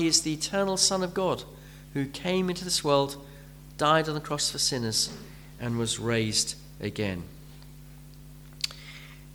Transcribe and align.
He 0.00 0.06
is 0.06 0.22
the 0.22 0.32
eternal 0.32 0.78
Son 0.78 1.02
of 1.02 1.12
God 1.12 1.44
who 1.92 2.06
came 2.06 2.48
into 2.48 2.64
this 2.64 2.82
world, 2.82 3.22
died 3.76 4.08
on 4.08 4.14
the 4.14 4.20
cross 4.22 4.50
for 4.50 4.56
sinners, 4.56 5.12
and 5.60 5.76
was 5.76 5.98
raised 5.98 6.54
again. 6.80 7.22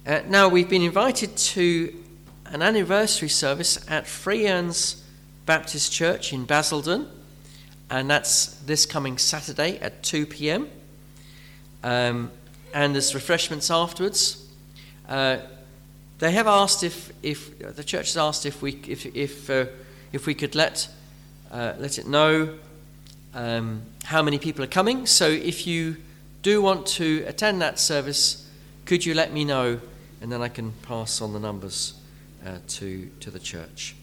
Uh, 0.07 0.21
now, 0.27 0.47
we've 0.49 0.67
been 0.67 0.81
invited 0.81 1.37
to 1.37 1.93
an 2.47 2.63
anniversary 2.63 3.29
service 3.29 3.77
at 3.87 4.07
Free 4.07 4.47
Baptist 5.45 5.93
Church 5.93 6.33
in 6.33 6.45
Basildon, 6.45 7.11
and 7.91 8.09
that's 8.09 8.47
this 8.61 8.87
coming 8.87 9.19
Saturday 9.19 9.77
at 9.77 10.01
2 10.01 10.25
p.m. 10.25 10.67
Um, 11.83 12.31
and 12.73 12.95
there's 12.95 13.13
refreshments 13.13 13.69
afterwards. 13.69 14.47
Uh, 15.07 15.37
they 16.17 16.31
have 16.31 16.47
asked 16.47 16.81
if, 16.81 17.13
if 17.21 17.59
the 17.75 17.83
church 17.83 18.07
has 18.07 18.17
asked 18.17 18.47
if 18.47 18.63
we 18.63 18.81
if 18.87 19.05
if 19.15 19.47
uh, 19.47 19.65
if 20.15 20.25
we 20.25 20.33
could 20.33 20.55
let 20.55 20.87
uh, 21.51 21.73
let 21.77 21.99
it 21.99 22.07
know 22.07 22.57
um, 23.33 23.81
how 24.05 24.21
many 24.23 24.39
people 24.39 24.63
are 24.63 24.67
coming. 24.67 25.05
So 25.05 25.27
if 25.27 25.67
you 25.67 25.97
do 26.41 26.61
want 26.61 26.87
to 26.87 27.23
attend 27.27 27.61
that 27.61 27.79
service, 27.79 28.49
could 28.85 29.05
you 29.05 29.13
let 29.13 29.33
me 29.33 29.43
know, 29.43 29.79
and 30.21 30.31
then 30.31 30.41
I 30.41 30.47
can 30.47 30.71
pass 30.83 31.21
on 31.21 31.33
the 31.33 31.39
numbers 31.39 31.93
uh, 32.45 32.59
to 32.67 33.09
to 33.19 33.29
the 33.29 33.39
church. 33.39 33.95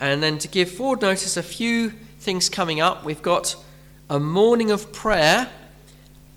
And 0.00 0.22
then 0.22 0.38
to 0.38 0.48
give 0.48 0.70
forward 0.70 1.02
notice, 1.02 1.36
a 1.36 1.42
few 1.42 1.90
things 2.20 2.48
coming 2.48 2.80
up. 2.80 3.04
We've 3.04 3.22
got 3.22 3.56
a 4.08 4.20
morning 4.20 4.70
of 4.70 4.92
prayer 4.92 5.50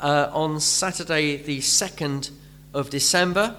uh, 0.02 0.30
on 0.34 0.60
Saturday, 0.60 1.38
the 1.38 1.62
second 1.62 2.32
of 2.74 2.90
December. 2.90 3.56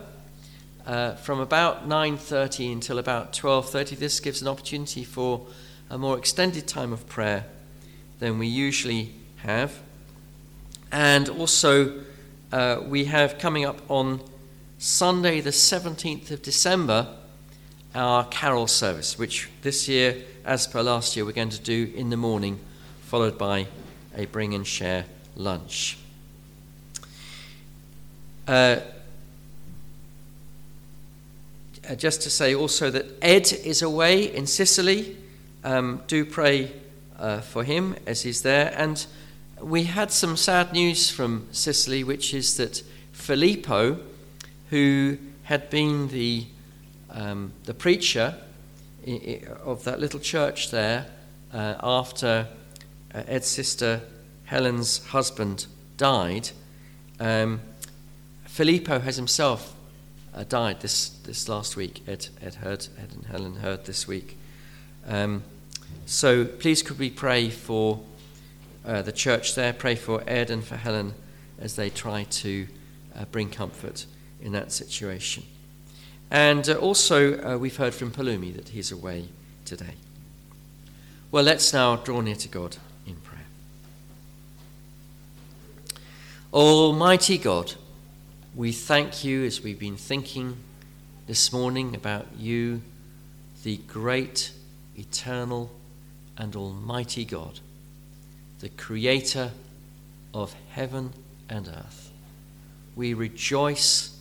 Uh, 0.86 1.14
from 1.14 1.40
about 1.40 1.88
9.30 1.88 2.72
until 2.72 2.98
about 2.98 3.32
12.30 3.32 3.98
this 3.98 4.20
gives 4.20 4.42
an 4.42 4.48
opportunity 4.48 5.02
for 5.02 5.46
a 5.88 5.96
more 5.96 6.18
extended 6.18 6.66
time 6.66 6.92
of 6.92 7.06
prayer 7.08 7.46
than 8.18 8.38
we 8.38 8.46
usually 8.46 9.14
have. 9.38 9.80
And 10.92 11.28
also 11.28 12.04
uh, 12.52 12.80
we 12.84 13.06
have 13.06 13.38
coming 13.38 13.64
up 13.64 13.80
on 13.88 14.20
sunday 14.78 15.40
the 15.40 15.50
17th 15.50 16.30
of 16.30 16.42
december 16.42 17.08
our 17.94 18.24
carol 18.26 18.66
service 18.66 19.16
which 19.18 19.48
this 19.62 19.88
year 19.88 20.22
as 20.44 20.66
per 20.66 20.82
last 20.82 21.16
year 21.16 21.24
we're 21.24 21.32
going 21.32 21.48
to 21.48 21.60
do 21.60 21.90
in 21.94 22.10
the 22.10 22.16
morning 22.16 22.58
followed 23.14 23.38
by 23.38 23.66
a 24.16 24.26
bring 24.26 24.54
and 24.54 24.66
share 24.66 25.04
lunch. 25.36 25.98
Uh, 28.46 28.76
uh, 31.88 31.94
just 31.94 32.22
to 32.22 32.30
say 32.30 32.54
also 32.54 32.90
that 32.90 33.06
Ed 33.22 33.52
is 33.52 33.82
away 33.82 34.34
in 34.34 34.46
Sicily. 34.46 35.16
Um, 35.62 36.02
do 36.06 36.24
pray 36.24 36.72
uh, 37.18 37.40
for 37.40 37.64
him 37.64 37.96
as 38.06 38.22
he's 38.22 38.42
there. 38.42 38.74
And 38.76 39.04
we 39.60 39.84
had 39.84 40.10
some 40.10 40.36
sad 40.36 40.72
news 40.72 41.10
from 41.10 41.48
Sicily, 41.52 42.04
which 42.04 42.34
is 42.34 42.56
that 42.56 42.82
Filippo, 43.12 43.98
who 44.70 45.18
had 45.44 45.70
been 45.70 46.08
the, 46.08 46.46
um, 47.10 47.52
the 47.64 47.74
preacher 47.74 48.36
of 49.62 49.84
that 49.84 50.00
little 50.00 50.20
church 50.20 50.70
there 50.70 51.06
uh, 51.52 51.74
after 51.82 52.48
uh, 53.14 53.22
Ed's 53.26 53.48
sister 53.48 54.00
Helen's 54.44 55.04
husband 55.06 55.66
died, 55.96 56.50
um, 57.20 57.60
Filippo 58.46 58.98
has 59.00 59.16
himself 59.16 59.73
uh, 60.34 60.44
died 60.44 60.80
this, 60.80 61.10
this 61.24 61.48
last 61.48 61.76
week. 61.76 62.02
Ed, 62.06 62.28
Ed 62.42 62.54
heard, 62.56 62.86
Ed 62.98 63.12
and 63.14 63.26
Helen 63.26 63.56
heard 63.56 63.84
this 63.84 64.08
week. 64.08 64.36
Um, 65.06 65.42
so 66.06 66.44
please 66.44 66.82
could 66.82 66.98
we 66.98 67.10
pray 67.10 67.50
for 67.50 68.00
uh, 68.84 69.02
the 69.02 69.12
church 69.12 69.54
there, 69.54 69.72
pray 69.72 69.94
for 69.94 70.22
Ed 70.26 70.50
and 70.50 70.64
for 70.64 70.76
Helen 70.76 71.14
as 71.58 71.76
they 71.76 71.90
try 71.90 72.24
to 72.24 72.66
uh, 73.16 73.24
bring 73.26 73.48
comfort 73.48 74.06
in 74.40 74.52
that 74.52 74.72
situation. 74.72 75.44
And 76.30 76.68
uh, 76.68 76.74
also, 76.74 77.40
uh, 77.40 77.58
we've 77.58 77.76
heard 77.76 77.94
from 77.94 78.10
Palumi 78.10 78.54
that 78.56 78.70
he's 78.70 78.90
away 78.90 79.28
today. 79.64 79.94
Well, 81.30 81.44
let's 81.44 81.72
now 81.72 81.96
draw 81.96 82.20
near 82.20 82.34
to 82.36 82.48
God 82.48 82.76
in 83.06 83.16
prayer. 83.16 83.40
Almighty 86.52 87.38
God, 87.38 87.74
we 88.56 88.70
thank 88.70 89.24
you 89.24 89.44
as 89.44 89.62
we've 89.62 89.80
been 89.80 89.96
thinking 89.96 90.56
this 91.26 91.52
morning 91.52 91.96
about 91.96 92.26
you, 92.38 92.82
the 93.64 93.78
great, 93.88 94.52
eternal, 94.96 95.72
and 96.38 96.54
almighty 96.54 97.24
God, 97.24 97.58
the 98.60 98.68
creator 98.68 99.50
of 100.32 100.54
heaven 100.70 101.12
and 101.48 101.66
earth. 101.66 102.12
We 102.94 103.12
rejoice 103.12 104.16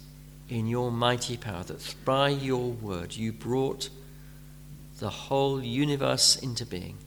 in 0.49 0.65
your 0.65 0.91
mighty 0.91 1.37
power 1.37 1.63
that 1.65 1.95
by 2.03 2.29
your 2.29 2.71
word 2.71 3.15
you 3.15 3.31
brought 3.31 3.89
the 4.97 5.09
whole 5.09 5.61
universe 5.61 6.37
into 6.37 6.65
being. 6.65 6.97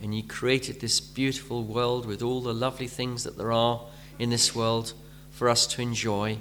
And 0.00 0.14
you 0.14 0.22
created 0.22 0.80
this 0.80 0.98
beautiful 0.98 1.62
world 1.62 2.06
with 2.06 2.22
all 2.22 2.40
the 2.40 2.54
lovely 2.54 2.88
things 2.88 3.24
that 3.24 3.36
there 3.36 3.52
are 3.52 3.82
in 4.18 4.30
this 4.30 4.54
world 4.54 4.94
for 5.42 5.48
us 5.48 5.66
to 5.66 5.82
enjoy. 5.82 6.38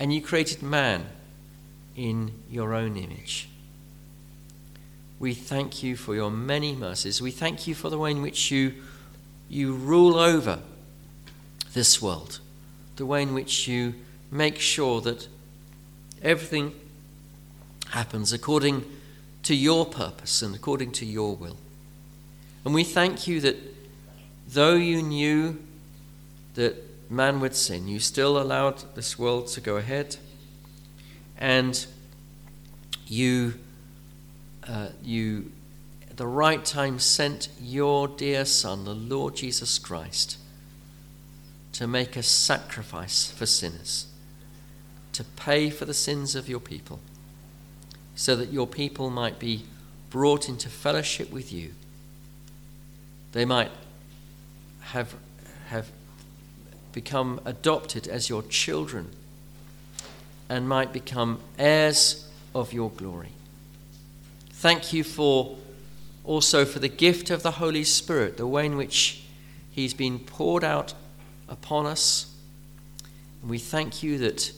And 0.00 0.12
you 0.12 0.20
created 0.20 0.64
man 0.64 1.06
in 1.94 2.32
your 2.50 2.74
own 2.74 2.96
image. 2.96 3.48
We 5.20 5.32
thank 5.32 5.84
you 5.84 5.94
for 5.94 6.12
your 6.12 6.28
many 6.28 6.74
mercies. 6.74 7.22
We 7.22 7.30
thank 7.30 7.68
you 7.68 7.76
for 7.76 7.88
the 7.88 7.96
way 7.96 8.10
in 8.10 8.20
which 8.20 8.50
you, 8.50 8.74
you 9.48 9.74
rule 9.74 10.16
over 10.16 10.58
this 11.72 12.02
world, 12.02 12.40
the 12.96 13.06
way 13.06 13.22
in 13.22 13.32
which 13.32 13.68
you 13.68 13.94
make 14.28 14.58
sure 14.58 15.00
that 15.02 15.28
everything 16.20 16.74
happens 17.90 18.32
according 18.32 18.86
to 19.44 19.54
your 19.54 19.86
purpose 19.86 20.42
and 20.42 20.52
according 20.52 20.90
to 20.94 21.06
your 21.06 21.36
will. 21.36 21.58
And 22.64 22.74
we 22.74 22.82
thank 22.82 23.28
you 23.28 23.40
that 23.42 23.56
though 24.48 24.74
you 24.74 25.00
knew 25.00 25.62
that 26.54 26.87
man 27.10 27.40
with 27.40 27.56
sin, 27.56 27.88
you 27.88 28.00
still 28.00 28.40
allowed 28.40 28.94
this 28.94 29.18
world 29.18 29.48
to 29.48 29.60
go 29.60 29.76
ahead, 29.76 30.16
and 31.38 31.86
you, 33.06 33.54
uh, 34.66 34.88
you, 35.02 35.50
at 36.10 36.16
the 36.16 36.26
right 36.26 36.64
time, 36.64 36.98
sent 36.98 37.48
your 37.60 38.08
dear 38.08 38.44
Son, 38.44 38.84
the 38.84 38.94
Lord 38.94 39.36
Jesus 39.36 39.78
Christ, 39.78 40.38
to 41.72 41.86
make 41.86 42.16
a 42.16 42.22
sacrifice 42.22 43.30
for 43.30 43.46
sinners, 43.46 44.06
to 45.12 45.24
pay 45.24 45.70
for 45.70 45.84
the 45.84 45.94
sins 45.94 46.34
of 46.34 46.48
your 46.48 46.60
people, 46.60 47.00
so 48.14 48.36
that 48.36 48.52
your 48.52 48.66
people 48.66 49.10
might 49.10 49.38
be 49.38 49.64
brought 50.10 50.48
into 50.48 50.68
fellowship 50.68 51.30
with 51.30 51.52
you. 51.52 51.72
They 53.32 53.44
might 53.44 53.70
have, 54.80 55.14
have 55.68 55.90
become 56.98 57.40
adopted 57.44 58.08
as 58.08 58.28
your 58.28 58.42
children 58.42 59.08
and 60.48 60.68
might 60.68 60.92
become 60.92 61.38
heirs 61.56 62.28
of 62.56 62.72
your 62.72 62.90
glory. 62.90 63.28
Thank 64.50 64.92
you 64.92 65.04
for 65.04 65.56
also 66.24 66.64
for 66.64 66.80
the 66.80 66.88
gift 66.88 67.30
of 67.30 67.44
the 67.44 67.52
Holy 67.52 67.84
Spirit, 67.84 68.36
the 68.36 68.48
way 68.48 68.66
in 68.66 68.76
which 68.76 69.22
He's 69.70 69.94
been 69.94 70.18
poured 70.18 70.64
out 70.64 70.92
upon 71.48 71.86
us. 71.86 72.34
And 73.42 73.48
we 73.48 73.58
thank 73.58 74.02
you 74.02 74.18
that 74.18 74.52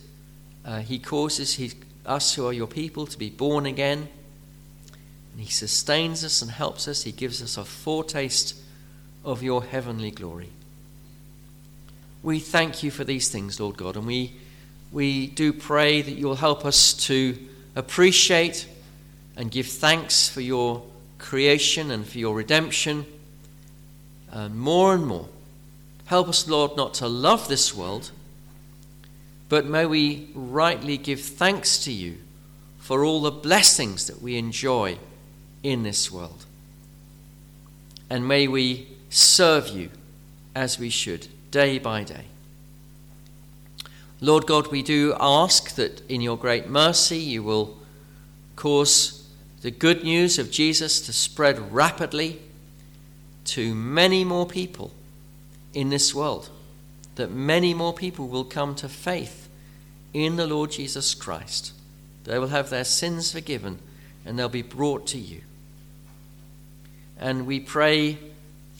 uh, 0.64 0.78
He 0.78 0.98
causes 0.98 1.74
us 2.06 2.34
who 2.34 2.46
are 2.46 2.54
your 2.54 2.66
people 2.66 3.06
to 3.06 3.18
be 3.18 3.28
born 3.28 3.66
again. 3.66 4.08
And 5.32 5.42
He 5.42 5.50
sustains 5.50 6.24
us 6.24 6.40
and 6.40 6.50
helps 6.50 6.88
us. 6.88 7.03
He 7.03 7.12
gives 7.12 7.42
us 7.42 7.59
a 7.59 7.66
foretaste 7.66 8.56
of 9.26 9.42
your 9.42 9.62
heavenly 9.62 10.10
glory. 10.10 10.48
We 12.22 12.38
thank 12.38 12.82
you 12.82 12.90
for 12.90 13.02
these 13.02 13.28
things, 13.30 13.58
Lord 13.58 13.78
God, 13.78 13.96
and 13.96 14.06
we, 14.06 14.34
we 14.92 15.28
do 15.28 15.54
pray 15.54 16.02
that 16.02 16.10
you'll 16.10 16.34
help 16.34 16.66
us 16.66 16.92
to 17.06 17.38
appreciate 17.74 18.66
and 19.36 19.50
give 19.50 19.66
thanks 19.66 20.28
for 20.28 20.42
your 20.42 20.82
creation 21.18 21.90
and 21.90 22.06
for 22.06 22.18
your 22.18 22.34
redemption 22.34 23.06
and 24.30 24.54
more 24.54 24.94
and 24.94 25.06
more. 25.06 25.28
Help 26.06 26.28
us, 26.28 26.46
Lord, 26.46 26.76
not 26.76 26.92
to 26.94 27.08
love 27.08 27.48
this 27.48 27.74
world, 27.74 28.10
but 29.48 29.64
may 29.64 29.86
we 29.86 30.28
rightly 30.34 30.98
give 30.98 31.22
thanks 31.22 31.78
to 31.84 31.92
you 31.92 32.18
for 32.78 33.02
all 33.02 33.22
the 33.22 33.30
blessings 33.30 34.06
that 34.08 34.20
we 34.20 34.36
enjoy 34.36 34.98
in 35.62 35.84
this 35.84 36.10
world. 36.10 36.44
And 38.10 38.28
may 38.28 38.46
we 38.46 38.88
serve 39.08 39.68
you 39.68 39.90
as 40.54 40.78
we 40.78 40.90
should 40.90 41.28
day 41.50 41.78
by 41.78 42.04
day. 42.04 42.26
Lord 44.20 44.47
God, 44.47 44.68
we 44.68 44.82
do 44.82 45.16
ask 45.18 45.74
that 45.76 46.02
in 46.10 46.20
your 46.20 46.36
great 46.36 46.68
mercy 46.68 47.18
you 47.18 47.42
will 47.42 47.78
cause 48.54 49.26
the 49.62 49.70
good 49.70 50.04
news 50.04 50.38
of 50.38 50.50
Jesus 50.50 51.00
to 51.02 51.12
spread 51.12 51.72
rapidly 51.72 52.41
to 53.44 53.74
many 53.74 54.24
more 54.24 54.47
people 54.47 54.92
in 55.72 55.88
this 55.88 56.14
world, 56.14 56.50
that 57.14 57.30
many 57.30 57.72
more 57.74 57.92
people 57.92 58.28
will 58.28 58.44
come 58.44 58.74
to 58.74 58.88
faith 58.88 59.48
in 60.12 60.36
the 60.36 60.46
Lord 60.46 60.70
Jesus 60.70 61.14
Christ. 61.14 61.72
They 62.24 62.38
will 62.38 62.48
have 62.48 62.70
their 62.70 62.84
sins 62.84 63.32
forgiven 63.32 63.78
and 64.24 64.38
they'll 64.38 64.48
be 64.48 64.62
brought 64.62 65.06
to 65.08 65.18
you. 65.18 65.41
And 67.18 67.46
we 67.46 67.60
pray 67.60 68.18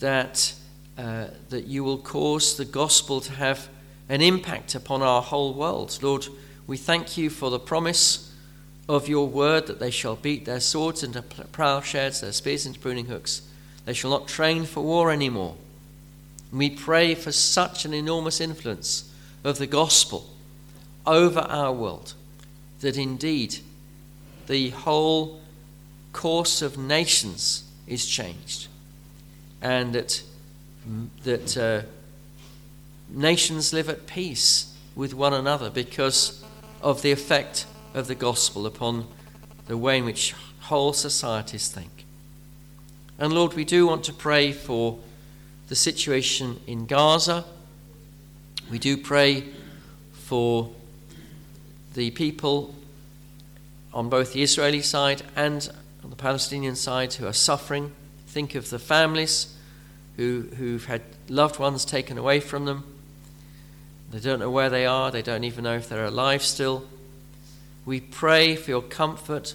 that, 0.01 0.55
uh, 0.99 1.29
that 1.49 1.67
you 1.67 1.85
will 1.85 1.99
cause 1.99 2.57
the 2.57 2.65
gospel 2.65 3.21
to 3.21 3.33
have 3.33 3.69
an 4.09 4.21
impact 4.21 4.75
upon 4.75 5.03
our 5.03 5.23
whole 5.23 5.55
world. 5.55 5.99
Lord, 6.03 6.27
we 6.67 6.77
thank 6.77 7.17
you 7.17 7.31
for 7.31 7.51
the 7.51 7.59
promise 7.59 8.35
of 8.89 9.09
your 9.09 9.29
word 9.29 9.67
that 9.69 9.79
they 9.79 9.91
shall 9.91 10.17
beat 10.17 10.45
their 10.45 10.61
swords 10.61 11.03
into 11.03 11.23
plowshares, 11.23 12.21
their 12.21 12.33
spears 12.33 12.67
into 12.67 12.81
pruning 12.81 13.07
hooks. 13.07 13.43
They 13.85 13.93
shall 13.93 14.11
not 14.11 14.29
train 14.29 14.65
for 14.65 14.83
war 14.83 15.11
anymore. 15.11 15.57
We 16.53 16.71
pray 16.71 17.15
for 17.15 17.31
such 17.31 17.85
an 17.85 17.95
enormous 17.95 18.41
influence 18.41 19.13
of 19.45 19.59
the 19.59 19.67
gospel 19.67 20.29
over 21.07 21.41
our 21.41 21.73
world 21.73 22.15
that 22.81 22.97
indeed 22.97 23.59
the 24.47 24.71
whole 24.71 25.41
course 26.13 26.61
of 26.61 26.77
nations 26.77 27.65
is 27.87 28.07
changed 28.07 28.67
and 29.63 29.95
that, 29.95 30.23
that 31.25 31.57
uh, 31.57 31.83
nations 33.09 33.73
live 33.73 33.89
at 33.89 34.07
peace 34.07 34.75
with 34.95 35.15
one 35.15 35.33
another 35.33 35.71
because 35.71 36.45
of 36.83 37.03
the 37.03 37.13
effect 37.13 37.67
of 37.95 38.07
the 38.07 38.15
gospel 38.15 38.67
upon 38.67 39.07
the 39.67 39.77
way 39.77 39.99
in 39.99 40.05
which 40.05 40.35
whole 40.61 40.93
societies 40.93 41.69
think. 41.69 42.05
And 43.19 43.33
Lord, 43.33 43.55
we 43.55 43.65
do 43.65 43.87
want 43.87 44.05
to 44.05 44.13
pray 44.13 44.53
for 44.53 44.99
the 45.69 45.77
situation 45.77 46.61
in 46.67 46.87
Gaza. 46.87 47.45
We 48.71 48.79
do 48.79 48.97
pray 48.97 49.45
for 50.13 50.71
the 51.95 52.11
people 52.13 52.75
on 53.93 54.09
both 54.09 54.33
the 54.33 54.43
Israeli 54.43 54.81
side 54.81 55.23
and 55.37 55.69
on 56.03 56.11
the 56.11 56.17
Palestinian 56.17 56.77
side 56.77 57.13
who 57.15 57.27
are 57.27 57.33
suffering. 57.33 57.93
Think 58.27 58.55
of 58.55 58.71
the 58.71 58.79
families 58.79 59.57
who, 60.17 60.49
who've 60.57 60.85
had 60.85 61.03
loved 61.29 61.59
ones 61.59 61.85
taken 61.85 62.19
away 62.19 62.41
from 62.41 62.65
them. 62.65 62.85
They 64.11 64.21
don't 64.21 64.41
know 64.41 64.51
where 64.51 64.71
they 64.71 64.87
are, 64.87 65.11
they 65.11 65.23
don't 65.23 65.45
even 65.45 65.65
know 65.65 65.77
if 65.77 65.89
they're 65.89 66.05
alive 66.05 66.43
still. 66.43 66.85
We 67.87 68.01
pray 68.01 68.57
for 68.57 68.71
your 68.71 68.83
comfort 68.83 69.55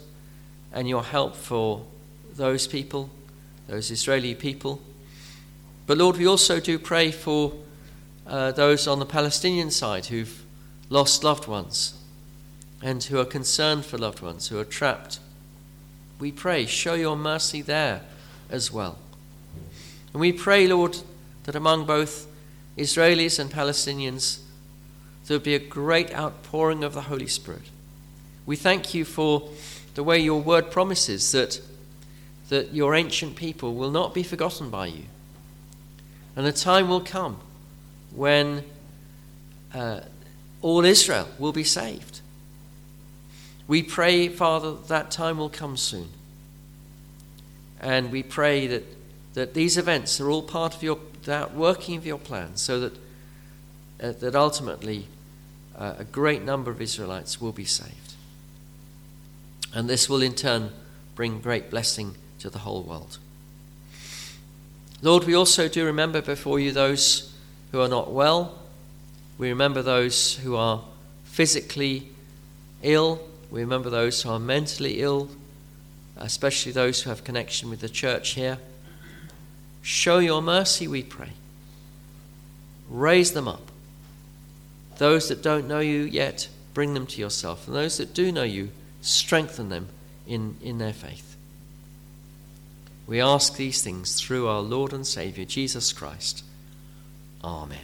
and 0.72 0.88
your 0.88 1.04
help 1.04 1.36
for 1.36 1.86
those 2.34 2.68
people, 2.68 3.10
those 3.68 3.92
Israeli 3.92 4.36
people. 4.36 4.82
But 5.88 5.98
Lord, 5.98 6.18
we 6.18 6.28
also 6.28 6.60
do 6.60 6.80
pray 6.80 7.12
for 7.12 7.54
uh, 8.26 8.52
those 8.52 8.88
on 8.88 9.00
the 9.00 9.06
Palestinian 9.06 9.72
side 9.72 10.08
who've 10.08 10.44
lost 10.90 11.24
loved 11.24 11.48
ones 11.48 11.94
and 12.82 13.04
who 13.04 13.20
are 13.20 13.26
concerned 13.26 13.86
for 13.86 13.98
loved 13.98 14.22
ones 14.22 14.48
who 14.48 14.60
are 14.60 14.66
trapped. 14.66 15.20
We 16.20 16.32
pray, 16.32 16.66
show 16.66 16.94
your 16.94 17.16
mercy 17.16 17.62
there 17.62 18.02
as 18.50 18.72
well. 18.72 18.98
And 20.16 20.22
we 20.22 20.32
pray, 20.32 20.66
Lord, 20.66 20.98
that 21.44 21.58
among 21.58 21.86
both 21.86 22.26
Israelis 22.78 23.38
and 23.38 23.52
Palestinians, 23.52 24.40
there 25.26 25.36
would 25.36 25.44
be 25.44 25.56
a 25.56 25.60
great 25.60 26.16
outpouring 26.16 26.86
of 26.86 26.94
the 26.94 27.02
Holy 27.02 27.28
Spirit. 27.28 27.64
We 28.46 28.56
thank 28.56 28.94
you 28.94 29.04
for 29.04 29.50
the 29.96 30.04
way 30.04 30.18
your 30.20 30.42
word 30.42 30.72
promises 30.72 31.34
that, 31.34 31.60
that 32.48 32.74
your 32.74 32.96
ancient 32.96 33.36
people 33.36 33.76
will 33.76 33.92
not 33.92 34.14
be 34.14 34.24
forgotten 34.24 34.70
by 34.70 34.86
you. 34.86 35.04
And 36.38 36.48
a 36.48 36.54
time 36.54 36.88
will 36.88 37.02
come 37.02 37.38
when 38.14 38.64
uh, 39.74 40.00
all 40.62 40.86
Israel 40.86 41.28
will 41.38 41.52
be 41.52 41.66
saved. 41.66 42.22
We 43.68 43.84
pray, 43.84 44.30
Father, 44.30 44.76
that 44.88 45.12
time 45.12 45.38
will 45.38 45.50
come 45.50 45.76
soon. 45.76 46.08
And 47.82 48.14
we 48.14 48.24
pray 48.24 48.68
that, 48.68 48.95
that 49.36 49.54
these 49.54 49.78
events 49.78 50.20
are 50.20 50.30
all 50.30 50.42
part 50.42 50.76
of 50.76 50.84
your 50.84 50.98
that 51.24 51.56
working 51.56 51.98
of 51.98 52.06
your 52.06 52.18
plan 52.18 52.56
so 52.56 52.80
that, 52.80 52.94
uh, 54.02 54.12
that 54.20 54.36
ultimately 54.36 55.08
uh, 55.78 55.96
a 56.00 56.04
great 56.04 56.44
number 56.44 56.70
of 56.70 56.82
Israelites 56.82 57.40
will 57.40 57.52
be 57.52 57.66
saved. 57.66 58.14
And 59.74 59.90
this 59.90 60.10
will 60.10 60.22
in 60.22 60.34
turn 60.34 60.72
bring 61.16 61.40
great 61.40 61.70
blessing 61.70 62.16
to 62.40 62.50
the 62.50 62.60
whole 62.60 62.84
world. 62.84 63.18
Lord, 65.02 65.24
we 65.24 65.34
also 65.36 65.68
do 65.68 65.86
remember 65.86 66.22
before 66.22 66.60
you 66.60 66.72
those 66.72 67.34
who 67.72 67.82
are 67.82 67.88
not 67.88 68.12
well. 68.12 68.60
We 69.38 69.50
remember 69.50 69.82
those 69.82 70.36
who 70.38 70.56
are 70.56 70.84
physically 71.24 72.10
ill 72.84 73.20
we 73.56 73.62
remember 73.62 73.90
those 73.90 74.22
who 74.22 74.32
are 74.32 74.40
mentally 74.40 75.00
ill, 75.00 75.30
especially 76.18 76.72
those 76.72 77.02
who 77.02 77.10
have 77.10 77.24
connection 77.24 77.70
with 77.70 77.80
the 77.80 77.90
church 77.90 78.32
here. 78.32 78.58
Show 79.86 80.18
your 80.18 80.42
mercy, 80.42 80.88
we 80.88 81.04
pray. 81.04 81.34
Raise 82.90 83.34
them 83.34 83.48
up. 83.48 83.72
Those 84.98 85.30
that 85.30 85.44
don't 85.44 85.68
know 85.68 85.78
you 85.78 86.02
yet, 86.02 86.48
bring 86.74 86.96
them 86.96 87.06
to 87.06 87.22
yourself. 87.22 87.68
And 87.68 87.76
those 87.76 88.00
that 88.00 88.12
do 88.12 88.32
know 88.32 88.42
you, 88.42 88.72
strengthen 89.02 89.70
them 89.70 89.90
in, 90.26 90.58
in 90.60 90.80
their 90.80 90.92
faith. 90.92 91.38
We 93.06 93.22
ask 93.22 93.58
these 93.58 93.84
things 93.84 94.20
through 94.20 94.48
our 94.48 94.62
Lord 94.62 94.92
and 94.92 95.06
Saviour, 95.06 95.46
Jesus 95.46 95.94
Christ. 95.94 96.44
Amen. 97.44 97.78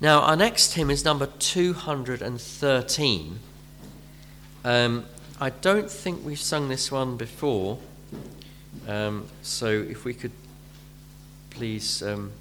Now, 0.00 0.22
our 0.22 0.34
next 0.34 0.72
hymn 0.72 0.90
is 0.90 1.04
number 1.04 1.26
213. 1.26 3.38
Um, 4.64 5.04
I 5.40 5.50
don't 5.50 5.88
think 5.88 6.24
we've 6.24 6.40
sung 6.40 6.68
this 6.68 6.90
one 6.90 7.16
before, 7.16 7.78
um, 8.86 9.26
so 9.42 9.66
if 9.68 10.04
we 10.04 10.14
could 10.14 10.32
please 11.50 12.02
um, 12.02 12.32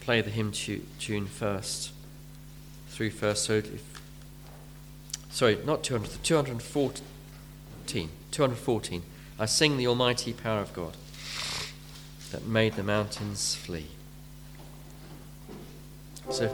play 0.00 0.20
the 0.20 0.30
hymn 0.30 0.52
tu- 0.52 0.84
tune 1.00 1.26
first, 1.26 1.92
through 2.88 3.10
first. 3.10 3.44
So, 3.44 3.54
if, 3.54 4.00
sorry, 5.30 5.58
not 5.64 5.82
200, 5.82 6.22
214. 6.22 7.02
214. 8.30 9.02
I 9.38 9.46
sing 9.46 9.76
the 9.76 9.86
almighty 9.86 10.32
power 10.32 10.60
of 10.60 10.72
God 10.72 10.96
that 12.32 12.46
made 12.46 12.74
the 12.74 12.82
mountains 12.82 13.54
flee. 13.54 13.86
So 16.30 16.50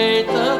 Satan. 0.00 0.59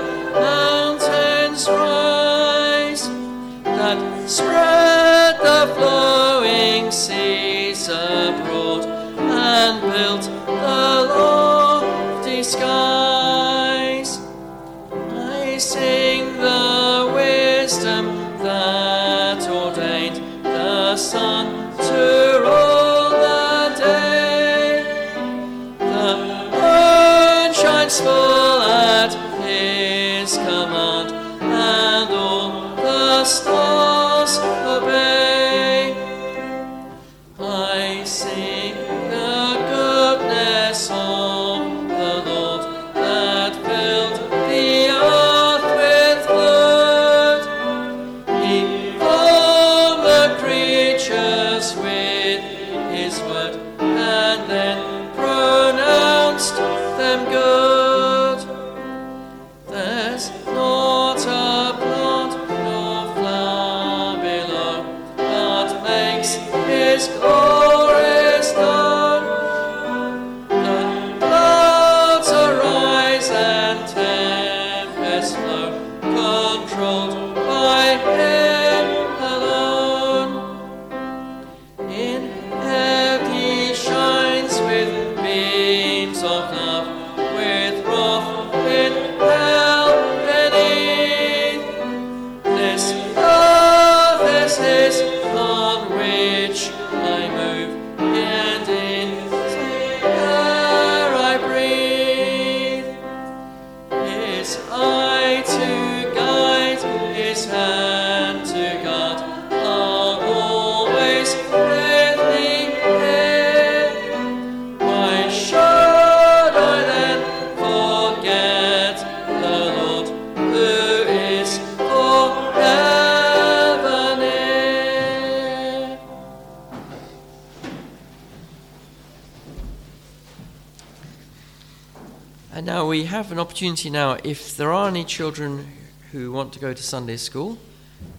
Opportunity 133.51 133.91
now, 133.91 134.17
if 134.23 134.57
there 134.57 134.73
are 134.73 134.87
any 134.87 135.03
children 135.03 135.67
who 136.13 136.31
want 136.31 136.53
to 136.53 136.61
go 136.61 136.73
to 136.73 136.83
Sunday 136.85 137.17
school, 137.17 137.59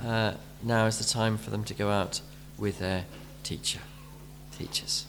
uh, 0.03 0.33
now 0.61 0.85
is 0.87 0.97
the 0.97 1.05
time 1.05 1.37
for 1.37 1.51
them 1.51 1.63
to 1.63 1.73
go 1.73 1.89
out 1.89 2.19
with 2.57 2.79
their 2.79 3.05
teacher, 3.41 3.79
teachers. 4.57 5.05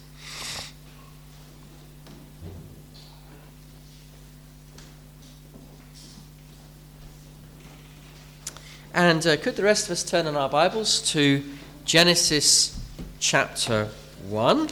And 8.95 9.27
uh, 9.27 9.37
could 9.39 9.57
the 9.57 9.65
rest 9.65 9.87
of 9.87 9.91
us 9.91 10.05
turn 10.05 10.29
in 10.29 10.37
our 10.37 10.49
Bibles 10.49 11.03
to 11.11 11.43
Genesis 11.85 12.81
chapter 13.19 13.89
1? 14.29 14.69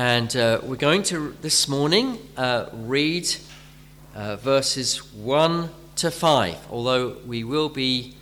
And 0.00 0.36
uh, 0.36 0.60
we're 0.62 0.76
going 0.76 1.02
to 1.10 1.34
this 1.42 1.66
morning 1.66 2.18
uh, 2.36 2.66
read 2.72 3.26
uh, 4.14 4.36
verses 4.36 4.98
1 5.12 5.70
to 5.96 6.12
5, 6.12 6.70
although 6.70 7.16
we 7.26 7.42
will 7.42 7.68
be 7.68 8.14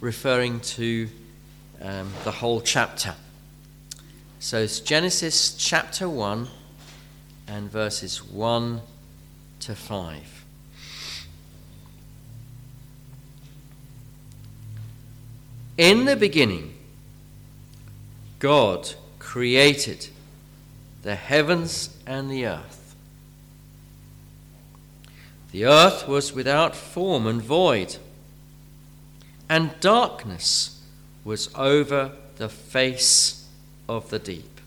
referring 0.00 0.60
to 0.60 1.08
um, 1.82 2.12
the 2.22 2.30
whole 2.30 2.60
chapter. 2.60 3.16
So 4.38 4.58
it's 4.58 4.78
Genesis 4.78 5.56
chapter 5.56 6.08
1 6.08 6.46
and 7.48 7.68
verses 7.68 8.22
1 8.24 8.80
to 9.58 9.74
5. 9.74 10.44
In 15.78 16.04
the 16.04 16.14
beginning, 16.14 16.74
God 18.38 18.94
created 19.18 20.10
the 21.04 21.14
heavens 21.14 21.94
and 22.06 22.30
the 22.30 22.46
earth. 22.46 22.96
The 25.52 25.66
earth 25.66 26.08
was 26.08 26.32
without 26.32 26.74
form 26.74 27.26
and 27.26 27.42
void, 27.42 27.98
and 29.48 29.78
darkness 29.80 30.82
was 31.22 31.54
over 31.54 32.12
the 32.36 32.48
face 32.48 33.46
of 33.86 34.08
the 34.08 34.18
deep. 34.18 34.60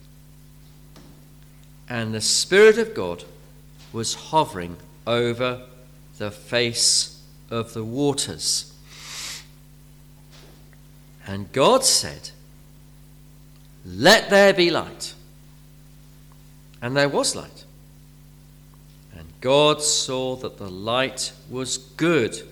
And 1.88 2.14
the 2.14 2.20
Spirit 2.20 2.78
of 2.78 2.94
God 2.94 3.24
was 3.92 4.14
hovering 4.14 4.76
over 5.08 5.62
the 6.18 6.30
face 6.30 7.20
of 7.50 7.74
the 7.74 7.84
waters. 7.84 8.72
And 11.26 11.52
God 11.52 11.84
said, 11.84 12.30
Let 13.84 14.30
there 14.30 14.54
be 14.54 14.70
light. 14.70 15.14
And 16.80 16.96
there 16.96 17.08
was 17.08 17.34
light. 17.34 17.64
And 19.16 19.26
God 19.40 19.82
saw 19.82 20.36
that 20.36 20.58
the 20.58 20.70
light 20.70 21.32
was 21.50 21.76
good. 21.76 22.42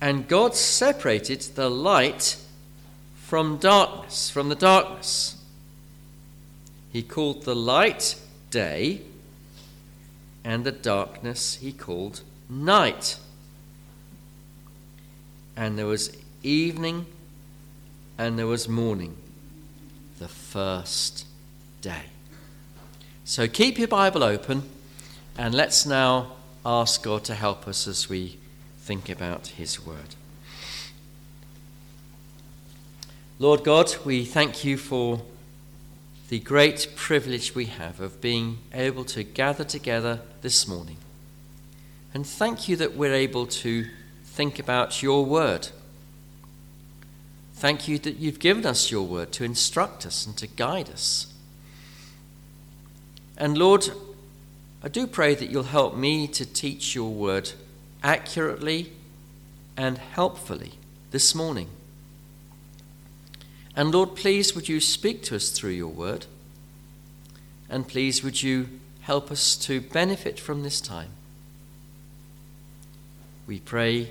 And 0.00 0.28
God 0.28 0.54
separated 0.54 1.40
the 1.40 1.70
light 1.70 2.36
from 3.16 3.56
darkness, 3.56 4.30
from 4.30 4.48
the 4.48 4.54
darkness. 4.54 5.42
He 6.92 7.02
called 7.02 7.42
the 7.44 7.56
light 7.56 8.16
day, 8.50 9.00
and 10.44 10.62
the 10.64 10.72
darkness 10.72 11.56
he 11.56 11.72
called 11.72 12.20
night. 12.48 13.16
And 15.56 15.78
there 15.78 15.86
was 15.86 16.16
evening 16.42 17.06
and 18.18 18.38
there 18.38 18.46
was 18.46 18.68
morning, 18.68 19.16
the 20.18 20.28
first 20.28 21.23
day. 21.84 22.04
So 23.24 23.46
keep 23.46 23.78
your 23.78 23.88
Bible 23.88 24.24
open 24.24 24.62
and 25.36 25.54
let's 25.54 25.84
now 25.84 26.32
ask 26.64 27.02
God 27.02 27.24
to 27.24 27.34
help 27.34 27.68
us 27.68 27.86
as 27.86 28.08
we 28.08 28.38
think 28.78 29.10
about 29.10 29.48
His 29.48 29.84
Word. 29.84 30.16
Lord 33.38 33.64
God, 33.64 33.94
we 34.04 34.24
thank 34.24 34.64
you 34.64 34.78
for 34.78 35.20
the 36.30 36.38
great 36.38 36.88
privilege 36.96 37.54
we 37.54 37.66
have 37.66 38.00
of 38.00 38.20
being 38.22 38.58
able 38.72 39.04
to 39.04 39.22
gather 39.22 39.64
together 39.64 40.20
this 40.40 40.66
morning. 40.66 40.96
And 42.14 42.26
thank 42.26 42.66
you 42.66 42.76
that 42.76 42.96
we're 42.96 43.12
able 43.12 43.46
to 43.46 43.86
think 44.24 44.58
about 44.58 45.02
your 45.02 45.26
word. 45.26 45.68
Thank 47.54 47.88
you 47.88 47.98
that 47.98 48.16
you've 48.16 48.38
given 48.38 48.64
us 48.64 48.90
your 48.90 49.06
word 49.06 49.32
to 49.32 49.44
instruct 49.44 50.06
us 50.06 50.24
and 50.24 50.36
to 50.38 50.46
guide 50.46 50.88
us. 50.88 51.33
And 53.36 53.58
Lord, 53.58 53.90
I 54.82 54.88
do 54.88 55.06
pray 55.06 55.34
that 55.34 55.50
you'll 55.50 55.64
help 55.64 55.96
me 55.96 56.26
to 56.28 56.44
teach 56.44 56.94
your 56.94 57.10
word 57.10 57.52
accurately 58.02 58.92
and 59.76 59.98
helpfully 59.98 60.72
this 61.10 61.34
morning. 61.34 61.68
And 63.76 63.92
Lord, 63.92 64.14
please 64.14 64.54
would 64.54 64.68
you 64.68 64.80
speak 64.80 65.22
to 65.24 65.36
us 65.36 65.50
through 65.50 65.70
your 65.70 65.88
word? 65.88 66.26
And 67.68 67.88
please 67.88 68.22
would 68.22 68.42
you 68.42 68.68
help 69.00 69.30
us 69.30 69.56
to 69.56 69.80
benefit 69.80 70.38
from 70.38 70.62
this 70.62 70.80
time? 70.80 71.10
We 73.46 73.58
pray 73.58 74.10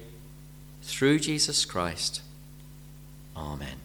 through 0.82 1.20
Jesus 1.20 1.66
Christ. 1.66 2.22
Amen. 3.36 3.78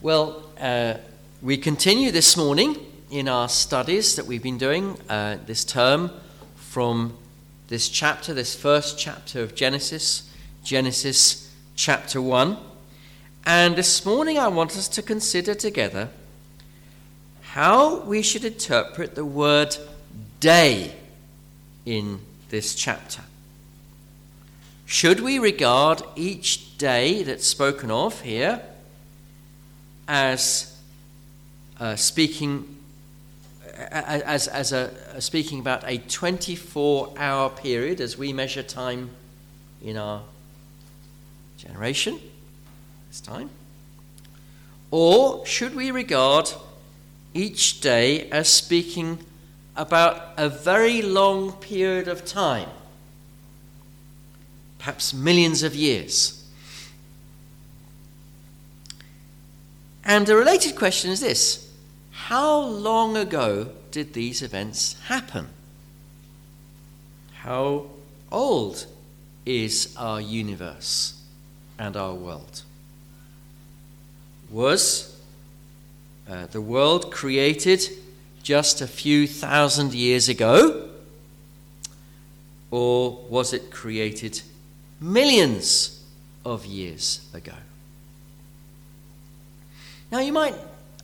Well, 0.00 0.44
uh, 0.60 0.98
we 1.40 1.56
continue 1.56 2.10
this 2.10 2.36
morning 2.36 2.76
in 3.10 3.28
our 3.28 3.48
studies 3.48 4.16
that 4.16 4.26
we've 4.26 4.42
been 4.42 4.58
doing 4.58 4.98
uh, 5.08 5.38
this 5.46 5.64
term 5.64 6.10
from 6.56 7.16
this 7.68 7.88
chapter, 7.88 8.34
this 8.34 8.54
first 8.54 8.98
chapter 8.98 9.42
of 9.42 9.54
Genesis, 9.54 10.28
Genesis 10.64 11.54
chapter 11.76 12.20
1. 12.20 12.56
And 13.46 13.76
this 13.76 14.04
morning 14.04 14.38
I 14.38 14.48
want 14.48 14.76
us 14.76 14.88
to 14.88 15.02
consider 15.02 15.54
together 15.54 16.08
how 17.42 18.00
we 18.00 18.20
should 18.22 18.44
interpret 18.44 19.14
the 19.14 19.24
word 19.24 19.76
day 20.40 20.94
in 21.86 22.20
this 22.50 22.74
chapter. 22.74 23.22
Should 24.86 25.20
we 25.20 25.38
regard 25.38 26.02
each 26.16 26.76
day 26.78 27.22
that's 27.22 27.46
spoken 27.46 27.90
of 27.90 28.22
here 28.22 28.62
as 30.08 30.74
uh, 31.78 31.94
speaking 31.94 32.78
as, 33.78 34.48
as 34.48 34.72
a, 34.72 34.90
a, 35.14 35.20
speaking 35.20 35.60
about 35.60 35.84
a 35.86 35.98
24 35.98 37.14
hour 37.16 37.48
period 37.50 38.00
as 38.00 38.18
we 38.18 38.32
measure 38.32 38.62
time 38.62 39.10
in 39.82 39.96
our 39.96 40.22
generation, 41.56 42.18
this 43.08 43.20
time? 43.20 43.50
Or 44.90 45.46
should 45.46 45.74
we 45.74 45.90
regard 45.90 46.50
each 47.34 47.80
day 47.80 48.28
as 48.30 48.48
speaking 48.48 49.18
about 49.76 50.32
a 50.36 50.48
very 50.48 51.02
long 51.02 51.52
period 51.52 52.08
of 52.08 52.24
time? 52.24 52.68
Perhaps 54.78 55.14
millions 55.14 55.62
of 55.62 55.74
years. 55.74 56.37
And 60.08 60.26
a 60.30 60.36
related 60.36 60.74
question 60.74 61.10
is 61.10 61.20
this 61.20 61.70
How 62.10 62.58
long 62.58 63.14
ago 63.14 63.68
did 63.90 64.14
these 64.14 64.40
events 64.40 64.96
happen? 65.04 65.48
How 67.34 67.86
old 68.32 68.86
is 69.44 69.94
our 69.98 70.18
universe 70.18 71.22
and 71.78 71.94
our 71.94 72.14
world? 72.14 72.62
Was 74.50 75.14
uh, 76.26 76.46
the 76.46 76.62
world 76.62 77.12
created 77.12 77.86
just 78.42 78.80
a 78.80 78.86
few 78.86 79.26
thousand 79.26 79.92
years 79.92 80.30
ago? 80.30 80.88
Or 82.70 83.26
was 83.28 83.52
it 83.52 83.70
created 83.70 84.40
millions 85.00 86.02
of 86.46 86.64
years 86.64 87.28
ago? 87.34 87.52
Now 90.10 90.20
you 90.20 90.32
might 90.32 90.54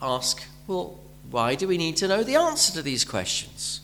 ask, 0.01 0.43
well, 0.67 0.99
why 1.31 1.55
do 1.55 1.69
we 1.69 1.77
need 1.77 1.97
to 1.99 2.09
know 2.09 2.23
the 2.23 2.37
answer 2.37 2.73
to 2.75 2.83
these 2.83 3.05
questions? 3.05 3.81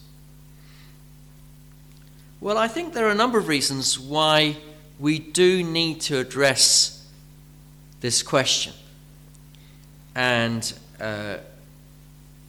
Well, 2.40 2.56
I 2.56 2.68
think 2.68 2.94
there 2.94 3.06
are 3.06 3.10
a 3.10 3.14
number 3.14 3.38
of 3.38 3.48
reasons 3.48 3.98
why 3.98 4.56
we 4.98 5.18
do 5.18 5.62
need 5.62 6.00
to 6.02 6.18
address 6.18 7.06
this 8.00 8.22
question 8.22 8.72
and, 10.14 10.72
uh, 11.00 11.36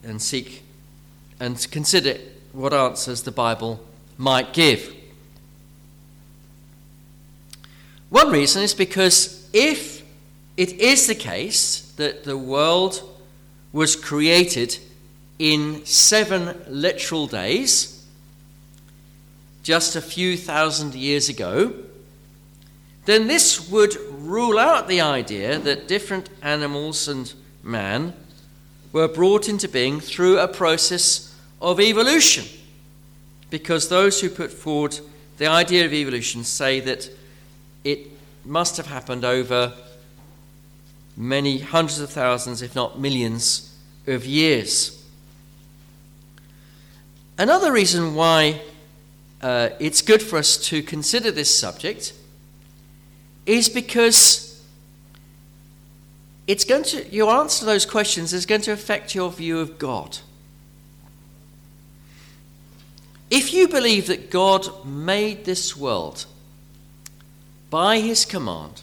and 0.04 0.22
seek 0.22 0.64
and 1.40 1.68
consider 1.72 2.18
what 2.54 2.74
answers 2.74 3.24
the 3.24 3.32
Bible 3.32 3.84
might 4.18 4.54
give. 4.54 4.96
One 8.10 8.30
reason 8.30 8.62
is 8.64 8.74
because 8.74 9.50
if 9.52 10.01
it 10.62 10.74
is 10.74 11.08
the 11.08 11.16
case 11.16 11.92
that 11.98 12.24
the 12.24 12.38
world 12.38 13.02
was 13.74 13.96
created 13.96 14.78
in 15.40 15.84
seven 15.88 16.56
literal 16.68 17.26
days, 17.26 18.06
just 19.64 19.96
a 19.96 20.02
few 20.02 20.38
thousand 20.38 20.94
years 20.94 21.30
ago, 21.30 21.74
then 23.06 23.26
this 23.26 23.72
would 23.72 23.98
rule 24.12 24.60
out 24.60 24.88
the 24.88 25.02
idea 25.02 25.58
that 25.58 25.88
different 25.88 26.30
animals 26.44 27.08
and 27.08 27.34
man 27.64 28.14
were 28.94 29.08
brought 29.08 29.50
into 29.50 29.68
being 29.68 30.00
through 30.00 30.38
a 30.38 30.48
process 30.48 31.36
of 31.60 31.80
evolution. 31.80 32.46
Because 33.50 33.90
those 33.90 34.22
who 34.22 34.30
put 34.30 34.52
forward 34.52 35.00
the 35.40 35.48
idea 35.48 35.86
of 35.86 35.92
evolution 35.92 36.44
say 36.44 36.80
that 36.82 37.10
it 37.84 38.12
must 38.46 38.78
have 38.78 38.86
happened 38.86 39.26
over 39.26 39.74
many 41.22 41.60
hundreds 41.60 42.00
of 42.00 42.10
thousands, 42.10 42.64
if 42.64 42.76
not 42.76 43.00
millions, 43.00 43.78
of 44.08 44.26
years. 44.26 45.06
Another 47.38 47.72
reason 47.72 48.16
why 48.16 48.60
uh, 49.40 49.70
it's 49.80 50.02
good 50.02 50.24
for 50.24 50.38
us 50.38 50.58
to 50.58 50.82
consider 50.82 51.30
this 51.30 51.56
subject 51.56 52.14
is 53.46 53.70
because 53.70 54.64
it's 56.48 56.66
going 56.66 56.84
to, 56.86 57.08
your 57.14 57.32
answer 57.32 57.60
to 57.60 57.66
those 57.66 57.86
questions 57.86 58.34
is 58.34 58.48
going 58.48 58.62
to 58.62 58.72
affect 58.72 59.14
your 59.14 59.32
view 59.32 59.60
of 59.60 59.78
God. 59.78 60.18
If 63.30 63.54
you 63.54 63.68
believe 63.68 64.08
that 64.08 64.32
God 64.32 64.86
made 64.86 65.46
this 65.46 65.78
world 65.78 66.26
by 67.70 68.00
his 68.00 68.26
command 68.26 68.82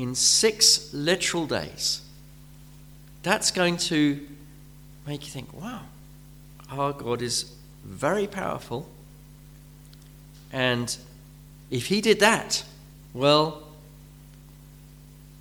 in 0.00 0.14
six 0.14 0.94
literal 0.94 1.46
days, 1.46 2.00
that's 3.22 3.50
going 3.50 3.76
to 3.76 4.26
make 5.06 5.26
you 5.26 5.30
think, 5.30 5.52
wow, 5.52 5.82
our 6.70 6.94
God 6.94 7.20
is 7.20 7.52
very 7.84 8.26
powerful. 8.26 8.88
And 10.52 10.96
if 11.70 11.86
he 11.86 12.00
did 12.00 12.20
that, 12.20 12.64
well, 13.12 13.62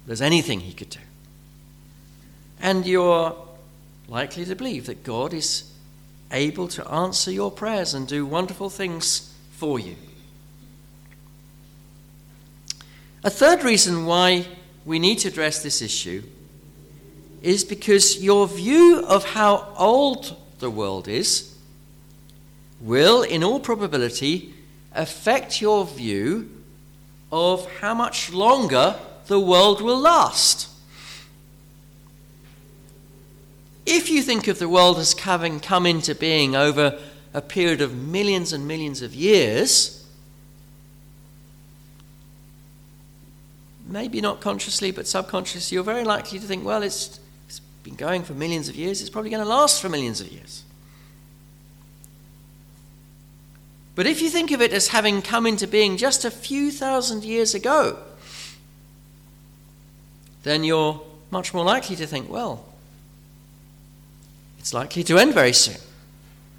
there's 0.05 0.21
anything 0.21 0.59
he 0.59 0.73
could 0.73 0.89
do. 0.89 0.99
And 2.59 2.85
you're 2.85 3.33
likely 4.09 4.43
to 4.43 4.55
believe 4.55 4.87
that 4.87 5.05
God 5.05 5.33
is 5.33 5.71
able 6.33 6.67
to 6.67 6.85
answer 6.91 7.31
your 7.31 7.49
prayers 7.49 7.93
and 7.93 8.05
do 8.05 8.25
wonderful 8.25 8.69
things 8.69 9.33
for 9.51 9.79
you. 9.79 9.95
A 13.23 13.29
third 13.29 13.63
reason 13.63 14.05
why 14.05 14.45
we 14.85 14.97
need 14.97 15.19
to 15.19 15.27
address 15.27 15.61
this 15.61 15.81
issue 15.81 16.23
is 17.41 17.65
because 17.65 18.23
your 18.23 18.47
view 18.47 19.03
of 19.05 19.25
how 19.25 19.73
old 19.77 20.37
the 20.59 20.69
world 20.69 21.07
is 21.07 21.55
will, 22.79 23.23
in 23.23 23.43
all 23.43 23.59
probability, 23.59 24.53
affect 24.93 25.61
your 25.61 25.85
view 25.85 26.49
of 27.31 27.69
how 27.79 27.93
much 27.93 28.31
longer 28.31 28.95
the 29.27 29.39
world 29.39 29.81
will 29.81 29.99
last. 29.99 30.69
If 33.85 34.09
you 34.09 34.21
think 34.21 34.47
of 34.47 34.59
the 34.59 34.69
world 34.69 34.97
as 34.97 35.13
having 35.13 35.59
come 35.59 35.85
into 35.85 36.15
being 36.15 36.55
over 36.55 36.97
a 37.33 37.41
period 37.41 37.81
of 37.81 37.95
millions 37.95 38.53
and 38.53 38.67
millions 38.67 39.01
of 39.01 39.13
years, 39.13 39.98
maybe 43.89 44.21
not 44.21 44.39
consciously 44.41 44.91
but 44.91 45.07
subconsciously, 45.07 45.75
you're 45.75 45.83
very 45.83 46.03
likely 46.03 46.39
to 46.39 46.45
think, 46.45 46.63
well, 46.63 46.83
it's, 46.83 47.19
it's 47.47 47.59
been 47.83 47.95
going 47.95 48.23
for 48.23 48.33
millions 48.33 48.69
of 48.69 48.75
years, 48.75 49.01
it's 49.01 49.09
probably 49.09 49.29
going 49.29 49.43
to 49.43 49.49
last 49.49 49.81
for 49.81 49.89
millions 49.89 50.21
of 50.21 50.31
years. 50.31 50.63
But 53.95 54.07
if 54.07 54.21
you 54.21 54.29
think 54.29 54.51
of 54.51 54.61
it 54.61 54.71
as 54.71 54.87
having 54.87 55.21
come 55.21 55.45
into 55.45 55.67
being 55.67 55.97
just 55.97 56.23
a 56.23 56.31
few 56.31 56.71
thousand 56.71 57.25
years 57.25 57.53
ago, 57.53 57.97
then 60.43 60.63
you're 60.63 61.01
much 61.31 61.53
more 61.53 61.65
likely 61.65 61.95
to 61.97 62.07
think, 62.07 62.29
well, 62.29 62.65
it's 64.57 64.73
likely 64.73 65.03
to 65.03 65.17
end 65.17 65.33
very 65.33 65.53
soon, 65.53 65.75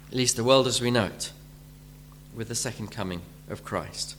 at 0.09 0.15
least 0.15 0.35
the 0.35 0.43
world 0.43 0.67
as 0.67 0.81
we 0.81 0.91
know 0.91 1.05
it, 1.05 1.31
with 2.35 2.47
the 2.47 2.55
second 2.55 2.91
coming 2.91 3.21
of 3.49 3.63
Christ. 3.63 4.15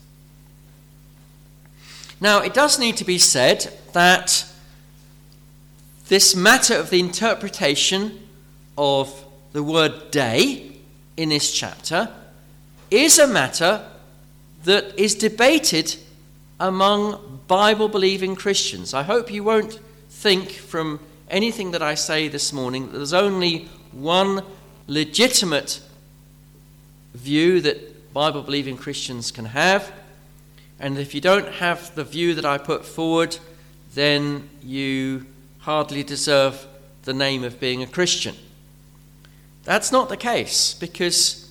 Now, 2.23 2.39
it 2.39 2.55
does 2.55 2.79
need 2.79 2.99
to 2.99 3.05
be 3.05 3.19
said 3.19 3.77
that 3.95 4.47
this 6.07 6.37
matter 6.37 6.77
of 6.77 6.89
the 6.89 7.01
interpretation 7.01 8.29
of 8.79 9.25
the 9.53 9.65
word 9.65 10.13
day 10.13 10.77
in 11.17 11.31
this 11.31 11.53
chapter 11.53 12.09
is 12.93 13.19
a 13.19 13.27
matter 13.27 13.85
that 14.63 14.97
is 14.97 15.17
debated 15.17 15.97
among 16.61 17.41
Bible 17.49 17.89
believing 17.89 18.37
Christians. 18.37 18.95
I 18.95 19.03
hope 19.03 19.33
you 19.33 19.43
won't 19.43 19.81
think 20.09 20.53
from 20.53 21.01
anything 21.29 21.73
that 21.73 21.83
I 21.83 21.97
say 21.97 22.29
this 22.29 22.53
morning 22.53 22.93
that 22.93 22.99
there's 22.99 23.13
only 23.13 23.69
one 23.91 24.45
legitimate 24.87 25.81
view 27.15 27.61
that 27.63 28.15
Bible 28.15 28.43
believing 28.43 28.77
Christians 28.77 29.33
can 29.33 29.47
have. 29.47 29.93
And 30.83 30.99
if 30.99 31.15
you 31.15 31.21
don't 31.21 31.47
have 31.47 31.95
the 31.95 32.03
view 32.03 32.35
that 32.35 32.45
I 32.45 32.59
put 32.59 32.85
forward, 32.85 33.39
then 33.95 34.49
you 34.65 35.27
hardly 35.61 36.03
deserve 36.03 36.67
the 37.05 37.15
name 37.15 37.45
of 37.45 37.61
being 37.61 37.85
a 37.85 37.87
Christian. 37.87 38.35
That's 39.63 39.93
not 39.93 40.09
the 40.09 40.17
case 40.17 40.75
because 40.75 41.49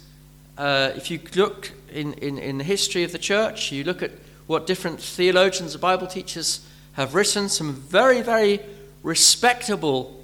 uh, 0.57 0.91
if 0.97 1.09
you 1.09 1.21
look 1.33 1.71
in, 1.93 2.11
in, 2.15 2.37
in 2.37 2.57
the 2.57 2.65
history 2.65 3.05
of 3.05 3.13
the 3.13 3.17
church, 3.17 3.71
you 3.71 3.85
look 3.85 4.03
at 4.03 4.11
what 4.47 4.67
different 4.67 4.99
theologians 4.99 5.75
and 5.75 5.81
Bible 5.81 6.07
teachers 6.07 6.67
have 6.93 7.15
written, 7.15 7.47
some 7.47 7.73
very, 7.73 8.21
very 8.21 8.59
respectable 9.01 10.21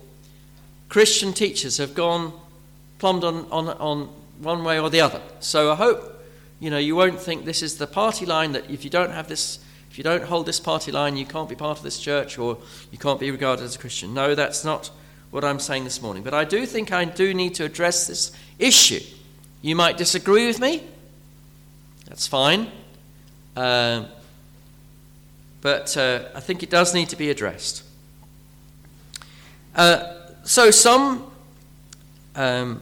Christian 0.89 1.31
teachers 1.31 1.77
have 1.77 1.95
gone 1.95 2.33
plumbed 2.99 3.23
on, 3.23 3.47
on, 3.51 3.69
on 3.69 4.09
one 4.41 4.65
way 4.65 4.77
or 4.81 4.89
the 4.89 4.99
other. 4.99 5.21
So 5.39 5.71
I 5.71 5.75
hope 5.75 6.16
you 6.59 6.69
know 6.69 6.77
you 6.77 6.95
won't 6.95 7.19
think 7.19 7.45
this 7.45 7.61
is 7.61 7.77
the 7.77 7.87
party 7.87 8.25
line 8.25 8.51
that 8.51 8.69
if 8.69 8.83
you 8.83 8.89
don't 8.89 9.11
have 9.11 9.27
this 9.27 9.59
if 9.89 9.97
you 9.97 10.03
don't 10.03 10.23
hold 10.23 10.45
this 10.45 10.59
party 10.59 10.91
line 10.91 11.17
you 11.17 11.25
can't 11.25 11.49
be 11.49 11.55
part 11.55 11.77
of 11.77 11.83
this 11.83 11.99
church 11.99 12.37
or 12.37 12.57
you 12.91 12.97
can't 12.97 13.19
be 13.19 13.31
regarded 13.31 13.63
as 13.63 13.75
a 13.75 13.79
Christian. 13.79 14.13
No, 14.13 14.35
that's 14.35 14.63
not 14.63 14.91
what 15.31 15.43
I'm 15.43 15.59
saying 15.59 15.83
this 15.83 16.01
morning. 16.01 16.23
But 16.23 16.33
I 16.33 16.45
do 16.45 16.65
think 16.65 16.91
I 16.91 17.05
do 17.05 17.33
need 17.33 17.55
to 17.55 17.65
address 17.65 18.07
this 18.07 18.31
issue. 18.59 19.01
You 19.61 19.75
might 19.75 19.97
disagree 19.97 20.47
with 20.47 20.59
me. 20.59 20.83
That's 22.05 22.27
fine. 22.27 22.71
Uh, 23.55 24.05
but 25.61 25.97
uh, 25.97 26.25
I 26.35 26.39
think 26.39 26.63
it 26.63 26.69
does 26.69 26.93
need 26.93 27.09
to 27.09 27.15
be 27.15 27.29
addressed. 27.29 27.83
Uh, 29.75 30.15
so, 30.43 30.71
some 30.71 31.29
um, 32.35 32.81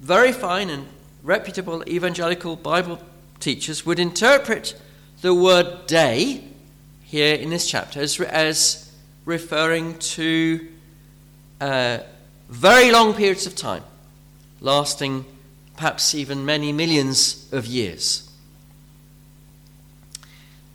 very 0.00 0.32
fine 0.32 0.70
and 0.70 0.86
reputable 1.22 1.82
evangelical 1.88 2.56
Bible 2.56 3.00
teachers 3.40 3.84
would 3.84 3.98
interpret 3.98 4.80
the 5.20 5.34
word 5.34 5.86
day 5.86 6.44
here 7.02 7.34
in 7.34 7.50
this 7.50 7.68
chapter 7.68 8.00
as, 8.00 8.20
as 8.20 8.92
referring 9.24 9.98
to 9.98 10.68
uh, 11.60 11.98
very 12.48 12.90
long 12.90 13.14
periods 13.14 13.46
of 13.46 13.54
time, 13.54 13.82
lasting 14.60 15.24
perhaps 15.76 16.14
even 16.14 16.44
many 16.44 16.72
millions 16.72 17.48
of 17.52 17.66
years. 17.66 18.30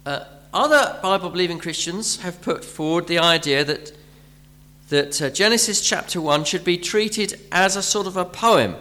Uh, 0.05 0.23
other 0.53 0.99
Bible 1.01 1.29
believing 1.29 1.57
Christians 1.57 2.17
have 2.17 2.41
put 2.41 2.63
forward 2.63 3.07
the 3.07 3.19
idea 3.19 3.63
that, 3.63 3.91
that 4.89 5.21
uh, 5.21 5.29
Genesis 5.29 5.81
chapter 5.81 6.21
1 6.21 6.43
should 6.45 6.63
be 6.63 6.77
treated 6.77 7.39
as 7.51 7.75
a 7.75 7.81
sort 7.81 8.05
of 8.05 8.17
a 8.17 8.25
poem, 8.25 8.75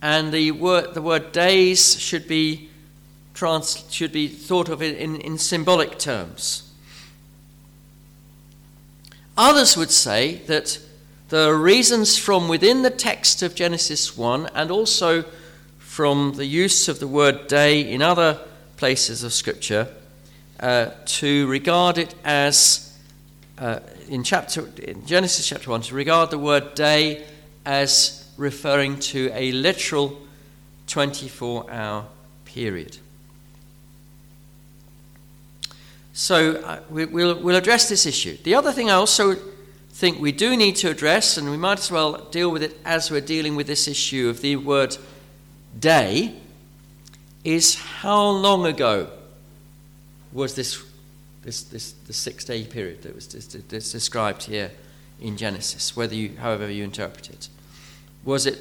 and 0.00 0.32
the 0.32 0.52
word, 0.52 0.94
the 0.94 1.02
word 1.02 1.32
days 1.32 1.98
should 1.98 2.28
be, 2.28 2.68
trans, 3.34 3.84
should 3.90 4.12
be 4.12 4.28
thought 4.28 4.68
of 4.68 4.82
in, 4.82 5.16
in, 5.16 5.38
symbolic 5.38 5.98
terms. 5.98 6.72
Others 9.36 9.76
would 9.76 9.90
say 9.90 10.36
that 10.46 10.80
the 11.28 11.52
reasons 11.52 12.16
from 12.16 12.48
within 12.48 12.82
the 12.82 12.90
text 12.90 13.42
of 13.42 13.54
Genesis 13.54 14.16
1 14.16 14.50
and 14.54 14.70
also 14.70 15.24
from 15.78 16.34
the 16.36 16.46
use 16.46 16.88
of 16.88 17.00
the 17.00 17.08
word 17.08 17.48
day 17.48 17.80
in 17.80 18.02
other 18.02 18.40
places 18.76 19.24
of 19.24 19.32
Scripture 19.32 19.88
uh, 20.60 20.90
to 21.04 21.46
regard 21.48 21.98
it 21.98 22.14
as, 22.24 22.96
uh, 23.58 23.80
in, 24.08 24.22
chapter, 24.22 24.68
in 24.82 25.04
Genesis 25.06 25.46
chapter 25.46 25.70
1, 25.70 25.82
to 25.82 25.94
regard 25.94 26.30
the 26.30 26.38
word 26.38 26.74
day 26.74 27.24
as 27.66 28.17
referring 28.38 28.98
to 29.00 29.30
a 29.34 29.52
literal 29.52 30.18
24 30.86 31.70
hour 31.70 32.06
period. 32.46 32.96
So 36.14 36.56
uh, 36.56 36.80
we, 36.90 37.04
will 37.04 37.38
we'll 37.40 37.56
address 37.56 37.88
this 37.88 38.06
issue. 38.06 38.38
The 38.42 38.54
other 38.54 38.72
thing 38.72 38.90
I 38.90 38.94
also 38.94 39.36
think 39.90 40.20
we 40.20 40.32
do 40.32 40.56
need 40.56 40.76
to 40.76 40.90
address, 40.90 41.36
and 41.36 41.50
we 41.50 41.56
might 41.56 41.78
as 41.78 41.90
well 41.90 42.24
deal 42.30 42.50
with 42.50 42.62
it 42.62 42.78
as 42.84 43.10
we're 43.10 43.20
dealing 43.20 43.54
with 43.54 43.66
this 43.66 43.86
issue 43.86 44.28
of 44.28 44.40
the 44.40 44.56
word 44.56 44.96
day, 45.78 46.34
is 47.44 47.76
how 47.76 48.28
long 48.30 48.66
ago 48.66 49.10
was 50.32 50.54
this, 50.54 50.82
this, 51.42 51.62
this 51.62 51.92
the 51.92 52.12
six 52.12 52.44
day 52.44 52.64
period 52.64 53.02
that 53.02 53.14
was 53.14 53.26
described 53.26 54.44
here 54.44 54.70
in 55.20 55.36
Genesis, 55.36 55.96
whether 55.96 56.14
you, 56.14 56.36
however 56.38 56.70
you 56.70 56.84
interpret 56.84 57.30
it. 57.30 57.48
Was 58.24 58.46
it 58.46 58.58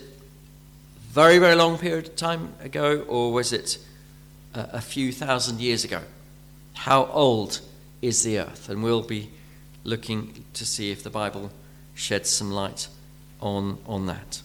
very, 1.09 1.39
very 1.39 1.55
long 1.55 1.77
period 1.77 2.07
of 2.07 2.15
time 2.15 2.53
ago, 2.61 3.03
or 3.07 3.31
was 3.33 3.51
it 3.51 3.79
a, 4.53 4.69
a 4.73 4.81
few 4.81 5.11
thousand 5.11 5.59
years 5.59 5.83
ago? 5.83 6.01
How 6.73 7.05
old 7.05 7.61
is 8.01 8.23
the 8.23 8.39
earth? 8.39 8.69
And 8.69 8.83
we'll 8.83 9.01
be 9.01 9.29
looking 9.83 10.45
to 10.53 10.65
see 10.65 10.91
if 10.91 11.01
the 11.03 11.09
Bible 11.09 11.51
sheds 11.95 12.29
some 12.29 12.51
light 12.51 12.87
on, 13.41 13.79
on 13.87 14.05
that. 14.05 14.41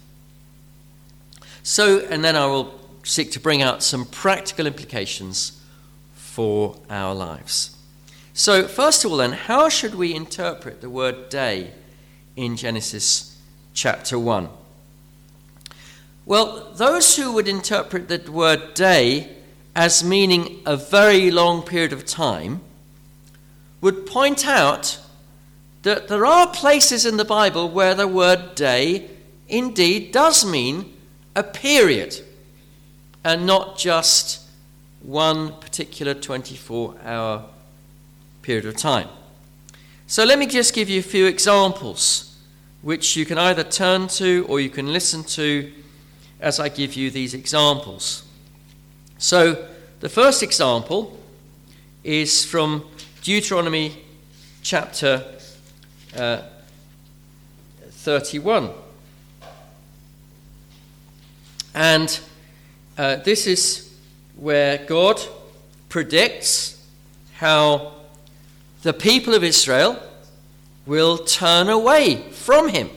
So, 1.62 2.00
and 2.10 2.24
then 2.24 2.36
I 2.36 2.46
will 2.46 2.80
seek 3.02 3.32
to 3.32 3.40
bring 3.40 3.62
out 3.62 3.82
some 3.82 4.06
practical 4.06 4.66
implications 4.66 5.60
for 6.14 6.76
our 6.88 7.14
lives. 7.14 7.76
So, 8.32 8.66
first 8.66 9.04
of 9.04 9.10
all, 9.10 9.18
then, 9.18 9.32
how 9.32 9.68
should 9.68 9.94
we 9.94 10.14
interpret 10.14 10.80
the 10.80 10.88
word 10.88 11.28
day 11.28 11.72
in 12.34 12.56
Genesis 12.56 13.38
chapter 13.74 14.18
1? 14.18 14.48
Well, 16.24 16.72
those 16.74 17.16
who 17.16 17.32
would 17.32 17.48
interpret 17.48 18.08
the 18.08 18.30
word 18.30 18.74
day 18.74 19.36
as 19.74 20.04
meaning 20.04 20.60
a 20.64 20.76
very 20.76 21.30
long 21.30 21.62
period 21.62 21.92
of 21.92 22.04
time 22.04 22.60
would 23.80 24.06
point 24.06 24.46
out 24.46 24.98
that 25.82 26.06
there 26.06 26.24
are 26.24 26.46
places 26.46 27.04
in 27.04 27.16
the 27.16 27.24
Bible 27.24 27.68
where 27.68 27.94
the 27.94 28.06
word 28.06 28.54
day 28.54 29.10
indeed 29.48 30.12
does 30.12 30.44
mean 30.44 30.92
a 31.34 31.42
period 31.42 32.20
and 33.24 33.44
not 33.44 33.76
just 33.76 34.42
one 35.02 35.52
particular 35.54 36.14
24 36.14 36.96
hour 37.04 37.44
period 38.42 38.66
of 38.66 38.76
time. 38.76 39.08
So 40.06 40.24
let 40.24 40.38
me 40.38 40.46
just 40.46 40.74
give 40.74 40.88
you 40.88 41.00
a 41.00 41.02
few 41.02 41.26
examples 41.26 42.36
which 42.82 43.16
you 43.16 43.24
can 43.24 43.38
either 43.38 43.64
turn 43.64 44.06
to 44.08 44.44
or 44.48 44.60
you 44.60 44.70
can 44.70 44.92
listen 44.92 45.24
to 45.24 45.72
as 46.42 46.58
I 46.58 46.68
give 46.68 46.94
you 46.94 47.10
these 47.10 47.34
examples. 47.34 48.24
So 49.16 49.68
the 50.00 50.08
first 50.08 50.42
example 50.42 51.16
is 52.02 52.44
from 52.44 52.84
Deuteronomy 53.22 53.96
chapter 54.62 55.24
uh, 56.16 56.42
31. 57.88 58.70
And 61.74 62.20
uh, 62.98 63.16
this 63.16 63.46
is 63.46 63.96
where 64.36 64.84
God 64.84 65.20
predicts 65.88 66.84
how 67.34 67.92
the 68.82 68.92
people 68.92 69.34
of 69.34 69.44
Israel 69.44 70.02
will 70.86 71.18
turn 71.18 71.68
away 71.68 72.16
from 72.32 72.68
him. 72.68 72.90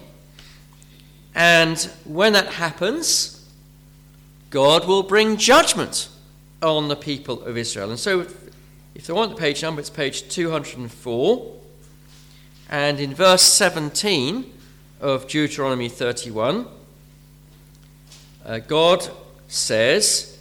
And 1.36 1.80
when 2.06 2.34
that 2.34 2.54
happens, 2.54 3.35
God 4.56 4.88
will 4.88 5.04
bring 5.04 5.36
judgment 5.36 6.08
on 6.62 6.88
the 6.88 6.96
people 6.96 7.44
of 7.44 7.58
Israel. 7.58 7.90
And 7.90 8.00
so, 8.00 8.22
if 8.96 9.06
they 9.06 9.12
want 9.12 9.32
the 9.32 9.38
page 9.38 9.62
number, 9.62 9.82
it's 9.82 9.90
page 9.90 10.30
204. 10.30 11.54
And 12.70 13.02
in 13.02 13.14
verse 13.14 13.42
17 13.42 14.50
of 15.02 15.28
Deuteronomy 15.28 15.90
31, 15.90 16.68
uh, 18.46 18.60
God 18.60 19.06
says, 19.50 20.40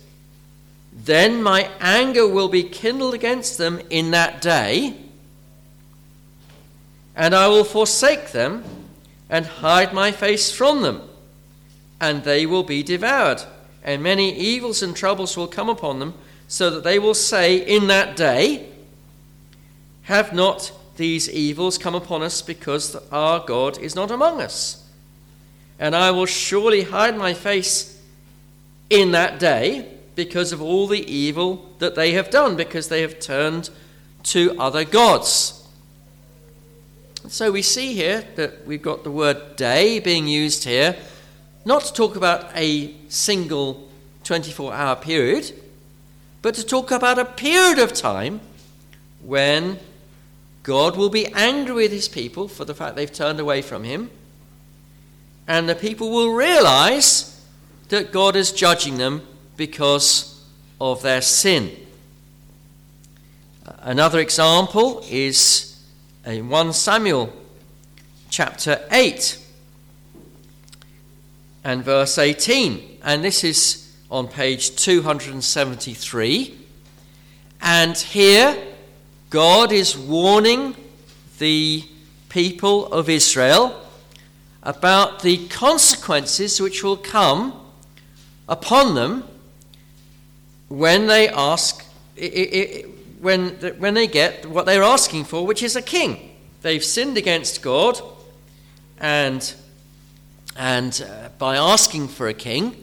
then 0.93 1.43
my 1.43 1.69
anger 1.81 2.29
will 2.29 2.47
be 2.47 2.63
kindled 2.63 3.15
against 3.15 3.59
them 3.59 3.81
in 3.91 4.13
that 4.13 4.41
day, 4.41 4.97
and 7.17 7.35
I 7.35 7.49
will 7.49 7.65
forsake 7.65 8.31
them 8.31 8.63
and 9.29 9.45
hide 9.45 9.93
my 9.93 10.13
face 10.13 10.53
from 10.53 10.83
them, 10.83 11.03
and 12.01 12.23
they 12.23 12.47
will 12.47 12.63
be 12.63 12.85
devoured. 12.85 13.43
And 13.85 14.03
many 14.03 14.35
evils 14.35 14.83
and 14.83 14.97
troubles 14.97 15.37
will 15.37 15.47
come 15.47 15.69
upon 15.69 15.99
them, 15.99 16.15
so 16.49 16.71
that 16.71 16.85
they 16.85 16.99
will 16.99 17.15
say 17.15 17.57
in 17.57 17.87
that 17.89 18.17
day, 18.17 18.69
Have 20.05 20.33
not 20.33 20.73
these 20.97 21.29
evils 21.29 21.77
come 21.77 21.95
upon 21.95 22.23
us 22.23 22.41
because 22.41 22.97
our 23.11 23.45
God 23.45 23.79
is 23.79 23.95
not 23.95 24.11
among 24.11 24.41
us? 24.41 24.89
And 25.79 25.95
I 25.95 26.11
will 26.13 26.27
surely 26.27 26.83
hide 26.83 27.17
my 27.17 27.35
face 27.35 28.01
in 28.89 29.13
that 29.13 29.39
day 29.39 29.89
because 30.15 30.53
of 30.53 30.63
all 30.63 30.87
the 30.87 31.05
evil 31.13 31.69
that 31.79 31.95
they 31.95 32.13
have 32.13 32.31
done, 32.31 32.57
because 32.57 32.89
they 32.89 33.03
have 33.03 33.19
turned 33.19 33.71
to 34.23 34.57
other 34.59 34.85
gods. 34.85 35.67
So 37.29 37.51
we 37.51 37.63
see 37.63 37.95
here 37.95 38.25
that 38.37 38.67
we've 38.67 38.83
got 38.83 39.03
the 39.03 39.11
word 39.11 39.57
day 39.57 39.99
being 39.99 40.27
used 40.27 40.65
here, 40.65 40.97
not 41.65 41.83
to 41.85 41.93
talk 41.93 42.17
about 42.17 42.51
a 42.55 42.95
single 43.09 43.89
24 44.25 44.73
hour 44.73 44.97
period, 44.97 45.53
but 46.43 46.55
to 46.55 46.65
talk 46.65 46.91
about 46.91 47.19
a 47.19 47.25
period 47.25 47.79
of 47.79 47.93
time 47.93 48.41
when 49.23 49.79
God 50.63 50.97
will 50.97 51.11
be 51.11 51.27
angry 51.29 51.75
with 51.75 51.93
his 51.93 52.09
people 52.09 52.49
for 52.49 52.65
the 52.65 52.75
fact 52.75 52.97
they've 52.97 53.13
turned 53.13 53.41
away 53.41 53.63
from 53.63 53.85
him, 53.85 54.11
and 55.47 55.69
the 55.69 55.75
people 55.75 56.11
will 56.11 56.35
realize 56.35 57.43
that 57.89 58.13
God 58.13 58.35
is 58.35 58.53
judging 58.53 58.97
them 58.97 59.23
because 59.57 60.43
of 60.81 61.03
their 61.03 61.21
sin. 61.21 61.71
Another 63.81 64.19
example 64.19 65.05
is 65.09 65.83
in 66.27 66.49
1 66.49 66.73
Samuel 66.73 67.33
chapter 68.31 68.81
8 68.91 69.39
and 71.65 71.83
verse 71.83 72.19
18. 72.19 72.99
And 73.03 73.25
this 73.25 73.43
is 73.43 73.97
on 74.11 74.29
page 74.29 74.77
273. 74.77 76.59
And 77.61 77.97
here, 77.97 78.57
God 79.31 79.73
is 79.73 79.97
warning 79.97 80.77
the 81.39 81.85
people 82.29 82.93
of 82.93 83.09
Israel 83.09 83.81
about 84.63 85.23
the 85.23 85.47
consequences 85.49 86.61
which 86.61 86.85
will 86.85 86.97
come 86.97 87.59
upon 88.49 88.95
them 88.95 89.25
when 90.69 91.07
they 91.07 91.29
ask, 91.29 91.85
when, 93.21 93.49
when 93.79 93.95
they 93.95 94.07
get 94.07 94.47
what 94.47 94.67
they're 94.67 94.83
asking 94.83 95.25
for, 95.25 95.47
which 95.47 95.63
is 95.63 95.77
a 95.77 95.83
king. 95.83 96.31
They've 96.63 96.85
sinned 96.85 97.17
against 97.17 97.63
God, 97.63 98.01
and, 98.99 99.55
and 100.57 101.05
uh, 101.09 101.29
by 101.39 101.57
asking 101.57 102.09
for 102.09 102.29
a 102.29 102.35
king 102.35 102.77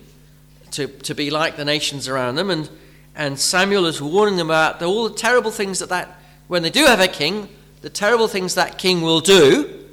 to, 0.72 0.88
to 0.88 1.16
be 1.16 1.30
like 1.30 1.56
the 1.56 1.66
nations 1.66 2.08
around 2.08 2.36
them. 2.36 2.50
And, 2.50 2.70
and 3.16 3.40
Samuel 3.40 3.86
is 3.86 4.02
warning 4.02 4.38
them 4.38 4.50
about 4.50 4.82
all 4.82 5.10
the 5.10 5.16
terrible 5.16 5.52
things 5.52 5.80
that, 5.80 5.90
that, 5.90 6.20
when 6.48 6.64
they 6.64 6.70
do 6.70 6.86
have 6.86 7.00
a 7.00 7.08
king, 7.08 7.48
the 7.82 7.90
terrible 7.90 8.28
things 8.28 8.56
that 8.56 8.78
king 8.78 9.02
will 9.02 9.22
do. 9.22 9.88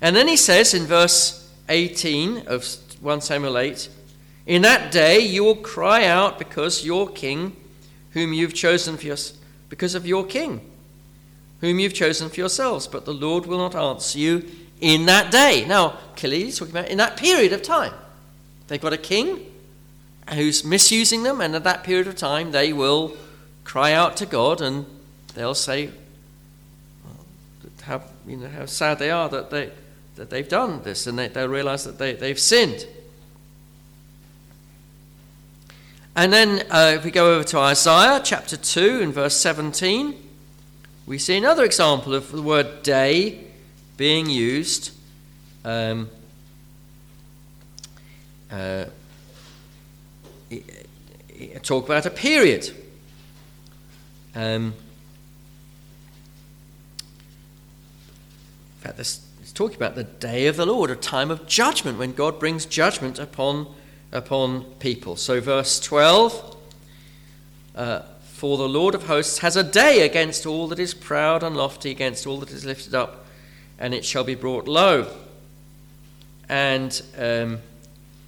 And 0.00 0.14
then 0.14 0.28
he 0.28 0.36
says 0.36 0.74
in 0.74 0.84
verse 0.84 1.52
18 1.68 2.46
of 2.46 2.64
1 3.00 3.20
Samuel 3.20 3.58
8 3.58 3.88
In 4.46 4.62
that 4.62 4.92
day 4.92 5.20
you 5.20 5.44
will 5.44 5.56
cry 5.56 6.04
out 6.04 6.38
because 6.38 6.84
your 6.84 7.08
king, 7.08 7.56
whom 8.12 8.32
you've 8.32 8.54
chosen 8.54 8.96
for 8.96 9.06
your, 9.06 9.16
because 9.68 9.94
of 9.94 10.06
your 10.06 10.24
king, 10.24 10.60
whom 11.60 11.80
you've 11.80 11.94
chosen 11.94 12.28
for 12.28 12.36
yourselves, 12.36 12.86
but 12.86 13.04
the 13.04 13.14
Lord 13.14 13.46
will 13.46 13.58
not 13.58 13.74
answer 13.74 14.18
you 14.18 14.48
in 14.80 15.06
that 15.06 15.30
day. 15.30 15.64
Now, 15.66 15.98
clearly, 16.16 16.44
he's 16.44 16.58
talking 16.58 16.74
about 16.74 16.88
in 16.88 16.98
that 16.98 17.16
period 17.16 17.52
of 17.52 17.62
time. 17.62 17.92
They've 18.68 18.80
got 18.80 18.92
a 18.92 18.98
king 18.98 19.46
who's 20.34 20.64
misusing 20.64 21.22
them, 21.22 21.40
and 21.40 21.54
at 21.54 21.64
that 21.64 21.84
period 21.84 22.06
of 22.06 22.16
time, 22.16 22.52
they 22.52 22.72
will 22.72 23.16
cry 23.64 23.92
out 23.92 24.16
to 24.16 24.26
God 24.26 24.60
and 24.60 24.86
they'll 25.34 25.54
say 25.54 25.90
how, 27.82 28.02
you 28.26 28.36
know, 28.36 28.48
how 28.48 28.66
sad 28.66 28.98
they 28.98 29.10
are 29.10 29.28
that, 29.30 29.50
they, 29.50 29.70
that 30.16 30.28
they've 30.28 30.48
done 30.48 30.82
this, 30.82 31.06
and 31.06 31.18
they, 31.18 31.28
they'll 31.28 31.48
realize 31.48 31.84
that 31.84 31.98
they, 31.98 32.12
they've 32.12 32.38
sinned. 32.38 32.86
And 36.14 36.32
then, 36.32 36.66
uh, 36.70 36.92
if 36.96 37.04
we 37.04 37.10
go 37.10 37.34
over 37.34 37.44
to 37.44 37.58
Isaiah 37.58 38.20
chapter 38.22 38.56
2 38.56 39.00
and 39.00 39.14
verse 39.14 39.36
17, 39.36 40.14
we 41.06 41.16
see 41.16 41.36
another 41.38 41.64
example 41.64 42.14
of 42.14 42.30
the 42.30 42.42
word 42.42 42.82
day 42.82 43.47
being 43.98 44.30
used. 44.30 44.92
Um, 45.64 46.08
uh, 48.50 48.86
talk 51.62 51.84
about 51.84 52.06
a 52.06 52.10
period. 52.10 52.70
Um, 54.34 54.72
in 58.76 58.82
fact, 58.82 58.96
this 58.96 59.20
is 59.42 59.52
talking 59.52 59.76
about 59.76 59.96
the 59.96 60.04
day 60.04 60.46
of 60.46 60.56
the 60.56 60.64
Lord, 60.64 60.90
a 60.90 60.96
time 60.96 61.30
of 61.30 61.46
judgment 61.46 61.98
when 61.98 62.12
God 62.12 62.38
brings 62.38 62.64
judgment 62.64 63.18
upon, 63.18 63.66
upon 64.12 64.62
people. 64.78 65.16
So, 65.16 65.40
verse 65.40 65.80
12 65.80 66.56
uh, 67.74 68.02
For 68.22 68.56
the 68.56 68.68
Lord 68.68 68.94
of 68.94 69.06
hosts 69.06 69.38
has 69.38 69.56
a 69.56 69.64
day 69.64 70.02
against 70.02 70.46
all 70.46 70.68
that 70.68 70.78
is 70.78 70.94
proud 70.94 71.42
and 71.42 71.56
lofty, 71.56 71.90
against 71.90 72.28
all 72.28 72.38
that 72.38 72.52
is 72.52 72.64
lifted 72.64 72.94
up, 72.94 73.26
and 73.78 73.94
it 73.94 74.04
shall 74.04 74.24
be 74.24 74.34
brought 74.34 74.66
low. 74.66 75.06
And 76.48 77.00
um, 77.16 77.58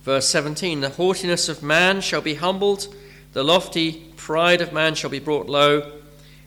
verse 0.02 0.28
17 0.28 0.80
The 0.80 0.90
haughtiness 0.90 1.48
of 1.48 1.62
man 1.62 2.00
shall 2.00 2.20
be 2.20 2.34
humbled, 2.34 2.94
the 3.32 3.44
lofty 3.44 4.12
pride 4.16 4.60
of 4.60 4.72
man 4.72 4.94
shall 4.94 5.10
be 5.10 5.18
brought 5.18 5.46
low, 5.46 5.92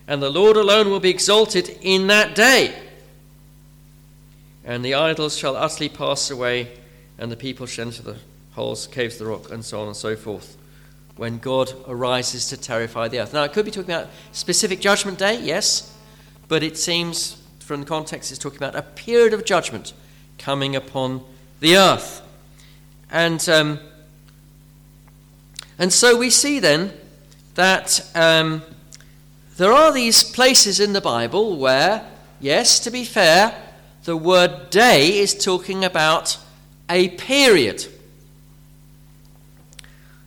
and 0.08 0.22
the 0.22 0.30
Lord 0.30 0.58
alone 0.58 0.90
will 0.90 1.00
be 1.00 1.10
exalted 1.10 1.78
in 1.82 2.08
that 2.08 2.36
day 2.36 2.74
and 4.64 4.84
the 4.84 4.94
idols 4.94 5.38
shall 5.38 5.56
utterly 5.56 5.90
pass 5.90 6.32
away, 6.32 6.72
and 7.18 7.32
the 7.32 7.36
people 7.36 7.66
shall 7.66 7.88
enter 7.88 8.02
the 8.02 8.18
holes, 8.54 8.88
caves 8.88 9.16
of 9.16 9.20
the 9.20 9.26
rock, 9.26 9.52
and 9.52 9.64
so 9.64 9.82
on 9.82 9.88
and 9.88 9.96
so 9.96 10.16
forth. 10.16 10.58
When 11.16 11.38
God 11.38 11.72
arises 11.88 12.48
to 12.50 12.58
terrify 12.58 13.08
the 13.08 13.20
earth. 13.20 13.34
Now, 13.34 13.44
it 13.44 13.54
could 13.54 13.66
be 13.66 13.72
talking 13.72 13.94
about 13.94 14.10
specific 14.32 14.80
judgment 14.80 15.20
day, 15.20 15.40
yes, 15.42 15.96
but 16.48 16.64
it 16.64 16.78
seems 16.78 17.42
from 17.64 17.80
the 17.80 17.86
context 17.86 18.30
it's 18.30 18.40
talking 18.40 18.58
about 18.58 18.76
a 18.76 18.82
period 18.82 19.34
of 19.34 19.46
judgment 19.46 19.94
coming 20.38 20.76
upon 20.76 21.24
the 21.62 21.78
earth. 21.78 22.22
And, 23.10 23.48
um, 23.48 23.80
and 25.80 25.92
so 25.94 26.18
we 26.18 26.30
see 26.30 26.60
then 26.60 26.92
that 27.56 28.06
um, 28.16 28.64
there 29.58 29.72
are 29.72 29.94
these 29.94 30.24
places 30.24 30.80
in 30.80 30.94
the 30.94 31.02
Bible 31.02 31.58
where, 31.58 32.06
yes, 32.40 32.80
to 32.82 32.92
be 32.92 33.06
fair, 33.06 33.56
the 34.04 34.18
word 34.18 34.70
day 34.70 35.20
is 35.20 35.34
talking 35.34 35.86
about 35.86 36.38
a 36.90 37.10
period. 37.10 37.86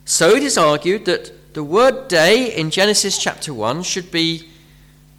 So 0.05 0.29
it 0.29 0.41
is 0.41 0.57
argued 0.57 1.05
that 1.05 1.53
the 1.53 1.63
word 1.63 2.07
day 2.07 2.55
in 2.55 2.71
Genesis 2.71 3.17
chapter 3.17 3.53
1 3.53 3.83
should 3.83 4.09
be 4.09 4.47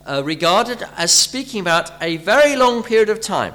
uh, 0.09 0.23
regarded 0.25 0.83
as 0.97 1.13
speaking 1.13 1.61
about 1.61 1.93
a 2.03 2.17
very 2.17 2.57
long 2.57 2.83
period 2.83 3.11
of 3.11 3.21
time. 3.21 3.55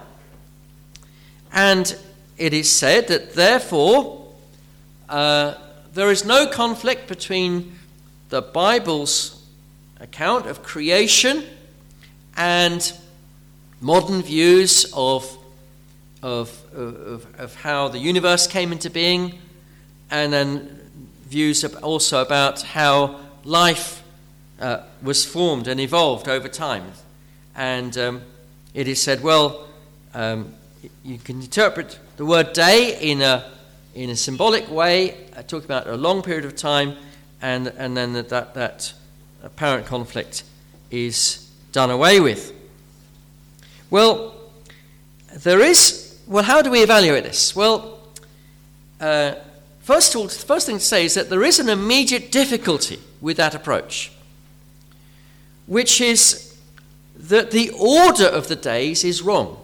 And 1.51 1.97
it 2.37 2.53
is 2.53 2.69
said 2.69 3.07
that 3.07 3.33
therefore 3.33 4.27
uh, 5.09 5.55
there 5.93 6.11
is 6.11 6.25
no 6.25 6.47
conflict 6.47 7.07
between 7.07 7.79
the 8.29 8.41
Bible's 8.41 9.43
account 9.99 10.45
of 10.45 10.61
creation 10.61 11.43
and 12.37 12.93
modern 13.81 14.21
views 14.21 14.91
of, 14.93 15.37
of, 16.21 16.61
of, 16.73 17.25
of 17.37 17.55
how 17.55 17.87
the 17.87 17.99
universe 17.99 18.47
came 18.47 18.71
into 18.71 18.89
being, 18.89 19.39
and 20.11 20.31
then 20.31 20.79
views 21.27 21.63
also 21.63 22.21
about 22.21 22.61
how 22.61 23.19
life 23.43 24.02
uh, 24.63 24.81
was 25.01 25.25
formed 25.25 25.67
and 25.67 25.79
evolved 25.79 26.29
over 26.29 26.47
time. 26.47 26.93
And 27.55 27.97
um, 27.97 28.21
it 28.73 28.87
is 28.87 29.01
said, 29.01 29.21
well, 29.21 29.67
um, 30.13 30.53
you 31.03 31.17
can 31.17 31.41
interpret 31.41 31.99
the 32.15 32.25
word 32.25 32.53
day 32.53 32.97
in 32.99 33.21
a, 33.21 33.51
in 33.93 34.09
a 34.09 34.15
symbolic 34.15 34.71
way, 34.71 35.17
uh, 35.35 35.43
talking 35.43 35.65
about 35.65 35.87
a 35.87 35.97
long 35.97 36.21
period 36.21 36.45
of 36.45 36.55
time, 36.55 36.95
and, 37.41 37.67
and 37.67 37.97
then 37.97 38.13
that, 38.13 38.29
that, 38.29 38.53
that 38.53 38.93
apparent 39.43 39.85
conflict 39.85 40.43
is 40.89 41.51
done 41.73 41.91
away 41.91 42.21
with. 42.21 42.53
Well, 43.89 44.33
there 45.35 45.59
is. 45.59 46.17
Well, 46.25 46.43
how 46.43 46.61
do 46.61 46.71
we 46.71 46.81
evaluate 46.81 47.25
this? 47.25 47.53
Well, 47.53 47.99
uh, 49.01 49.35
first 49.81 50.15
of 50.15 50.21
all, 50.21 50.27
the 50.27 50.33
first 50.33 50.67
thing 50.67 50.77
to 50.77 50.83
say 50.83 51.03
is 51.03 51.15
that 51.15 51.29
there 51.29 51.43
is 51.43 51.59
an 51.59 51.67
immediate 51.67 52.31
difficulty 52.31 52.99
with 53.19 53.35
that 53.37 53.53
approach, 53.53 54.12
which 55.67 56.01
is 56.01 56.57
that 57.15 57.51
the 57.51 57.69
order 57.71 58.25
of 58.25 58.47
the 58.47 58.55
days 58.55 59.03
is 59.03 59.21
wrong. 59.21 59.59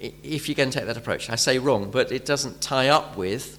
If 0.00 0.48
you 0.48 0.54
can 0.54 0.70
take 0.70 0.86
that 0.86 0.96
approach, 0.96 1.28
I 1.28 1.34
say 1.36 1.58
wrong, 1.58 1.90
but 1.90 2.12
it 2.12 2.24
doesn't 2.24 2.60
tie 2.60 2.88
up 2.88 3.16
with 3.16 3.58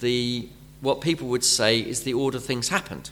the 0.00 0.48
what 0.80 1.00
people 1.00 1.28
would 1.28 1.44
say 1.44 1.80
is 1.80 2.02
the 2.02 2.12
order 2.12 2.38
things 2.38 2.68
happened. 2.68 3.10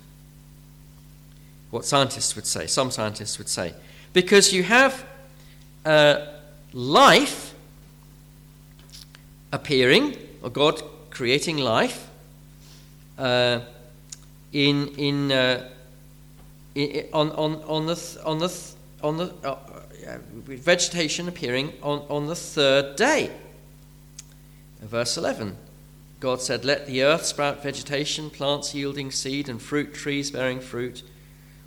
What 1.71 1.87
scientists 1.87 2.37
would 2.37 2.47
say, 2.47 2.67
some 2.67 2.91
scientists 2.91 3.39
would 3.39 3.49
say. 3.49 3.73
Because 4.13 4.53
you 4.53 4.63
have 4.63 5.07
uh, 5.87 6.27
life 6.75 7.55
appearing, 9.53 10.17
or 10.43 10.51
God 10.51 10.83
creating 11.11 11.59
life, 11.59 12.11
uh, 13.19 13.61
in, 14.53 14.89
in, 14.99 15.33
uh, 15.33 15.69
on, 16.75 17.31
on, 17.33 17.63
on 17.65 17.87
the, 17.87 18.21
on 18.25 18.39
the, 18.39 18.73
on 19.03 19.17
the 19.19 19.35
uh, 19.45 19.59
vegetation 20.47 21.29
appearing 21.29 21.73
on, 21.83 22.01
on 22.09 22.27
the 22.27 22.37
third 22.37 22.97
day. 22.97 23.31
Verse 24.81 25.17
11 25.17 25.57
God 26.23 26.41
said, 26.41 26.65
Let 26.65 26.87
the 26.87 27.03
earth 27.03 27.27
sprout 27.27 27.65
vegetation, 27.65 28.31
plants 28.31 28.75
yielding 28.75 29.11
seed, 29.11 29.49
and 29.49 29.61
fruit 29.61 29.93
trees 29.93 30.31
bearing 30.31 30.61
fruit, 30.61 31.03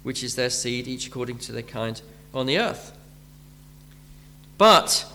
which 0.01 0.23
is 0.23 0.35
their 0.35 0.49
seed, 0.49 0.87
each 0.87 1.07
according 1.07 1.39
to 1.39 1.51
their 1.51 1.61
kind 1.61 2.01
on 2.33 2.45
the 2.45 2.57
earth. 2.57 2.97
But 4.57 5.05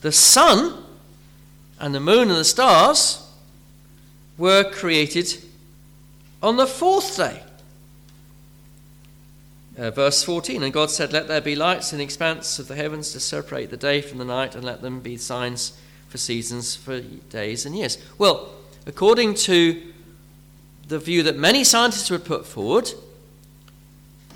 the 0.00 0.10
sun 0.10 0.84
and 1.78 1.94
the 1.94 2.00
moon 2.00 2.28
and 2.28 2.38
the 2.38 2.44
stars 2.44 3.24
were 4.36 4.68
created 4.68 5.40
on 6.42 6.56
the 6.56 6.66
fourth 6.66 7.16
day. 7.16 7.42
Uh, 9.78 9.90
verse 9.90 10.24
14 10.24 10.62
And 10.62 10.72
God 10.72 10.90
said, 10.90 11.12
Let 11.12 11.28
there 11.28 11.40
be 11.40 11.54
lights 11.54 11.92
in 11.92 11.98
the 11.98 12.04
expanse 12.04 12.58
of 12.58 12.68
the 12.68 12.74
heavens 12.74 13.12
to 13.12 13.20
separate 13.20 13.70
the 13.70 13.76
day 13.76 14.00
from 14.00 14.18
the 14.18 14.24
night, 14.24 14.54
and 14.54 14.64
let 14.64 14.82
them 14.82 15.00
be 15.00 15.16
signs 15.16 15.78
for 16.08 16.18
seasons, 16.18 16.74
for 16.74 17.00
days 17.00 17.64
and 17.64 17.76
years. 17.76 17.98
Well, 18.18 18.50
according 18.86 19.34
to 19.34 19.80
the 20.88 20.98
view 20.98 21.22
that 21.22 21.36
many 21.36 21.64
scientists 21.64 22.10
would 22.10 22.24
put 22.24 22.46
forward, 22.46 22.92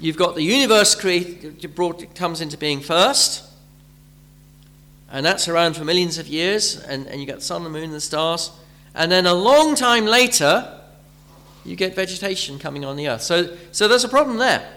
You've 0.02 0.16
got 0.16 0.34
the 0.34 0.42
universe 0.42 0.96
brought, 1.76 2.12
comes 2.16 2.40
into 2.40 2.58
being 2.58 2.80
first, 2.80 3.48
and 5.12 5.24
that's 5.24 5.46
around 5.46 5.76
for 5.76 5.84
millions 5.84 6.18
of 6.18 6.26
years, 6.26 6.76
and, 6.76 7.06
and 7.06 7.20
you 7.20 7.26
got 7.26 7.36
the 7.36 7.42
sun, 7.42 7.62
the 7.62 7.70
moon, 7.70 7.84
and 7.84 7.92
the 7.92 8.00
stars. 8.00 8.50
And 8.96 9.12
then 9.12 9.26
a 9.26 9.32
long 9.32 9.76
time 9.76 10.06
later, 10.06 10.76
you 11.64 11.76
get 11.76 11.94
vegetation 11.94 12.58
coming 12.58 12.84
on 12.84 12.96
the 12.96 13.06
earth. 13.06 13.22
So, 13.22 13.56
so 13.70 13.86
there's 13.86 14.02
a 14.02 14.08
problem 14.08 14.38
there. 14.38 14.68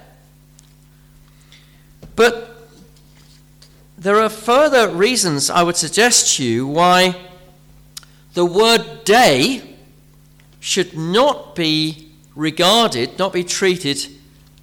But 2.16 2.70
there 3.98 4.20
are 4.20 4.30
further 4.30 4.90
reasons 4.90 5.50
I 5.50 5.64
would 5.64 5.78
suggest 5.78 6.38
to 6.38 6.44
you 6.44 6.68
why 6.68 7.16
the 8.34 8.46
word 8.46 9.04
day 9.06 9.76
should 10.60 10.98
not 10.98 11.56
be 11.56 12.12
regarded, 12.36 13.18
not 13.18 13.32
be 13.32 13.44
treated 13.44 14.08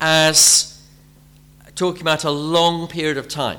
as 0.00 0.82
talking 1.74 2.02
about 2.02 2.24
a 2.24 2.30
long 2.30 2.86
period 2.86 3.16
of 3.16 3.28
time. 3.28 3.58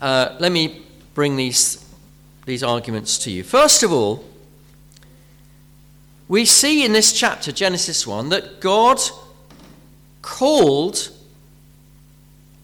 Uh, 0.00 0.36
let 0.40 0.50
me 0.50 0.82
bring 1.14 1.36
these, 1.36 1.88
these 2.46 2.64
arguments 2.64 3.18
to 3.18 3.30
you. 3.30 3.44
First 3.44 3.84
of 3.84 3.92
all, 3.92 4.24
we 6.26 6.44
see 6.44 6.84
in 6.84 6.92
this 6.92 7.12
chapter, 7.12 7.52
Genesis 7.52 8.06
1, 8.06 8.30
that 8.30 8.60
God 8.60 8.98
called 10.22 11.11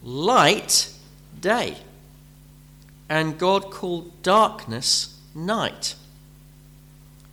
light 0.03 0.93
day, 1.41 1.79
and 3.09 3.39
God 3.39 3.71
called 3.71 4.23
darkness 4.23 5.19
night. 5.35 5.95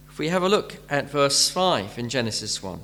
If 0.10 0.20
we 0.20 0.30
have 0.30 0.44
a 0.44 0.50
look 0.50 0.78
at 0.90 1.10
verse 1.10 1.50
5 1.50 1.98
in 1.98 2.10
Genesis 2.10 2.64
1, 2.64 2.80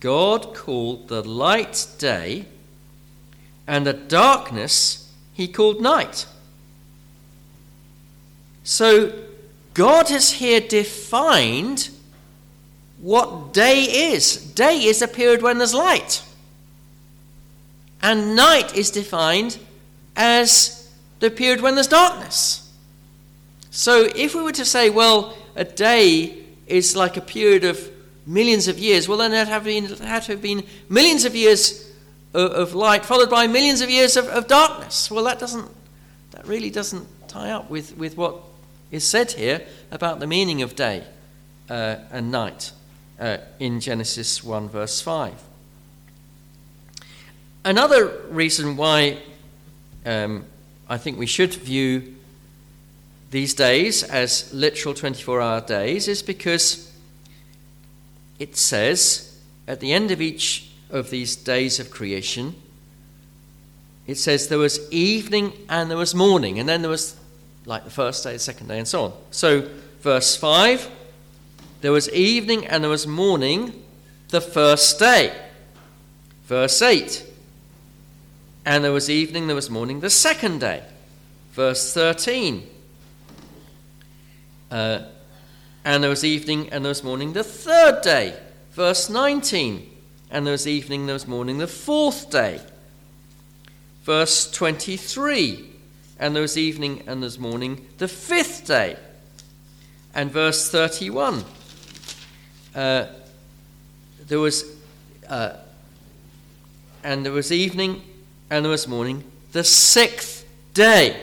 God 0.00 0.54
called 0.54 1.08
the 1.08 1.22
light 1.22 1.86
day, 1.98 2.46
and 3.66 3.86
the 3.86 3.92
darkness 3.92 5.12
he 5.34 5.48
called 5.48 5.80
night. 5.80 6.26
So 8.62 9.12
God 9.74 10.08
has 10.08 10.32
here 10.32 10.60
defined 10.60 11.90
what 13.00 13.52
day 13.52 14.12
is. 14.12 14.36
Day 14.36 14.84
is 14.84 15.02
a 15.02 15.08
period 15.08 15.42
when 15.42 15.58
there's 15.58 15.74
light. 15.74 16.22
And 18.02 18.36
night 18.36 18.76
is 18.76 18.90
defined 18.90 19.58
as 20.16 20.90
the 21.20 21.30
period 21.30 21.60
when 21.60 21.74
there's 21.74 21.88
darkness. 21.88 22.72
So 23.70 24.08
if 24.14 24.34
we 24.34 24.42
were 24.42 24.52
to 24.52 24.64
say, 24.64 24.90
well, 24.90 25.36
a 25.56 25.64
day 25.64 26.36
is 26.66 26.96
like 26.96 27.16
a 27.16 27.20
period 27.20 27.64
of 27.64 27.90
millions 28.26 28.68
of 28.68 28.78
years, 28.78 29.08
well, 29.08 29.18
then 29.18 29.30
there 29.30 29.44
have, 29.44 29.64
been, 29.64 29.86
had 29.86 30.22
to 30.24 30.32
have 30.32 30.42
been 30.42 30.64
millions 30.88 31.24
of 31.24 31.34
years 31.34 31.92
of, 32.34 32.52
of 32.52 32.74
light 32.74 33.04
followed 33.04 33.30
by 33.30 33.46
millions 33.46 33.80
of 33.80 33.90
years 33.90 34.16
of, 34.16 34.26
of, 34.28 34.46
darkness. 34.46 35.10
Well, 35.10 35.24
that 35.24 35.38
doesn't, 35.38 35.70
that 36.32 36.46
really 36.46 36.70
doesn't 36.70 37.06
tie 37.28 37.50
up 37.50 37.70
with, 37.70 37.96
with 37.96 38.16
what 38.16 38.36
is 38.90 39.04
said 39.04 39.32
here 39.32 39.66
about 39.90 40.20
the 40.20 40.26
meaning 40.26 40.62
of 40.62 40.76
day 40.76 41.04
uh, 41.68 41.96
and 42.10 42.30
night 42.30 42.72
uh, 43.18 43.38
in 43.58 43.80
Genesis 43.80 44.42
1, 44.44 44.68
verse 44.68 45.00
5. 45.00 45.47
Another 47.64 48.08
reason 48.30 48.76
why 48.76 49.18
um, 50.06 50.44
I 50.88 50.98
think 50.98 51.18
we 51.18 51.26
should 51.26 51.54
view 51.54 52.14
these 53.30 53.52
days 53.54 54.02
as 54.02 54.52
literal 54.54 54.94
24 54.94 55.40
hour 55.40 55.60
days 55.60 56.08
is 56.08 56.22
because 56.22 56.92
it 58.38 58.56
says 58.56 59.38
at 59.66 59.80
the 59.80 59.92
end 59.92 60.10
of 60.10 60.20
each 60.20 60.70
of 60.90 61.10
these 61.10 61.36
days 61.36 61.78
of 61.78 61.90
creation, 61.90 62.54
it 64.06 64.16
says 64.16 64.48
there 64.48 64.58
was 64.58 64.90
evening 64.90 65.52
and 65.68 65.90
there 65.90 65.98
was 65.98 66.14
morning, 66.14 66.58
and 66.58 66.66
then 66.66 66.80
there 66.80 66.90
was 66.90 67.16
like 67.66 67.84
the 67.84 67.90
first 67.90 68.24
day, 68.24 68.32
the 68.32 68.38
second 68.38 68.68
day, 68.68 68.78
and 68.78 68.88
so 68.88 69.04
on. 69.04 69.12
So, 69.30 69.68
verse 70.00 70.36
5 70.36 70.90
there 71.80 71.92
was 71.92 72.10
evening 72.10 72.66
and 72.66 72.82
there 72.82 72.90
was 72.90 73.06
morning 73.06 73.84
the 74.30 74.40
first 74.40 74.98
day. 74.98 75.32
Verse 76.46 76.82
8 76.82 77.24
and 78.68 78.84
there 78.84 78.92
was 78.92 79.08
evening, 79.08 79.46
there 79.46 79.56
was 79.56 79.70
morning 79.70 80.00
the 80.00 80.10
second 80.10 80.60
day. 80.60 80.82
Verse 81.52 81.94
13 81.94 82.68
uh, 84.70 85.04
and 85.86 86.02
there 86.02 86.10
was 86.10 86.22
evening 86.22 86.68
and 86.68 86.84
there 86.84 86.90
was 86.90 87.02
morning 87.02 87.32
the 87.32 87.42
third 87.42 88.02
day. 88.02 88.38
Verse 88.72 89.08
19 89.08 89.88
and 90.30 90.46
there 90.46 90.52
was 90.52 90.66
evening, 90.66 91.06
there 91.06 91.14
was 91.14 91.26
morning 91.26 91.56
the 91.56 91.66
fourth 91.66 92.30
day. 92.30 92.60
Verse 94.02 94.50
23 94.50 95.70
and 96.18 96.34
there 96.34 96.42
was 96.42 96.58
evening 96.58 96.98
and 97.06 97.22
there 97.22 97.26
was 97.26 97.38
morning 97.38 97.86
the 97.96 98.06
fifth 98.06 98.66
day. 98.66 98.98
And 100.14 100.30
verse 100.30 100.70
31 100.70 101.42
uh, 102.74 103.06
there 104.26 104.38
was 104.38 104.76
uh, 105.26 105.56
and 107.02 107.24
there 107.24 107.32
was 107.32 107.50
evening 107.50 108.02
and 108.50 108.64
there 108.64 108.70
was 108.70 108.88
morning 108.88 109.24
the 109.52 109.64
sixth 109.64 110.46
day. 110.74 111.20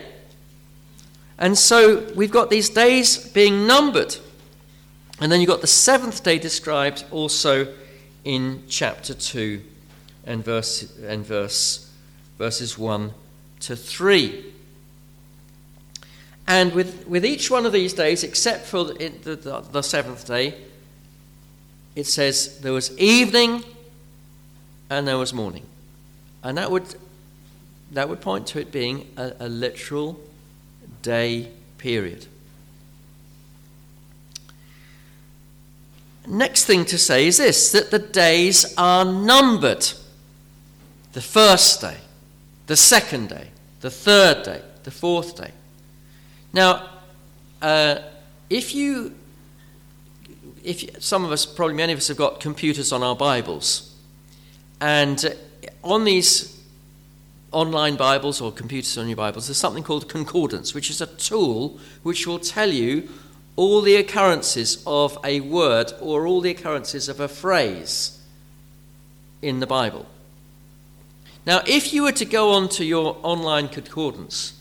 And 1.37 1.57
so 1.57 2.11
we've 2.15 2.31
got 2.31 2.49
these 2.49 2.69
days 2.69 3.17
being 3.29 3.67
numbered. 3.67 4.15
And 5.19 5.31
then 5.31 5.39
you've 5.41 5.49
got 5.49 5.61
the 5.61 5.67
seventh 5.67 6.23
day 6.23 6.39
described 6.39 7.05
also 7.11 7.73
in 8.23 8.63
chapter 8.67 9.13
2 9.13 9.61
and 10.25 10.43
verse 10.43 10.97
and 10.99 11.25
verse 11.25 11.91
verses 12.37 12.77
1 12.77 13.13
to 13.61 13.75
3. 13.75 14.45
And 16.47 16.73
with, 16.73 17.07
with 17.07 17.25
each 17.25 17.49
one 17.49 17.65
of 17.65 17.71
these 17.71 17.93
days, 17.93 18.23
except 18.23 18.65
for 18.65 18.85
the, 18.85 19.09
the, 19.23 19.63
the 19.71 19.81
seventh 19.81 20.27
day, 20.27 20.55
it 21.95 22.05
says 22.05 22.59
there 22.59 22.73
was 22.73 22.95
evening 22.97 23.63
and 24.89 25.07
there 25.07 25.17
was 25.17 25.33
morning. 25.33 25.65
And 26.43 26.57
that 26.57 26.69
would, 26.69 26.95
that 27.95 28.09
would 28.09 28.19
point 28.19 28.45
to 28.47 28.59
it 28.59 28.71
being 28.71 29.07
a, 29.15 29.33
a 29.39 29.49
literal 29.49 30.19
day 31.01 31.49
period. 31.77 32.27
Next 36.27 36.65
thing 36.65 36.85
to 36.85 36.97
say 36.97 37.27
is 37.27 37.37
this 37.37 37.71
that 37.71 37.91
the 37.91 37.99
days 37.99 38.73
are 38.77 39.05
numbered. 39.05 39.87
The 41.13 41.21
first 41.21 41.79
day, 41.79 41.95
the 42.67 42.75
second 42.75 43.29
day, 43.29 43.49
the 43.79 43.91
third 43.91 44.43
day, 44.43 44.61
the 44.83 44.91
fourth 44.91 45.37
day. 45.37 45.51
Now, 46.51 46.89
uh, 47.61 47.99
if 48.49 48.75
you, 48.75 49.15
if 50.63 50.83
you, 50.83 50.89
some 50.99 51.23
of 51.23 51.31
us, 51.31 51.45
probably 51.45 51.75
many 51.75 51.93
of 51.93 51.99
us, 51.99 52.09
have 52.09 52.17
got 52.17 52.41
computers 52.41 52.91
on 52.91 53.03
our 53.03 53.15
Bibles, 53.15 53.95
and 54.81 55.33
on 55.83 56.03
these 56.03 56.54
online 57.55 57.95
Bibles 57.95 58.41
or 58.41 58.51
computers 58.51 58.97
on 58.97 59.07
your 59.07 59.15
Bibles, 59.15 59.47
there's 59.47 59.57
something 59.57 59.81
called 59.81 60.09
concordance, 60.09 60.73
which 60.73 60.89
is 60.89 60.99
a 60.99 61.05
tool 61.05 61.79
which 62.03 62.27
will 62.27 62.37
tell 62.37 62.69
you 62.69 63.07
all 63.55 63.79
the 63.79 63.95
occurrences 63.95 64.83
of 64.85 65.17
a 65.23 65.39
word 65.39 65.93
or 66.01 66.27
all 66.27 66.41
the 66.41 66.51
occurrences 66.51 67.07
of 67.07 67.21
a 67.21 67.29
phrase 67.29 68.21
in 69.41 69.61
the 69.61 69.65
Bible. 69.67 70.05
Now, 71.45 71.61
if 71.65 71.93
you 71.93 72.03
were 72.03 72.11
to 72.11 72.25
go 72.25 72.51
onto 72.51 72.83
your 72.83 73.17
online 73.23 73.69
concordance, 73.69 74.59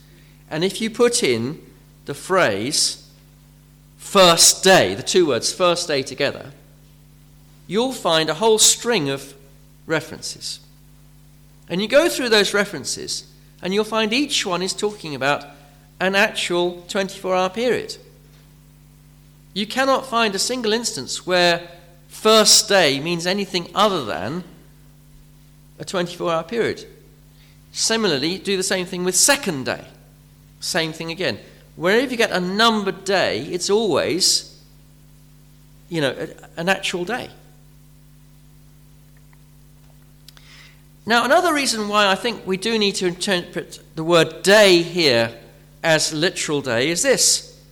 and 0.48 0.62
if 0.62 0.80
you 0.80 0.88
put 0.88 1.24
in 1.24 1.60
the 2.04 2.14
phrase 2.14 3.10
first 3.96 4.62
day, 4.62 4.94
the 4.94 5.02
two 5.02 5.26
words 5.26 5.52
first 5.52 5.88
day 5.88 6.04
together, 6.04 6.52
you'll 7.66 7.92
find 7.92 8.30
a 8.30 8.34
whole 8.34 8.58
string 8.60 9.10
of 9.10 9.34
references. 9.84 10.60
And 11.68 11.80
you 11.80 11.88
go 11.88 12.08
through 12.08 12.28
those 12.28 12.54
references, 12.54 13.26
and 13.62 13.72
you'll 13.72 13.84
find 13.84 14.12
each 14.12 14.44
one 14.44 14.62
is 14.62 14.72
talking 14.72 15.14
about 15.14 15.44
an 16.00 16.14
actual 16.14 16.82
24 16.88 17.34
hour 17.34 17.50
period. 17.50 17.96
You 19.54 19.66
cannot 19.66 20.06
find 20.06 20.34
a 20.34 20.38
single 20.38 20.72
instance 20.72 21.26
where 21.26 21.68
first 22.08 22.68
day 22.68 23.00
means 23.00 23.26
anything 23.26 23.70
other 23.74 24.04
than 24.04 24.44
a 25.78 25.84
24 25.84 26.32
hour 26.32 26.42
period. 26.42 26.84
Similarly, 27.72 28.38
do 28.38 28.56
the 28.56 28.62
same 28.62 28.86
thing 28.86 29.04
with 29.04 29.16
second 29.16 29.64
day. 29.64 29.84
Same 30.60 30.92
thing 30.92 31.10
again. 31.10 31.38
Wherever 31.76 32.10
you 32.10 32.16
get 32.16 32.30
a 32.30 32.40
numbered 32.40 33.04
day, 33.04 33.42
it's 33.42 33.68
always, 33.68 34.62
you 35.88 36.00
know, 36.00 36.28
an 36.56 36.68
actual 36.68 37.04
day. 37.04 37.30
Now, 41.06 41.24
another 41.24 41.52
reason 41.52 41.88
why 41.88 42.10
I 42.10 42.14
think 42.14 42.46
we 42.46 42.56
do 42.56 42.78
need 42.78 42.94
to 42.96 43.06
interpret 43.06 43.78
the 43.94 44.04
word 44.04 44.42
day 44.42 44.82
here 44.82 45.38
as 45.82 46.14
literal 46.14 46.62
day 46.62 46.88
is 46.88 47.02
this. 47.02 47.62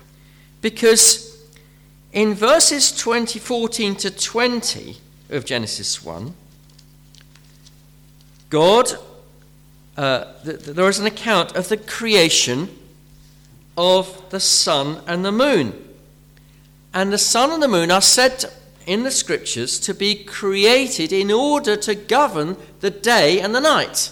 Because 0.60 1.42
in 2.12 2.34
verses 2.34 2.92
20, 2.92 3.38
14 3.38 3.96
to 3.96 4.10
20 4.10 4.98
of 5.30 5.46
Genesis 5.46 6.04
1, 6.04 6.34
God, 8.50 8.92
uh, 9.96 10.24
th- 10.44 10.58
there 10.60 10.88
is 10.90 10.98
an 10.98 11.06
account 11.06 11.56
of 11.56 11.70
the 11.70 11.78
creation 11.78 12.68
of 13.78 14.22
the 14.28 14.40
sun 14.40 15.02
and 15.06 15.24
the 15.24 15.32
moon. 15.32 15.72
And 16.92 17.10
the 17.10 17.18
sun 17.18 17.50
and 17.50 17.62
the 17.62 17.68
moon 17.68 17.90
are 17.90 18.02
said 18.02 18.44
in 18.86 19.02
the 19.02 19.10
scriptures 19.10 19.78
to 19.80 19.94
be 19.94 20.14
created 20.14 21.12
in 21.12 21.30
order 21.30 21.76
to 21.76 21.94
govern 21.94 22.56
the 22.80 22.90
day 22.90 23.40
and 23.40 23.54
the 23.54 23.60
night. 23.60 24.10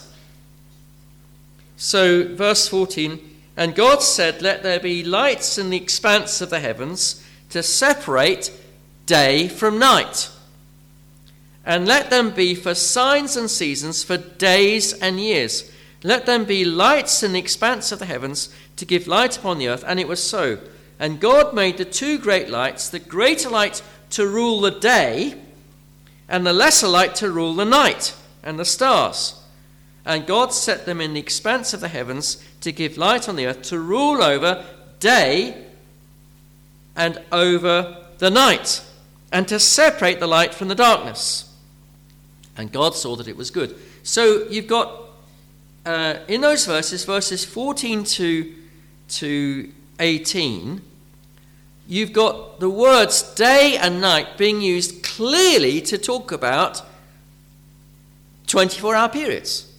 So, 1.76 2.34
verse 2.34 2.68
14 2.68 3.18
And 3.56 3.74
God 3.74 4.02
said, 4.02 4.42
Let 4.42 4.62
there 4.62 4.80
be 4.80 5.02
lights 5.02 5.58
in 5.58 5.70
the 5.70 5.76
expanse 5.76 6.40
of 6.40 6.50
the 6.50 6.60
heavens 6.60 7.24
to 7.50 7.62
separate 7.62 8.52
day 9.06 9.48
from 9.48 9.78
night. 9.78 10.30
And 11.64 11.86
let 11.86 12.10
them 12.10 12.30
be 12.30 12.54
for 12.54 12.74
signs 12.74 13.36
and 13.36 13.50
seasons, 13.50 14.02
for 14.02 14.16
days 14.16 14.92
and 14.92 15.20
years. 15.20 15.70
Let 16.02 16.26
them 16.26 16.44
be 16.44 16.64
lights 16.64 17.22
in 17.22 17.32
the 17.32 17.38
expanse 17.38 17.92
of 17.92 17.98
the 17.98 18.06
heavens 18.06 18.54
to 18.76 18.84
give 18.84 19.06
light 19.06 19.36
upon 19.36 19.58
the 19.58 19.68
earth. 19.68 19.84
And 19.86 20.00
it 20.00 20.08
was 20.08 20.22
so. 20.22 20.58
And 20.98 21.20
God 21.20 21.54
made 21.54 21.78
the 21.78 21.84
two 21.84 22.18
great 22.18 22.50
lights, 22.50 22.88
the 22.88 22.98
greater 22.98 23.48
light 23.48 23.82
to 24.10 24.26
rule 24.26 24.60
the 24.60 24.70
day, 24.70 25.34
and 26.28 26.46
the 26.46 26.52
lesser 26.52 26.88
light 26.88 27.14
to 27.16 27.30
rule 27.30 27.54
the 27.54 27.64
night 27.64 28.14
and 28.42 28.58
the 28.58 28.64
stars. 28.64 29.42
And 30.04 30.26
God 30.26 30.52
set 30.52 30.86
them 30.86 31.00
in 31.00 31.14
the 31.14 31.20
expanse 31.20 31.74
of 31.74 31.80
the 31.80 31.88
heavens 31.88 32.42
to 32.62 32.72
give 32.72 32.96
light 32.96 33.28
on 33.28 33.36
the 33.36 33.46
earth, 33.46 33.62
to 33.62 33.78
rule 33.78 34.22
over 34.22 34.64
day 34.98 35.66
and 36.96 37.20
over 37.32 37.96
the 38.18 38.30
night, 38.30 38.82
and 39.32 39.46
to 39.48 39.58
separate 39.58 40.20
the 40.20 40.26
light 40.26 40.54
from 40.54 40.68
the 40.68 40.74
darkness. 40.74 41.52
And 42.56 42.72
God 42.72 42.94
saw 42.94 43.16
that 43.16 43.28
it 43.28 43.36
was 43.36 43.50
good. 43.50 43.76
So 44.02 44.46
you've 44.48 44.66
got 44.66 45.00
uh, 45.86 46.16
in 46.28 46.40
those 46.40 46.66
verses, 46.66 47.04
verses 47.04 47.44
14 47.44 48.04
to, 48.04 48.54
to 49.08 49.72
18, 49.98 50.82
you've 51.90 52.12
got 52.12 52.60
the 52.60 52.70
words 52.70 53.34
day 53.34 53.76
and 53.76 54.00
night 54.00 54.38
being 54.38 54.60
used 54.60 55.02
clearly 55.02 55.80
to 55.80 55.98
talk 55.98 56.30
about 56.30 56.82
24 58.46 58.94
hour 58.94 59.08
periods. 59.08 59.70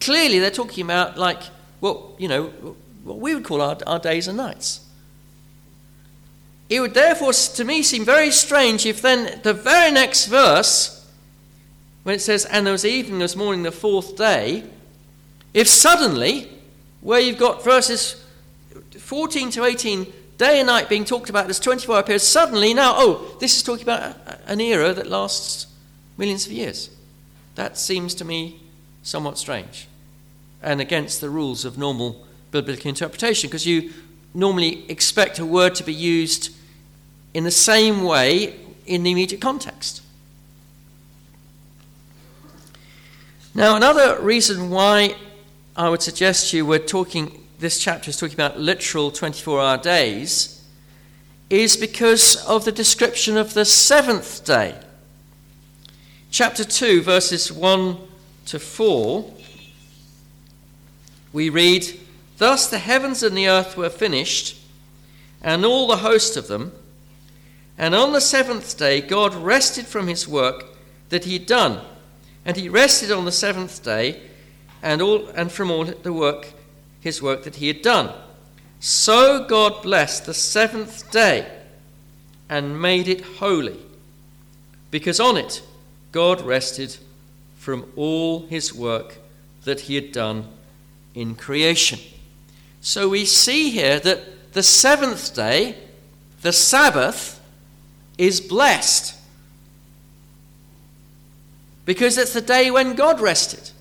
Clearly, 0.00 0.40
they're 0.40 0.50
talking 0.50 0.84
about, 0.84 1.16
like, 1.16 1.40
well, 1.80 2.14
you 2.18 2.26
know, 2.26 2.46
what 3.04 3.18
we 3.18 3.32
would 3.32 3.44
call 3.44 3.62
our, 3.62 3.78
our 3.86 4.00
days 4.00 4.26
and 4.26 4.36
nights. 4.36 4.80
It 6.68 6.80
would 6.80 6.94
therefore, 6.94 7.32
to 7.32 7.64
me, 7.64 7.84
seem 7.84 8.04
very 8.04 8.32
strange 8.32 8.84
if 8.84 9.00
then 9.00 9.40
the 9.44 9.54
very 9.54 9.92
next 9.92 10.26
verse, 10.26 11.08
when 12.02 12.16
it 12.16 12.22
says, 12.22 12.44
and 12.44 12.66
there 12.66 12.72
was 12.72 12.84
evening, 12.84 13.18
there 13.18 13.24
was 13.24 13.36
morning, 13.36 13.62
the 13.62 13.70
fourth 13.70 14.16
day, 14.16 14.64
if 15.52 15.68
suddenly, 15.68 16.50
where 17.02 17.20
you've 17.20 17.38
got 17.38 17.62
verses 17.62 18.24
14 18.98 19.50
to 19.50 19.64
18, 19.64 20.12
day 20.38 20.60
and 20.60 20.66
night 20.66 20.88
being 20.88 21.04
talked 21.04 21.30
about 21.30 21.48
as 21.48 21.60
24 21.60 21.96
hour 21.96 22.02
periods, 22.02 22.26
suddenly 22.26 22.74
now, 22.74 22.94
oh, 22.96 23.36
this 23.40 23.56
is 23.56 23.62
talking 23.62 23.84
about 23.84 24.16
an 24.46 24.60
era 24.60 24.92
that 24.92 25.06
lasts 25.06 25.66
millions 26.16 26.46
of 26.46 26.52
years. 26.52 26.90
That 27.54 27.78
seems 27.78 28.14
to 28.16 28.24
me 28.24 28.60
somewhat 29.02 29.38
strange 29.38 29.86
and 30.62 30.80
against 30.80 31.20
the 31.20 31.30
rules 31.30 31.64
of 31.64 31.76
normal 31.76 32.26
biblical 32.50 32.88
interpretation 32.88 33.48
because 33.48 33.66
you 33.66 33.92
normally 34.32 34.88
expect 34.90 35.38
a 35.38 35.46
word 35.46 35.74
to 35.76 35.84
be 35.84 35.94
used 35.94 36.50
in 37.34 37.44
the 37.44 37.50
same 37.50 38.02
way 38.02 38.56
in 38.86 39.02
the 39.02 39.10
immediate 39.10 39.40
context. 39.40 40.02
Now, 43.54 43.76
another 43.76 44.20
reason 44.20 44.70
why 44.70 45.14
I 45.76 45.88
would 45.88 46.02
suggest 46.02 46.52
you 46.52 46.66
we're 46.66 46.78
talking, 46.78 47.43
this 47.58 47.78
chapter 47.78 48.10
is 48.10 48.16
talking 48.16 48.34
about 48.34 48.58
literal 48.58 49.10
24 49.10 49.60
hour 49.60 49.78
days, 49.78 50.62
is 51.50 51.76
because 51.76 52.36
of 52.46 52.64
the 52.64 52.72
description 52.72 53.36
of 53.36 53.54
the 53.54 53.64
seventh 53.64 54.44
day. 54.44 54.78
Chapter 56.30 56.64
2, 56.64 57.02
verses 57.02 57.52
1 57.52 57.96
to 58.46 58.58
4, 58.58 59.32
we 61.32 61.48
read, 61.48 62.00
Thus 62.38 62.68
the 62.68 62.78
heavens 62.78 63.22
and 63.22 63.36
the 63.36 63.48
earth 63.48 63.76
were 63.76 63.90
finished, 63.90 64.60
and 65.42 65.64
all 65.64 65.86
the 65.86 65.98
host 65.98 66.36
of 66.36 66.48
them. 66.48 66.72
And 67.76 67.94
on 67.94 68.12
the 68.12 68.20
seventh 68.20 68.76
day, 68.76 69.00
God 69.00 69.34
rested 69.34 69.86
from 69.86 70.06
his 70.06 70.26
work 70.26 70.66
that 71.08 71.24
he 71.24 71.34
had 71.34 71.46
done. 71.46 71.80
And 72.44 72.56
he 72.56 72.68
rested 72.68 73.10
on 73.10 73.24
the 73.24 73.32
seventh 73.32 73.82
day 73.82 74.20
and, 74.82 75.00
all, 75.00 75.28
and 75.28 75.50
from 75.50 75.70
all 75.70 75.84
the 75.84 76.12
work, 76.12 76.52
his 77.04 77.20
work 77.20 77.44
that 77.44 77.56
he 77.56 77.68
had 77.68 77.82
done. 77.82 78.10
So 78.80 79.44
God 79.44 79.82
blessed 79.82 80.24
the 80.24 80.34
seventh 80.34 81.10
day 81.10 81.46
and 82.48 82.80
made 82.80 83.08
it 83.08 83.20
holy, 83.20 83.78
because 84.90 85.20
on 85.20 85.36
it 85.36 85.62
God 86.12 86.40
rested 86.40 86.96
from 87.58 87.84
all 87.94 88.46
his 88.46 88.74
work 88.74 89.18
that 89.64 89.80
he 89.80 89.94
had 89.94 90.12
done 90.12 90.48
in 91.14 91.34
creation. 91.34 91.98
So 92.80 93.10
we 93.10 93.24
see 93.26 93.70
here 93.70 94.00
that 94.00 94.52
the 94.54 94.62
seventh 94.62 95.34
day, 95.34 95.76
the 96.42 96.52
Sabbath, 96.52 97.40
is 98.16 98.40
blessed 98.40 99.14
because 101.84 102.16
it's 102.16 102.32
the 102.32 102.40
day 102.40 102.70
when 102.70 102.94
God 102.94 103.20
rested. 103.20 103.72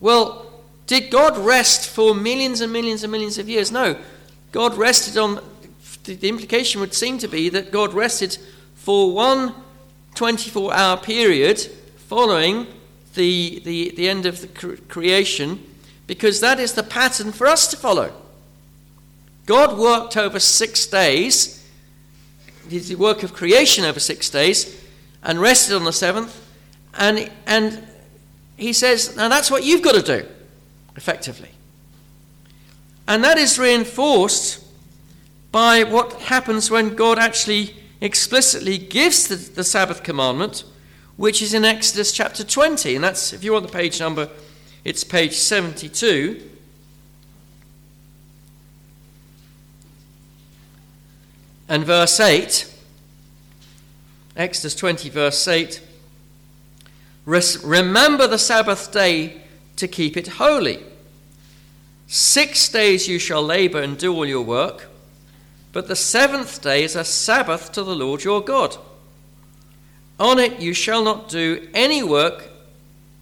Well, 0.00 0.53
did 0.86 1.10
God 1.10 1.38
rest 1.38 1.88
for 1.88 2.14
millions 2.14 2.60
and 2.60 2.72
millions 2.72 3.02
and 3.02 3.10
millions 3.12 3.38
of 3.38 3.48
years? 3.48 3.72
No. 3.72 3.98
God 4.52 4.74
rested 4.76 5.16
on, 5.16 5.40
the 6.04 6.28
implication 6.28 6.80
would 6.80 6.94
seem 6.94 7.18
to 7.18 7.28
be 7.28 7.48
that 7.48 7.72
God 7.72 7.94
rested 7.94 8.38
for 8.74 9.12
one 9.12 9.54
24 10.14 10.72
hour 10.72 10.96
period 10.96 11.58
following 11.96 12.66
the, 13.14 13.60
the, 13.64 13.92
the 13.96 14.08
end 14.08 14.26
of 14.26 14.40
the 14.40 14.76
creation, 14.88 15.64
because 16.06 16.40
that 16.40 16.60
is 16.60 16.74
the 16.74 16.82
pattern 16.82 17.32
for 17.32 17.46
us 17.46 17.66
to 17.68 17.76
follow. 17.76 18.12
God 19.46 19.78
worked 19.78 20.16
over 20.16 20.38
six 20.40 20.86
days, 20.86 21.68
did 22.68 22.84
the 22.84 22.94
work 22.94 23.22
of 23.22 23.34
creation 23.34 23.84
over 23.84 24.00
six 24.00 24.30
days, 24.30 24.82
and 25.22 25.40
rested 25.40 25.74
on 25.76 25.84
the 25.84 25.92
seventh. 25.92 26.40
And, 26.94 27.30
and 27.46 27.86
he 28.56 28.72
says, 28.72 29.16
now 29.16 29.28
that's 29.28 29.50
what 29.50 29.64
you've 29.64 29.82
got 29.82 29.94
to 29.94 30.22
do, 30.22 30.28
effectively. 30.96 31.50
And 33.06 33.22
that 33.22 33.38
is 33.38 33.58
reinforced 33.58 34.64
by 35.52 35.84
what 35.84 36.12
happens 36.22 36.70
when 36.70 36.94
God 36.94 37.18
actually 37.18 37.76
explicitly 38.00 38.78
gives 38.78 39.28
the, 39.28 39.36
the, 39.36 39.64
Sabbath 39.64 40.02
commandment, 40.02 40.64
which 41.16 41.40
is 41.40 41.54
in 41.54 41.64
Exodus 41.64 42.12
chapter 42.12 42.42
20. 42.42 42.94
And 42.96 43.04
that's, 43.04 43.32
if 43.32 43.44
you 43.44 43.52
want 43.52 43.66
the 43.66 43.72
page 43.72 44.00
number, 44.00 44.28
it's 44.84 45.04
page 45.04 45.34
72. 45.34 46.42
And 51.68 51.84
verse 51.84 52.20
8, 52.20 52.70
Exodus 54.36 54.74
20, 54.74 55.08
verse 55.08 55.48
8 55.48 55.80
Remember 57.24 58.26
the 58.26 58.38
Sabbath 58.38 58.92
day 58.92 59.43
to 59.76 59.88
keep 59.88 60.16
it 60.16 60.28
holy. 60.28 60.82
Six 62.06 62.68
days 62.68 63.08
you 63.08 63.18
shall 63.18 63.42
labor 63.42 63.80
and 63.80 63.98
do 63.98 64.12
all 64.14 64.26
your 64.26 64.42
work, 64.42 64.88
but 65.72 65.88
the 65.88 65.96
seventh 65.96 66.62
day 66.62 66.84
is 66.84 66.94
a 66.94 67.04
Sabbath 67.04 67.72
to 67.72 67.82
the 67.82 67.96
Lord 67.96 68.24
your 68.24 68.40
God. 68.40 68.76
On 70.20 70.38
it 70.38 70.60
you 70.60 70.74
shall 70.74 71.02
not 71.02 71.28
do 71.28 71.68
any 71.74 72.02
work, 72.02 72.50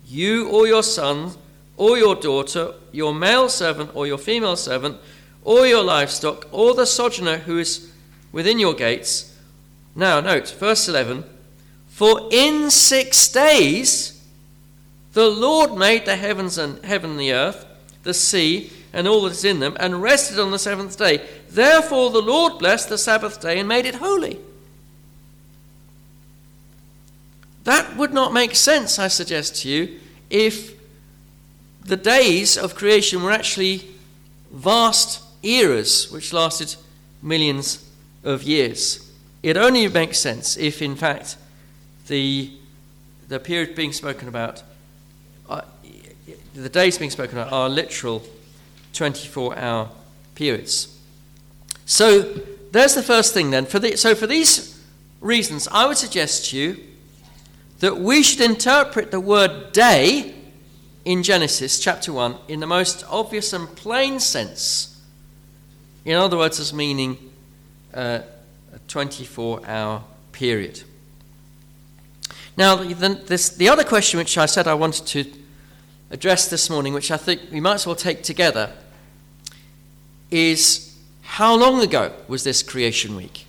you 0.07 0.49
or 0.49 0.67
your 0.67 0.83
son, 0.83 1.33
or 1.77 1.97
your 1.97 2.15
daughter, 2.15 2.75
your 2.93 3.15
male 3.15 3.49
servant 3.49 3.91
or 3.95 4.07
your 4.07 4.19
female 4.19 4.57
servant, 4.57 4.99
or 5.43 5.67
your 5.67 5.83
livestock, 5.83 6.47
or 6.53 6.75
the 6.75 6.87
sojourner 6.87 7.39
who 7.39 7.59
is 7.59 7.91
within 8.31 8.59
your 8.59 8.75
gates. 8.75 9.37
Now, 9.97 10.21
note, 10.21 10.51
verse 10.51 10.89
11 10.89 11.25
for 11.93 12.29
in 12.33 12.71
six 12.71 13.29
days 13.29 14.12
the 15.13 15.29
Lord 15.29 15.75
made 15.75 16.05
the 16.05 16.17
heavens 16.17 16.59
and 16.59 16.83
heaven 16.85 17.17
the 17.17 17.33
earth, 17.33 17.67
the 18.03 18.15
sea, 18.15 18.73
and 18.93 19.09
all 19.09 19.23
that 19.23 19.33
is 19.33 19.45
in 19.45 19.61
them, 19.61 19.77
and 19.81 20.03
rested 20.03 20.39
on 20.39 20.51
the 20.51 20.59
seventh 20.59 20.99
day. 20.99 21.27
Therefore 21.49 22.11
the 22.11 22.23
Lord 22.23 22.59
blessed 22.59 22.89
the 22.89 22.99
Sabbath 22.99 23.41
day 23.41 23.59
and 23.59 23.69
made 23.69 23.87
it 23.87 23.97
holy. 23.97 24.39
That 27.65 27.97
would 27.97 28.13
not 28.13 28.33
make 28.33 28.57
sense, 28.57 28.99
I 28.99 29.09
suggest 29.09 29.57
to 29.63 29.69
you, 29.69 30.01
if 30.31 30.75
the 31.85 31.97
days 31.97 32.57
of 32.57 32.75
creation 32.75 33.23
were 33.23 33.31
actually 33.31 33.87
vast 34.51 35.23
eras 35.43 36.11
which 36.11 36.33
lasted 36.33 36.77
millions 37.21 37.89
of 38.25 38.43
years. 38.43 39.11
It 39.43 39.57
only 39.57 39.89
makes 39.89 40.19
sense 40.19 40.57
if, 40.57 40.83
in 40.83 40.97
fact, 40.97 41.37
the, 42.07 42.51
the 43.29 43.41
period 43.41 43.75
being 43.75 43.93
spoken 43.93 44.29
about, 44.29 44.63
uh, 45.49 45.63
the 46.55 46.69
days 46.69 46.99
being 46.99 47.11
spoken 47.11 47.39
about 47.39 47.53
are 47.53 47.69
literal 47.69 48.23
24 48.93 49.59
hour 49.59 49.89
periods. 50.35 50.99
So 51.87 52.23
there's 52.73 52.95
the 52.95 53.03
first 53.03 53.35
thing 53.35 53.51
then. 53.51 53.67
For 53.67 53.79
the, 53.79 53.97
so 53.97 54.15
for 54.15 54.27
these 54.27 54.81
reasons, 55.21 55.69
I 55.69 55.87
would 55.87 55.99
suggest 55.99 56.51
to 56.51 56.59
you 56.59 56.81
that 57.81 57.99
we 57.99 58.23
should 58.23 58.41
interpret 58.41 59.11
the 59.11 59.21
word 59.21 59.73
day 59.73 60.35
in 61.05 61.23
Genesis 61.23 61.81
chapter 61.81 62.13
1 62.13 62.37
in 62.49 62.61
the 62.61 62.67
most 62.67 63.05
obvious 63.09 63.53
and 63.53 63.69
plain 63.77 64.21
sense. 64.21 65.01
In 66.05 66.17
other 66.17 66.37
words, 66.37 66.61
as 66.61 66.73
meaning 66.73 67.19
uh, 67.95 68.21
a 68.73 68.79
24 68.89 69.67
hour 69.67 70.05
period. 70.33 70.83
Now, 72.57 72.77
the, 72.77 73.21
this, 73.27 73.49
the 73.51 73.69
other 73.69 73.85
question 73.85 74.19
which 74.19 74.37
I 74.37 74.47
said 74.47 74.67
I 74.67 74.75
wanted 74.75 75.07
to 75.07 75.33
address 76.11 76.49
this 76.49 76.69
morning, 76.69 76.93
which 76.93 77.11
I 77.11 77.17
think 77.17 77.41
we 77.51 77.61
might 77.61 77.75
as 77.75 77.87
well 77.87 77.97
take 77.97 78.23
together, 78.23 78.73
is 80.31 80.99
how 81.23 81.57
long 81.57 81.83
ago 81.83 82.13
was 82.29 82.45
this 82.45 82.63
creation 82.63 83.17
week? 83.17 83.47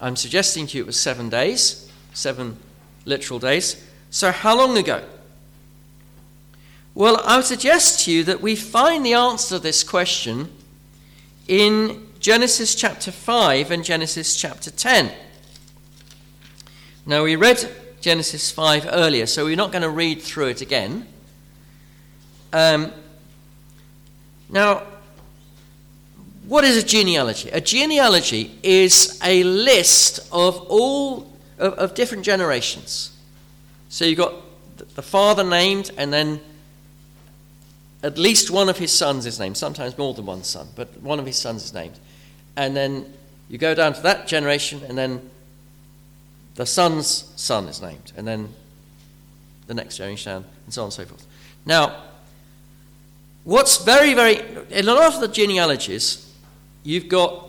I'm 0.00 0.16
suggesting 0.16 0.66
to 0.68 0.78
you 0.78 0.84
it 0.84 0.86
was 0.86 0.98
seven 0.98 1.28
days, 1.28 1.90
seven 2.12 2.56
literal 3.04 3.38
days. 3.38 3.84
So, 4.10 4.32
how 4.32 4.56
long 4.56 4.76
ago? 4.76 5.04
Well, 6.94 7.20
I 7.24 7.36
would 7.36 7.46
suggest 7.46 8.04
to 8.04 8.12
you 8.12 8.24
that 8.24 8.40
we 8.40 8.56
find 8.56 9.06
the 9.06 9.14
answer 9.14 9.56
to 9.56 9.62
this 9.62 9.84
question 9.84 10.50
in 11.46 12.08
Genesis 12.18 12.74
chapter 12.74 13.12
5 13.12 13.70
and 13.70 13.84
Genesis 13.84 14.34
chapter 14.34 14.70
10. 14.70 15.12
Now, 17.06 17.22
we 17.22 17.36
read 17.36 17.68
Genesis 18.00 18.50
5 18.50 18.88
earlier, 18.92 19.26
so 19.26 19.44
we're 19.44 19.56
not 19.56 19.72
going 19.72 19.82
to 19.82 19.90
read 19.90 20.22
through 20.22 20.46
it 20.46 20.60
again. 20.60 21.06
Um, 22.52 22.92
now, 24.48 24.84
what 26.46 26.64
is 26.64 26.76
a 26.76 26.82
genealogy? 26.82 27.50
A 27.50 27.60
genealogy 27.60 28.58
is 28.62 29.20
a 29.22 29.44
list 29.44 30.20
of 30.32 30.58
all 30.68 31.30
of, 31.58 31.74
of 31.74 31.94
different 31.94 32.24
generations. 32.24 33.12
So 33.88 34.04
you've 34.04 34.18
got 34.18 34.34
the 34.94 35.02
father 35.02 35.44
named, 35.44 35.90
and 35.98 36.12
then 36.12 36.40
at 38.02 38.16
least 38.16 38.50
one 38.50 38.68
of 38.68 38.78
his 38.78 38.92
sons 38.92 39.26
is 39.26 39.38
named, 39.38 39.56
sometimes 39.56 39.98
more 39.98 40.14
than 40.14 40.26
one 40.26 40.44
son, 40.44 40.68
but 40.76 41.00
one 41.02 41.18
of 41.18 41.26
his 41.26 41.36
sons 41.36 41.64
is 41.64 41.74
named. 41.74 41.98
And 42.56 42.76
then 42.76 43.12
you 43.48 43.58
go 43.58 43.74
down 43.74 43.92
to 43.94 44.00
that 44.02 44.26
generation, 44.26 44.82
and 44.88 44.96
then 44.96 45.28
the 46.58 46.66
son's 46.66 47.32
son 47.36 47.68
is 47.68 47.80
named, 47.80 48.12
and 48.16 48.26
then 48.26 48.48
the 49.68 49.74
next 49.74 49.96
generation 49.96 50.44
and 50.64 50.74
so 50.74 50.82
on 50.82 50.86
and 50.86 50.92
so 50.92 51.04
forth. 51.04 51.24
Now, 51.64 52.02
what's 53.44 53.76
very, 53.84 54.12
very, 54.12 54.40
in 54.70 54.88
a 54.88 54.92
lot 54.92 55.14
of 55.14 55.20
the 55.20 55.28
genealogies, 55.28 56.34
you've 56.82 57.08
got 57.08 57.48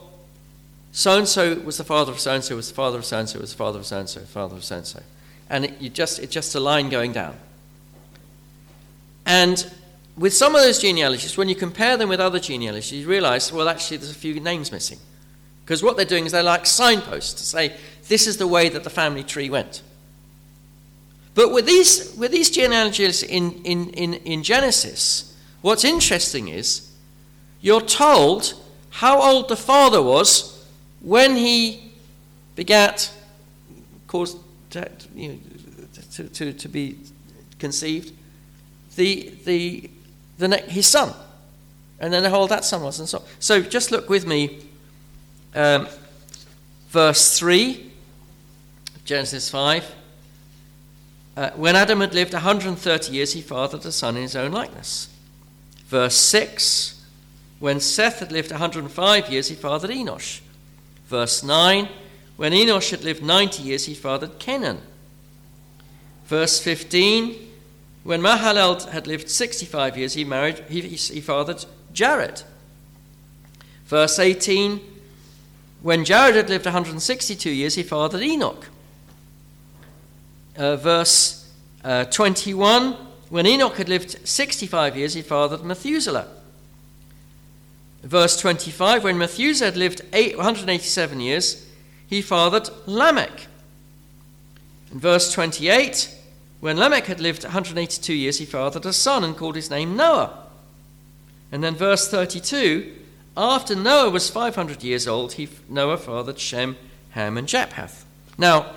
so 0.91 1.17
and 1.17 1.27
so 1.27 1.55
was 1.55 1.77
the 1.77 1.83
father 1.83 2.11
of 2.11 2.19
so 2.19 2.35
and 2.35 2.43
so, 2.43 2.55
was 2.55 2.69
the 2.69 2.75
father 2.75 2.99
of 2.99 3.05
so 3.05 3.17
and 3.17 3.27
so, 3.27 3.39
was 3.39 3.49
the 3.49 3.57
father 3.57 3.79
of 3.79 3.87
so 3.87 3.97
and 3.97 4.07
so, 4.07 4.19
father 4.21 4.55
of 4.55 4.63
so 4.63 4.77
and 4.77 4.85
so. 4.85 5.01
And 5.49 5.65
it, 5.65 5.81
you 5.81 5.89
just, 5.89 6.19
it's 6.19 6.31
just 6.31 6.53
a 6.53 6.59
line 6.59 6.89
going 6.89 7.11
down. 7.11 7.35
And 9.25 9.71
with 10.15 10.35
some 10.35 10.53
of 10.53 10.61
those 10.61 10.77
genealogies, 10.77 11.35
when 11.35 11.49
you 11.49 11.55
compare 11.55 11.97
them 11.97 12.09
with 12.09 12.19
other 12.19 12.39
genealogies, 12.39 12.91
you 12.91 13.07
realize, 13.07 13.51
well, 13.51 13.69
actually, 13.69 13.97
there's 13.97 14.11
a 14.11 14.13
few 14.13 14.39
names 14.39 14.71
missing. 14.71 14.99
Because 15.65 15.83
what 15.83 15.97
they're 15.97 16.05
doing 16.05 16.25
is 16.25 16.31
they're 16.31 16.43
like 16.43 16.67
signposts 16.67 17.33
to 17.33 17.43
say, 17.43 17.75
this 18.09 18.25
is 18.25 18.37
the 18.37 18.47
way 18.47 18.67
that 18.69 18.83
the 18.83 18.89
family 18.89 19.23
tree 19.23 19.49
went. 19.49 19.81
But 21.35 21.53
with 21.53 21.65
these, 21.65 22.13
with 22.17 22.31
these 22.31 22.49
genealogies 22.49 23.23
in, 23.23 23.53
in, 23.63 23.91
in, 23.91 24.15
in 24.15 24.43
Genesis, 24.43 25.37
what's 25.61 25.85
interesting 25.85 26.49
is 26.49 26.91
you're 27.61 27.81
told 27.81 28.55
how 28.89 29.21
old 29.21 29.47
the 29.47 29.55
father 29.55 30.01
was 30.01 30.67
when 31.01 31.35
he 31.35 31.91
begat, 32.55 33.11
caused 34.07 34.37
to, 34.71 34.89
you 35.15 35.29
know, 35.29 35.37
to, 36.13 36.23
to, 36.29 36.51
to 36.51 36.67
be 36.67 36.97
conceived, 37.59 38.11
the, 38.95 39.31
the, 39.45 39.89
the 40.39 40.47
ne- 40.47 40.67
his 40.67 40.87
son. 40.87 41.13
And 41.99 42.11
then 42.11 42.23
how 42.23 42.39
old 42.39 42.49
that 42.49 42.65
son 42.65 42.81
was, 42.81 42.99
and 42.99 43.07
so 43.07 43.19
on. 43.19 43.23
So 43.39 43.61
just 43.61 43.91
look 43.91 44.09
with 44.09 44.25
me, 44.25 44.65
um, 45.53 45.87
verse 46.89 47.37
3 47.37 47.88
Genesis 49.09 49.49
5. 49.49 49.95
Uh, 51.35 51.49
when 51.55 51.75
Adam 51.75 51.99
had 51.99 52.13
lived 52.13 52.33
130 52.33 53.11
years, 53.11 53.33
he 53.33 53.41
fathered 53.41 53.83
a 53.83 53.91
son 53.91 54.15
in 54.15 54.21
his 54.21 54.35
own 54.35 54.51
likeness. 54.51 55.09
Verse 55.87 56.15
6 56.15 57.03
When 57.57 57.79
Seth 57.79 58.19
had 58.19 58.31
lived 58.31 58.51
105 58.51 59.29
years, 59.31 59.47
he 59.47 59.55
fathered 59.55 59.89
Enosh. 59.89 60.41
Verse 61.07 61.41
9 61.41 61.89
When 62.37 62.51
Enosh 62.51 62.91
had 62.91 63.03
lived 63.03 63.23
90 63.23 63.63
years, 63.63 63.85
he 63.85 63.95
fathered 63.95 64.37
Kenan. 64.37 64.79
Verse 66.25 66.59
15 66.59 67.35
When 68.03 68.21
Mahalalel 68.21 68.89
had 68.89 69.07
lived 69.07 69.27
65 69.27 69.97
years, 69.97 70.13
he 70.13 70.23
married, 70.23 70.59
he, 70.69 70.81
he 70.81 71.19
fathered 71.19 71.65
Jared. 71.93 72.43
Verse 73.87 74.19
18 74.19 74.79
When 75.81 76.05
Jared 76.05 76.35
had 76.35 76.49
lived 76.51 76.65
162 76.65 77.49
years, 77.49 77.73
he 77.73 77.81
fathered 77.81 78.21
Enoch 78.21 78.67
uh, 80.59 80.75
verse 80.75 81.51
uh, 81.83 82.03
21 82.05 82.95
when 83.29 83.45
Enoch 83.45 83.77
had 83.77 83.89
lived 83.89 84.27
65 84.27 84.97
years, 84.97 85.13
he 85.13 85.21
fathered 85.21 85.63
Methuselah. 85.63 86.27
Verse 88.01 88.39
25 88.39 89.03
when 89.03 89.17
Methuselah 89.17 89.67
had 89.67 89.77
lived 89.77 90.01
187 90.11 91.19
years, 91.19 91.67
he 92.07 92.21
fathered 92.21 92.69
Lamech. 92.87 93.47
In 94.91 94.99
verse 94.99 95.31
28, 95.31 96.15
when 96.59 96.77
Lamech 96.77 97.05
had 97.05 97.19
lived 97.19 97.43
182 97.43 98.13
years, 98.13 98.39
he 98.39 98.45
fathered 98.45 98.85
a 98.85 98.93
son 98.93 99.23
and 99.23 99.37
called 99.37 99.55
his 99.55 99.69
name 99.69 99.95
Noah. 99.95 100.45
And 101.51 101.63
then 101.63 101.75
verse 101.75 102.09
32, 102.09 102.95
after 103.37 103.75
Noah 103.75 104.09
was 104.09 104.29
500 104.29 104.83
years 104.83 105.07
old, 105.07 105.33
he, 105.33 105.47
Noah 105.69 105.97
fathered 105.97 106.39
Shem, 106.39 106.77
Ham, 107.11 107.37
and 107.37 107.47
Japheth. 107.47 108.05
Now, 108.37 108.73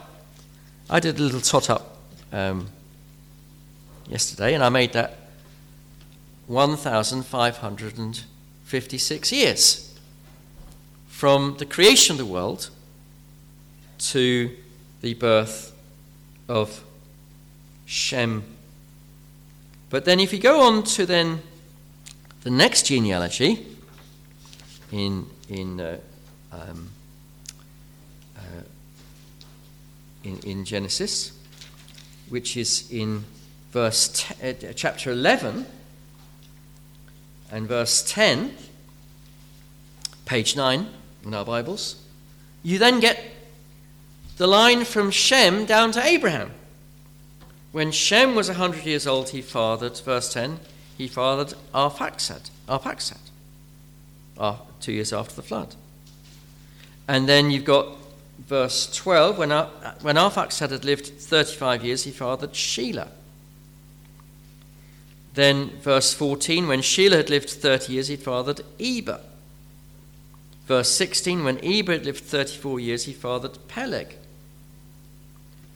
I 0.93 1.01
did 1.01 1.18
a 1.18 1.22
little 1.22 1.40
tot 1.40 1.70
up 1.70 1.97
um, 2.32 2.68
yesterday, 4.07 4.53
and 4.53 4.62
I 4.62 4.68
made 4.68 4.93
that 4.93 5.16
1,556 6.49 9.32
years 9.32 9.99
from 11.09 11.57
the 11.57 11.64
creation 11.64 12.12
of 12.12 12.18
the 12.18 12.26
world 12.26 12.68
to 14.01 14.55
the 15.01 15.14
birth 15.14 15.72
of 16.47 16.84
Shem. 17.86 18.45
But 19.88 20.05
then, 20.05 20.20
if 20.20 20.30
you 20.30 20.40
go 20.40 20.61
on 20.61 20.82
to 20.82 21.07
then 21.07 21.40
the 22.43 22.51
next 22.51 22.84
genealogy 22.84 23.66
in 24.90 25.24
in 25.49 25.80
uh, 25.80 25.97
um, 26.53 26.91
in, 30.25 30.39
in 30.41 30.64
Genesis, 30.64 31.33
which 32.29 32.57
is 32.57 32.91
in 32.91 33.25
verse 33.73 34.09
t- 34.09 34.49
uh, 34.49 34.73
chapter 34.75 35.11
11 35.11 35.66
and 37.51 37.68
verse 37.68 38.03
10, 38.11 38.55
page 40.25 40.57
9 40.57 40.87
in 41.25 41.35
our 41.35 41.45
Bibles, 41.45 41.97
you 42.62 42.79
then 42.79 43.01
get 43.01 43.20
the 44.37 44.47
line 44.47 44.85
from 44.85 45.11
Shem 45.11 45.66
down 45.66 45.93
to 45.93 46.05
Abraham. 46.05 46.53
When 47.73 47.91
Shem 47.91 48.35
was 48.35 48.49
100 48.49 48.85
years 48.85 49.07
old, 49.07 49.31
he 49.31 49.43
fathered, 49.43 49.99
verse 49.99 50.33
10, 50.33 50.61
he 50.97 51.09
fathered 51.09 51.55
Arphaxad, 51.75 52.51
Arphaxad, 52.68 53.31
uh, 54.39 54.57
two 54.81 54.93
years 54.93 55.12
after 55.12 55.35
the 55.35 55.43
flood. 55.43 55.75
And 57.09 57.29
then 57.29 57.51
you've 57.51 57.64
got 57.64 57.87
verse 58.47 58.95
12, 58.95 59.38
when, 59.38 59.53
Ar- 59.53 59.70
when 60.03 60.16
Arphaxad 60.16 60.70
had 60.70 60.84
lived 60.84 61.07
35 61.07 61.84
years, 61.84 62.05
he 62.05 62.11
fathered 62.11 62.53
Shelah. 62.53 63.09
Then, 65.34 65.70
verse 65.80 66.12
14, 66.12 66.68
when 66.68 66.80
Shelah 66.80 67.16
had 67.16 67.30
lived 67.30 67.51
30 67.51 67.93
years, 67.93 68.09
he 68.09 68.16
fathered 68.16 68.61
Eber. 68.78 69.20
Verse 70.66 70.90
16, 70.90 71.45
when 71.45 71.64
Eber 71.64 71.93
had 71.93 72.05
lived 72.05 72.20
34 72.24 72.80
years, 72.80 73.05
he 73.05 73.12
fathered 73.12 73.59
Peleg. 73.68 74.16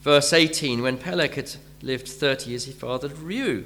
Verse 0.02 0.32
18, 0.32 0.82
when 0.82 0.98
Peleg 0.98 1.34
had 1.34 1.50
lived 1.82 2.06
30 2.06 2.50
years, 2.50 2.64
he 2.66 2.72
fathered 2.72 3.12
Reu. 3.12 3.64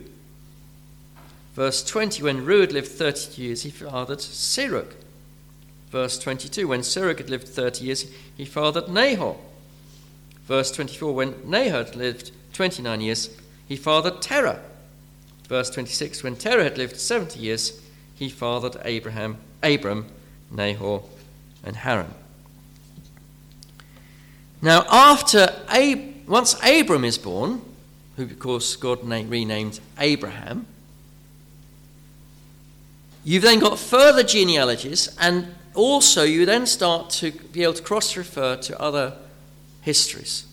Verse 1.55 1.85
20, 1.85 2.23
when 2.23 2.47
Reu 2.47 2.61
had 2.63 2.73
lived 2.73 2.89
30 2.89 3.43
years, 3.43 3.63
he 3.63 3.71
fathered 3.71 4.21
Serug. 4.21 4.93
Verse 5.91 6.19
22 6.19 6.69
When 6.69 6.81
Serug 6.81 7.19
had 7.19 7.31
lived 7.31 7.49
30 7.49 7.85
years, 7.85 8.07
he 8.37 8.45
fathered 8.45 8.89
Nahor. 8.89 9.37
Verse 10.47 10.71
24 10.73 11.15
When 11.15 11.35
Nahor 11.45 11.85
had 11.85 11.97
lived 11.97 12.33
29 12.53 13.01
years, 13.01 13.31
he 13.67 13.77
fathered 13.77 14.23
Terah. 14.23 14.61
Verse 15.49 15.71
26 15.71 16.23
When 16.23 16.37
Terah 16.37 16.65
had 16.65 16.79
lived 16.79 16.99
70 16.99 17.39
years, 17.39 17.81
he 18.15 18.29
fathered 18.29 18.77
Abraham, 18.85 19.39
Abram, 19.63 20.07
Nahor, 20.51 21.03
and 21.65 21.77
Haran. 21.77 22.15
Now, 24.63 24.85
after 24.91 25.57
Ab- 25.69 26.29
once 26.29 26.55
Abram 26.63 27.05
is 27.05 27.19
born, 27.19 27.63
who 28.17 28.25
of 28.25 28.39
course 28.39 28.77
God 28.77 29.03
renamed 29.05 29.81
Abraham, 29.99 30.67
You've 33.23 33.43
then 33.43 33.59
got 33.59 33.79
further 33.79 34.23
genealogies, 34.23 35.15
and 35.19 35.55
also 35.75 36.23
you 36.23 36.47
then 36.47 36.67
start 36.67 37.11
to 37.11 37.31
be 37.31 37.63
able 37.63 37.75
to 37.75 37.83
cross 37.83 38.17
refer 38.17 38.57
to 38.57 38.81
other 38.81 39.15
histories, 39.83 40.47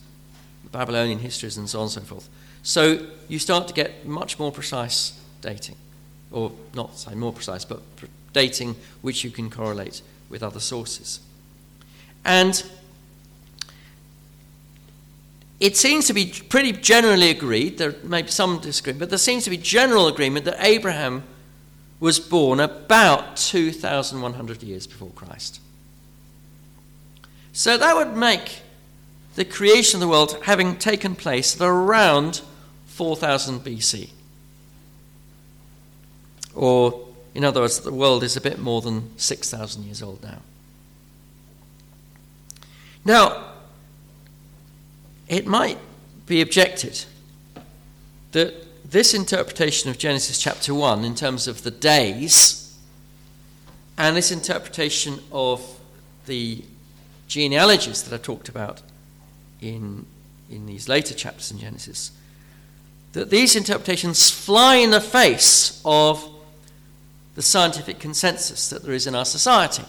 Babylonian 0.72 1.20
histories, 1.20 1.58
and 1.58 1.70
so 1.70 1.80
on 1.80 1.84
and 1.84 1.92
so 1.92 2.02
forth. 2.02 2.30
So 2.64 3.08
you 3.28 3.40
start 3.40 3.68
to 3.68 3.74
get 3.74 4.06
much 4.06 4.40
more 4.40 4.52
precise 4.52 5.20
dating, 5.42 5.76
or 6.32 6.52
not 6.74 6.98
say 6.98 7.16
more 7.16 7.34
precise, 7.34 7.66
but 7.66 7.82
dating 8.34 8.76
which 9.02 9.24
you 9.24 9.32
can 9.32 9.50
correlate 9.50 10.02
with 10.30 10.44
other 10.44 10.60
sources. 10.60 11.20
And 12.26 12.64
it 15.60 15.76
seems 15.76 16.06
to 16.08 16.14
be 16.14 16.34
pretty 16.50 16.72
generally 16.72 17.30
agreed, 17.30 17.78
there 17.78 17.96
may 18.04 18.22
be 18.22 18.30
some 18.30 18.60
disagreement, 18.60 19.00
but 19.00 19.10
there 19.10 19.18
seems 19.18 19.44
to 19.46 19.50
be 19.50 19.58
general 19.58 20.08
agreement 20.08 20.46
that 20.46 20.58
Abraham 20.60 21.24
was 22.00 22.20
born 22.20 22.60
about 22.60 23.38
2,100 23.38 24.64
years 24.64 24.86
before 24.86 25.10
Christ. 25.10 25.60
So 27.54 27.78
that 27.78 27.96
would 27.96 28.16
make 28.16 28.62
the 29.36 29.46
creation 29.46 29.98
of 29.98 30.02
the 30.02 30.08
world 30.08 30.38
having 30.44 30.76
taken 30.76 31.16
place 31.16 31.56
at 31.56 31.66
around 31.66 32.42
4000 32.86 33.62
BC. 33.62 34.10
Or, 36.54 37.08
in 37.34 37.44
other 37.44 37.62
words, 37.62 37.80
the 37.80 37.92
world 37.92 38.24
is 38.24 38.36
a 38.36 38.42
bit 38.42 38.60
more 38.60 38.82
than 38.82 39.18
6,000 39.18 39.84
years 39.84 40.02
old 40.02 40.24
now. 40.24 40.40
Now, 43.06 43.54
it 45.28 45.48
might 45.48 45.78
be 46.26 46.42
objected 46.42 47.06
that 48.32 48.67
this 48.90 49.14
interpretation 49.14 49.90
of 49.90 49.98
Genesis 49.98 50.40
chapter 50.40 50.74
1 50.74 51.04
in 51.04 51.14
terms 51.14 51.48
of 51.48 51.64
the 51.64 51.72
days 51.72 52.74
and 53.98 54.16
this 54.16 54.32
interpretation 54.32 55.20
of 55.32 55.80
the 56.26 56.64
genealogies 57.28 58.04
that 58.04 58.18
I 58.18 58.24
talked 58.24 58.48
about 58.48 58.82
in, 59.60 60.06
in 60.50 60.66
these 60.68 60.88
later 60.88 61.14
chapters 61.14 61.52
in 61.52 61.60
Genesis, 61.60 62.12
that 63.12 63.30
these 63.30 63.58
interpretations 63.58 64.30
fly 64.30 64.76
in 64.76 64.92
the 64.92 65.02
face 65.02 65.82
of 65.84 66.26
the 67.36 67.42
scientific 67.42 68.00
consensus 68.00 68.70
that 68.70 68.84
there 68.84 68.94
is 68.94 69.06
in 69.06 69.16
our 69.16 69.26
society. 69.26 69.84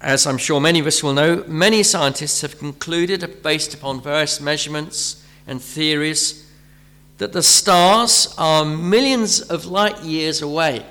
As 0.00 0.26
I'm 0.26 0.38
sure 0.38 0.60
many 0.60 0.78
of 0.80 0.86
us 0.86 1.02
will 1.02 1.12
know, 1.12 1.44
many 1.46 1.82
scientists 1.82 2.40
have 2.40 2.58
concluded, 2.58 3.42
based 3.42 3.74
upon 3.74 4.00
various 4.00 4.40
measurements 4.40 5.22
and 5.46 5.60
theories, 5.60 6.43
that 7.18 7.32
the 7.32 7.42
stars 7.42 8.34
are 8.38 8.64
millions 8.64 9.40
of 9.40 9.66
light 9.66 10.02
years 10.02 10.42
away. 10.42 10.84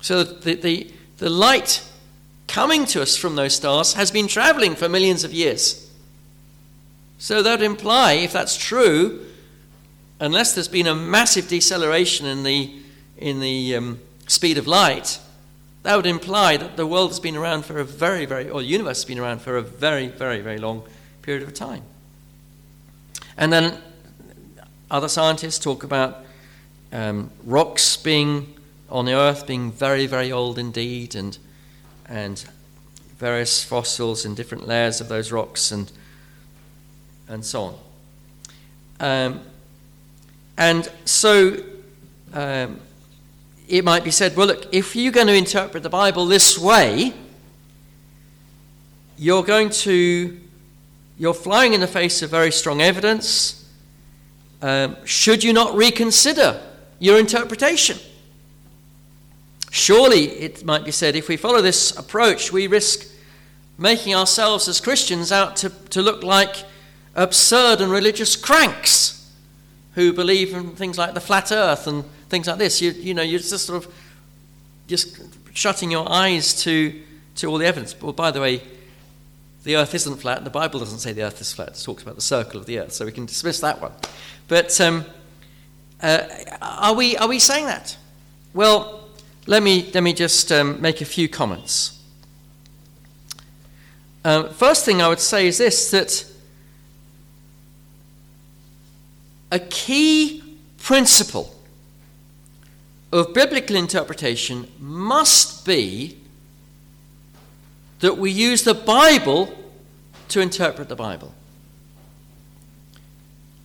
So 0.00 0.22
the, 0.24 0.54
the, 0.54 0.90
the 1.18 1.30
light 1.30 1.82
coming 2.48 2.84
to 2.86 3.02
us 3.02 3.16
from 3.16 3.36
those 3.36 3.54
stars 3.54 3.94
has 3.94 4.10
been 4.10 4.28
traveling 4.28 4.74
for 4.74 4.88
millions 4.88 5.24
of 5.24 5.32
years. 5.32 5.90
So 7.18 7.42
that 7.42 7.60
would 7.60 7.66
imply, 7.66 8.12
if 8.12 8.32
that's 8.32 8.56
true, 8.56 9.26
unless 10.20 10.54
there's 10.54 10.68
been 10.68 10.86
a 10.86 10.94
massive 10.94 11.48
deceleration 11.48 12.26
in 12.26 12.42
the, 12.42 12.74
in 13.16 13.40
the 13.40 13.76
um, 13.76 14.00
speed 14.26 14.58
of 14.58 14.66
light, 14.66 15.18
that 15.82 15.96
would 15.96 16.06
imply 16.06 16.56
that 16.56 16.76
the 16.76 16.86
world 16.86 17.10
has 17.10 17.20
been 17.20 17.36
around 17.36 17.64
for 17.64 17.78
a 17.78 17.84
very, 17.84 18.26
very, 18.26 18.50
or 18.50 18.60
the 18.60 18.66
universe 18.66 18.98
has 18.98 19.04
been 19.04 19.18
around 19.18 19.40
for 19.40 19.56
a 19.56 19.62
very, 19.62 20.08
very, 20.08 20.40
very 20.40 20.58
long 20.58 20.82
period 21.22 21.42
of 21.42 21.54
time. 21.54 21.82
And 23.36 23.52
then 23.52 23.80
other 24.90 25.08
scientists 25.08 25.58
talk 25.58 25.84
about 25.84 26.24
um, 26.92 27.30
rocks 27.44 27.96
being 27.96 28.54
on 28.88 29.04
the 29.04 29.14
earth 29.14 29.46
being 29.46 29.72
very, 29.72 30.06
very 30.06 30.30
old 30.30 30.58
indeed, 30.58 31.14
and, 31.14 31.38
and 32.08 32.44
various 33.18 33.64
fossils 33.64 34.24
in 34.24 34.34
different 34.34 34.66
layers 34.66 35.00
of 35.00 35.08
those 35.08 35.32
rocks, 35.32 35.72
and, 35.72 35.90
and 37.28 37.44
so 37.44 37.62
on. 37.62 37.74
Um, 39.00 39.40
and 40.56 40.90
so 41.04 41.56
um, 42.32 42.80
it 43.68 43.84
might 43.84 44.04
be 44.04 44.10
said, 44.10 44.36
well, 44.36 44.46
look, 44.46 44.72
if 44.72 44.94
you're 44.94 45.12
going 45.12 45.26
to 45.26 45.34
interpret 45.34 45.82
the 45.82 45.90
Bible 45.90 46.26
this 46.26 46.58
way, 46.58 47.12
you're 49.18 49.42
going 49.42 49.70
to, 49.70 50.38
you're 51.18 51.34
flying 51.34 51.72
in 51.72 51.80
the 51.80 51.86
face 51.86 52.22
of 52.22 52.30
very 52.30 52.52
strong 52.52 52.80
evidence. 52.80 53.65
Um, 54.62 54.96
should 55.04 55.44
you 55.44 55.52
not 55.52 55.74
reconsider 55.74 56.60
your 56.98 57.18
interpretation? 57.18 57.98
Surely, 59.70 60.24
it 60.24 60.64
might 60.64 60.84
be 60.84 60.90
said, 60.90 61.16
if 61.16 61.28
we 61.28 61.36
follow 61.36 61.60
this 61.60 61.96
approach, 61.96 62.52
we 62.52 62.66
risk 62.66 63.06
making 63.78 64.14
ourselves 64.14 64.68
as 64.68 64.80
Christians 64.80 65.30
out 65.30 65.56
to, 65.56 65.70
to 65.90 66.00
look 66.00 66.22
like 66.22 66.64
absurd 67.14 67.80
and 67.80 67.92
religious 67.92 68.36
cranks 68.36 69.30
who 69.94 70.12
believe 70.12 70.54
in 70.54 70.70
things 70.76 70.96
like 70.96 71.14
the 71.14 71.20
flat 71.20 71.52
earth 71.52 71.86
and 71.86 72.04
things 72.28 72.46
like 72.46 72.58
this. 72.58 72.80
You, 72.80 72.92
you 72.92 73.14
know, 73.14 73.22
you're 73.22 73.40
just 73.40 73.66
sort 73.66 73.84
of 73.84 73.94
just 74.86 75.20
shutting 75.52 75.90
your 75.90 76.10
eyes 76.10 76.62
to, 76.62 77.02
to 77.36 77.46
all 77.48 77.58
the 77.58 77.66
evidence. 77.66 78.00
Well, 78.00 78.12
by 78.12 78.30
the 78.30 78.40
way, 78.40 78.62
the 79.64 79.76
earth 79.76 79.94
isn't 79.94 80.16
flat. 80.16 80.44
The 80.44 80.50
Bible 80.50 80.78
doesn't 80.78 81.00
say 81.00 81.12
the 81.12 81.24
earth 81.24 81.40
is 81.40 81.52
flat. 81.52 81.70
It 81.70 81.82
talks 81.82 82.02
about 82.02 82.14
the 82.14 82.20
circle 82.20 82.60
of 82.60 82.66
the 82.66 82.78
earth, 82.78 82.92
so 82.92 83.04
we 83.04 83.12
can 83.12 83.26
dismiss 83.26 83.60
that 83.60 83.80
one. 83.80 83.92
But 84.48 84.80
um, 84.80 85.04
uh, 86.02 86.22
are, 86.62 86.94
we, 86.94 87.16
are 87.16 87.28
we 87.28 87.38
saying 87.38 87.66
that? 87.66 87.96
Well, 88.54 89.08
let 89.46 89.62
me, 89.62 89.90
let 89.92 90.02
me 90.02 90.12
just 90.12 90.50
um, 90.52 90.80
make 90.80 91.00
a 91.00 91.04
few 91.04 91.28
comments. 91.28 92.02
Um, 94.24 94.50
first 94.50 94.84
thing 94.84 95.00
I 95.00 95.08
would 95.08 95.20
say 95.20 95.46
is 95.46 95.58
this 95.58 95.90
that 95.92 96.26
a 99.52 99.60
key 99.60 100.42
principle 100.78 101.54
of 103.12 103.32
biblical 103.32 103.76
interpretation 103.76 104.68
must 104.78 105.64
be 105.64 106.18
that 108.00 108.18
we 108.18 108.30
use 108.30 108.64
the 108.64 108.74
Bible 108.74 109.56
to 110.28 110.40
interpret 110.40 110.88
the 110.88 110.96
Bible. 110.96 111.32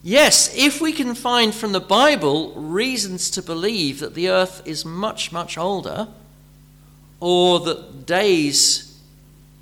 Yes, 0.04 0.56
if 0.56 0.82
we 0.82 0.94
can 0.94 1.14
find 1.14 1.54
from 1.54 1.74
the 1.74 1.80
Bible 1.80 2.54
reasons 2.54 3.30
to 3.32 3.42
believe 3.42 4.00
that 4.00 4.16
the 4.16 4.30
earth 4.30 4.62
is 4.66 4.84
much, 4.84 5.32
much 5.32 5.58
older, 5.58 6.08
or 7.20 7.60
that 7.60 8.08
days, 8.08 9.00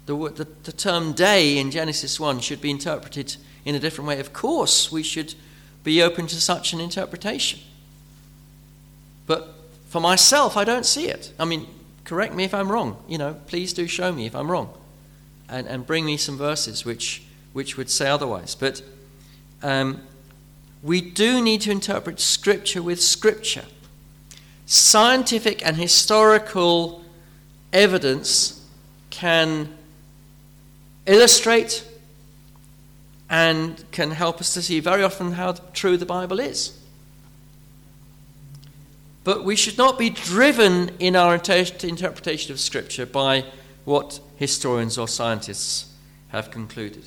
the, 0.06 0.16
the, 0.16 0.48
the, 0.64 0.72
term 0.72 1.12
day 1.12 1.58
in 1.58 1.72
Genesis 1.72 2.20
1 2.20 2.40
should 2.40 2.62
be 2.62 2.72
interpreted 2.72 3.36
in 3.66 3.76
a 3.76 3.80
different 3.80 4.08
way, 4.08 4.20
of 4.20 4.32
course 4.32 4.90
we 4.92 5.04
should 5.04 5.36
be 5.84 6.02
open 6.02 6.26
to 6.28 6.40
such 6.40 6.72
an 6.72 6.80
interpretation. 6.80 7.60
But 9.28 9.54
for 9.90 10.00
myself, 10.00 10.56
I 10.56 10.64
don't 10.64 10.86
see 10.86 11.08
it. 11.10 11.34
I 11.38 11.44
mean, 11.44 11.68
correct 12.06 12.34
me 12.34 12.46
if 12.46 12.54
I'm 12.54 12.72
wrong. 12.72 13.04
You 13.10 13.18
know, 13.18 13.36
please 13.48 13.74
do 13.74 13.88
show 13.88 14.12
me 14.14 14.26
if 14.26 14.36
I'm 14.36 14.50
wrong. 14.50 14.74
And, 15.50 15.68
and 15.68 15.86
bring 15.86 16.06
me 16.06 16.16
some 16.16 16.38
verses 16.38 16.86
which, 16.86 17.24
which 17.54 17.76
would 17.76 17.90
say 17.90 18.08
otherwise. 18.08 18.56
But 18.56 18.82
um, 19.62 20.02
we 20.82 21.02
do 21.02 21.42
need 21.42 21.62
to 21.62 21.72
interpret 21.72 22.20
Scripture 22.20 22.82
with 22.82 23.02
Scripture. 23.02 23.66
Scientific 24.66 25.66
and 25.66 25.78
historical 25.78 27.04
evidence 27.74 28.66
can 29.10 29.70
illustrate 31.06 31.86
and 33.30 33.84
can 33.92 34.12
help 34.12 34.40
us 34.40 34.54
to 34.54 34.62
see 34.62 34.80
very 34.80 35.04
often 35.04 35.34
how 35.34 35.54
true 35.74 35.98
the 35.98 36.06
Bible 36.06 36.40
is. 36.40 36.78
But 39.24 39.44
we 39.44 39.56
should 39.56 39.78
not 39.78 40.00
be 40.00 40.10
driven 40.10 40.92
in 40.98 41.16
our 41.16 41.36
interpretation 41.36 42.52
of 42.52 42.60
Scripture 42.60 43.06
by 43.06 43.46
what 43.86 44.20
historians 44.38 44.98
or 44.98 45.08
scientists 45.08 45.94
have 46.30 46.52
concluded. 46.52 47.04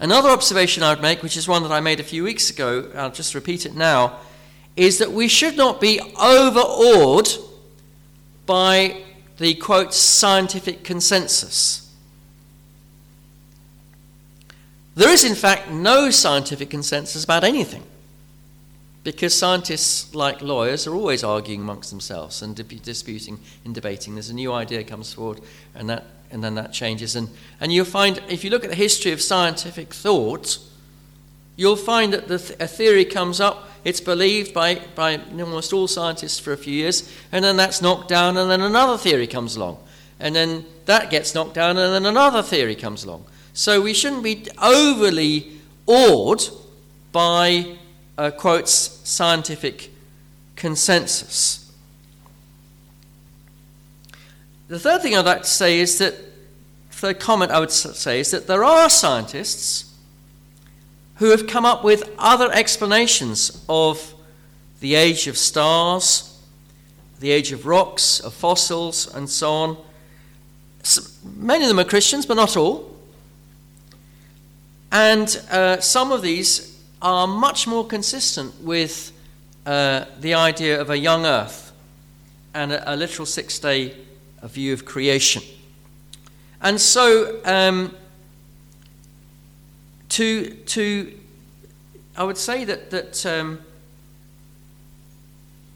Another 0.00 0.28
observation 0.30 0.82
I 0.82 0.90
would 0.90 1.02
make, 1.02 1.22
which 1.22 1.36
is 1.36 1.46
one 1.46 1.62
that 1.62 1.72
I 1.72 1.80
made 1.80 2.00
a 2.00 2.04
few 2.04 2.24
weeks 2.24 2.50
ago, 2.50 2.90
I'll 2.94 3.10
just 3.10 3.34
repeat 3.34 3.64
it 3.64 3.74
now, 3.74 4.18
is 4.76 4.98
that 4.98 5.12
we 5.12 5.28
should 5.28 5.56
not 5.56 5.80
be 5.80 6.00
overawed 6.20 7.28
by 8.46 9.02
the 9.38 9.54
quote 9.54 9.94
scientific 9.94 10.84
consensus. 10.84 11.92
There 14.96 15.10
is, 15.10 15.24
in 15.24 15.34
fact, 15.34 15.70
no 15.70 16.10
scientific 16.10 16.70
consensus 16.70 17.24
about 17.24 17.42
anything 17.42 17.82
because 19.02 19.36
scientists, 19.36 20.14
like 20.14 20.40
lawyers, 20.40 20.86
are 20.86 20.94
always 20.94 21.22
arguing 21.22 21.60
amongst 21.60 21.90
themselves 21.90 22.42
and 22.42 22.54
disputing 22.82 23.38
and 23.64 23.74
debating. 23.74 24.14
There's 24.14 24.30
a 24.30 24.34
new 24.34 24.52
idea 24.52 24.82
comes 24.84 25.12
forward, 25.12 25.40
and 25.74 25.90
that 25.90 26.04
and 26.30 26.42
then 26.42 26.54
that 26.54 26.72
changes. 26.72 27.16
And 27.16 27.28
and 27.60 27.72
you'll 27.72 27.84
find 27.84 28.22
if 28.28 28.44
you 28.44 28.50
look 28.50 28.64
at 28.64 28.70
the 28.70 28.76
history 28.76 29.12
of 29.12 29.20
scientific 29.20 29.92
thought, 29.94 30.58
You'll 31.56 31.76
find 31.76 32.12
that 32.12 32.26
the 32.26 32.38
th- 32.38 32.58
a 32.58 32.66
theory 32.66 33.04
comes 33.04 33.40
up, 33.40 33.68
it's 33.84 34.00
believed 34.00 34.52
by, 34.52 34.80
by 34.94 35.20
almost 35.38 35.72
all 35.72 35.86
scientists 35.86 36.38
for 36.40 36.52
a 36.52 36.56
few 36.56 36.74
years, 36.74 37.10
and 37.30 37.44
then 37.44 37.56
that's 37.56 37.80
knocked 37.80 38.08
down, 38.08 38.36
and 38.36 38.50
then 38.50 38.60
another 38.60 38.98
theory 38.98 39.26
comes 39.26 39.56
along. 39.56 39.78
And 40.18 40.34
then 40.34 40.64
that 40.86 41.10
gets 41.10 41.34
knocked 41.34 41.54
down, 41.54 41.76
and 41.76 41.94
then 41.94 42.06
another 42.06 42.42
theory 42.42 42.74
comes 42.74 43.04
along. 43.04 43.24
So 43.52 43.80
we 43.80 43.94
shouldn't 43.94 44.24
be 44.24 44.46
overly 44.60 45.60
awed 45.86 46.42
by, 47.12 47.76
uh, 48.18 48.32
quotes, 48.32 48.72
scientific 49.08 49.90
consensus. 50.56 51.63
The 54.66 54.78
third 54.78 55.02
thing 55.02 55.14
I'd 55.14 55.26
like 55.26 55.42
to 55.42 55.48
say 55.48 55.78
is 55.78 55.98
that, 55.98 56.14
third 56.90 57.20
comment 57.20 57.50
I 57.50 57.60
would 57.60 57.70
say 57.70 58.20
is 58.20 58.30
that 58.30 58.46
there 58.46 58.64
are 58.64 58.88
scientists 58.88 59.94
who 61.16 61.26
have 61.26 61.46
come 61.46 61.66
up 61.66 61.84
with 61.84 62.10
other 62.18 62.50
explanations 62.50 63.62
of 63.68 64.14
the 64.80 64.94
age 64.94 65.26
of 65.26 65.36
stars, 65.36 66.40
the 67.20 67.30
age 67.30 67.52
of 67.52 67.66
rocks, 67.66 68.20
of 68.20 68.32
fossils, 68.32 69.14
and 69.14 69.28
so 69.28 69.52
on. 69.52 69.76
Many 71.36 71.64
of 71.64 71.68
them 71.68 71.78
are 71.78 71.84
Christians, 71.84 72.24
but 72.24 72.34
not 72.34 72.56
all. 72.56 72.90
And 74.90 75.40
uh, 75.50 75.80
some 75.80 76.10
of 76.10 76.22
these 76.22 76.82
are 77.02 77.26
much 77.26 77.66
more 77.66 77.86
consistent 77.86 78.62
with 78.62 79.12
uh, 79.66 80.06
the 80.20 80.34
idea 80.34 80.80
of 80.80 80.88
a 80.88 80.96
young 80.96 81.26
earth 81.26 81.72
and 82.54 82.72
a, 82.72 82.94
a 82.94 82.96
literal 82.96 83.26
six 83.26 83.58
day 83.58 83.94
view 84.48 84.72
of 84.72 84.84
creation. 84.84 85.42
And 86.60 86.80
so, 86.80 87.40
um, 87.44 87.94
to, 90.10 90.50
to, 90.50 91.12
I 92.16 92.24
would 92.24 92.38
say 92.38 92.64
that, 92.64 92.90
that 92.90 93.26
um, 93.26 93.60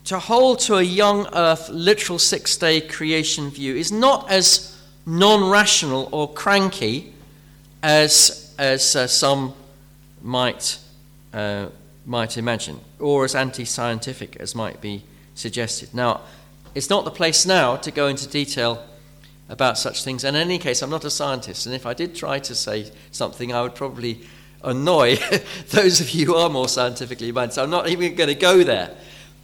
to 0.05 0.19
hold 0.19 0.61
to 0.61 0.77
a 0.77 0.83
young 0.83 1.27
earth 1.35 1.69
literal 1.69 2.19
six 2.19 2.57
day 2.57 2.81
creation 2.81 3.51
view 3.51 3.77
is 3.77 3.93
not 3.93 4.31
as 4.31 4.81
non 5.05 5.51
rational 5.51 6.09
or 6.13 6.33
cranky 6.33 7.13
as, 7.83 8.55
as 8.59 8.97
uh, 8.97 9.07
some 9.07 9.55
might, 10.23 10.79
uh, 11.35 11.67
might 12.07 12.39
imagine, 12.39 12.81
or 12.99 13.25
as 13.25 13.35
anti 13.35 13.65
scientific 13.65 14.37
as 14.37 14.55
might 14.55 14.81
be 14.81 15.03
suggested. 15.35 15.93
Now, 15.93 16.23
it's 16.79 16.89
not 16.89 17.05
the 17.05 17.11
place 17.11 17.45
now 17.45 17.75
to 17.75 17.91
go 17.91 18.07
into 18.07 18.29
detail 18.29 18.85
about 19.49 19.77
such 19.77 20.05
things. 20.05 20.23
And 20.23 20.37
in 20.37 20.43
any 20.43 20.59
case, 20.59 20.81
I'm 20.81 20.91
not 20.91 21.05
a 21.05 21.11
scientist, 21.11 21.67
and 21.67 21.75
if 21.75 21.85
I 21.85 21.93
did 21.93 22.15
try 22.15 22.39
to 22.39 22.55
say 22.55 22.93
something, 23.11 23.53
I 23.53 23.63
would 23.63 23.75
probably 23.75 24.21
annoy 24.63 25.17
those 25.71 26.01
of 26.01 26.11
you 26.11 26.27
who 26.27 26.35
are 26.37 26.49
more 26.49 26.69
scientifically 26.69 27.33
minded. 27.33 27.55
So 27.55 27.65
I'm 27.65 27.71
not 27.71 27.89
even 27.89 28.15
going 28.15 28.29
to 28.29 28.37
go 28.37 28.63
there. 28.63 28.95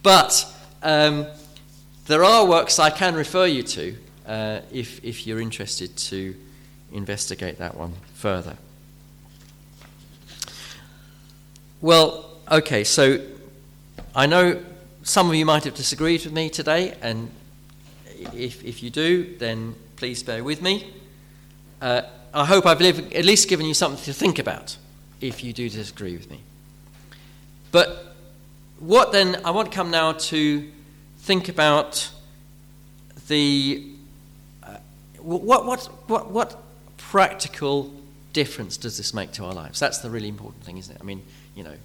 But 0.01 0.47
um, 0.81 1.27
there 2.05 2.23
are 2.23 2.45
works 2.45 2.79
I 2.79 2.89
can 2.89 3.15
refer 3.15 3.47
you 3.47 3.63
to 3.63 3.97
uh, 4.25 4.59
if, 4.71 5.03
if 5.03 5.27
you're 5.27 5.41
interested 5.41 5.97
to 5.97 6.35
investigate 6.93 7.57
that 7.57 7.75
one 7.75 7.95
further. 8.13 8.55
Well, 11.81 12.29
okay, 12.49 12.85
so 12.85 13.19
I 14.15 14.25
know 14.25 14.63
some 15.05 15.29
of 15.29 15.35
you 15.35 15.45
might 15.45 15.63
have 15.63 15.75
disagreed 15.75 16.23
with 16.25 16.33
me 16.33 16.49
today, 16.49 16.95
and 16.99 17.29
if, 18.33 18.65
if 18.65 18.81
you 18.81 18.89
do, 18.89 19.37
then 19.37 19.75
please 19.97 20.23
bear 20.23 20.43
with 20.43 20.63
me. 20.63 20.91
Uh, 21.79 22.01
I 22.33 22.43
hope 22.43 22.65
I've 22.65 22.81
at 22.81 23.23
least 23.23 23.47
given 23.47 23.67
you 23.67 23.75
something 23.75 24.03
to 24.03 24.13
think 24.13 24.39
about 24.39 24.77
if 25.21 25.43
you 25.43 25.53
do 25.53 25.69
disagree 25.69 26.17
with 26.17 26.29
me. 26.31 26.41
But 27.71 28.15
what 28.79 29.11
then, 29.11 29.39
I 29.45 29.51
want 29.51 29.71
to 29.71 29.75
come 29.75 29.91
now 29.91 30.13
to 30.13 30.71
think 31.19 31.49
about 31.49 32.09
the 33.27 33.87
uh, 34.63 34.77
what, 35.19 35.65
what, 35.65 35.85
what, 36.09 36.31
what 36.31 36.63
practical 36.97 37.93
difference 38.33 38.75
does 38.75 38.97
this 38.97 39.13
make 39.13 39.31
to 39.33 39.45
our 39.45 39.53
lives? 39.53 39.79
That's 39.79 39.99
the 39.99 40.09
really 40.09 40.29
important 40.29 40.63
thing, 40.63 40.79
isn't 40.79 40.95
it? 40.95 40.99
I 40.99 41.03
mean, 41.03 41.21
you 41.55 41.63
know, 41.63 41.75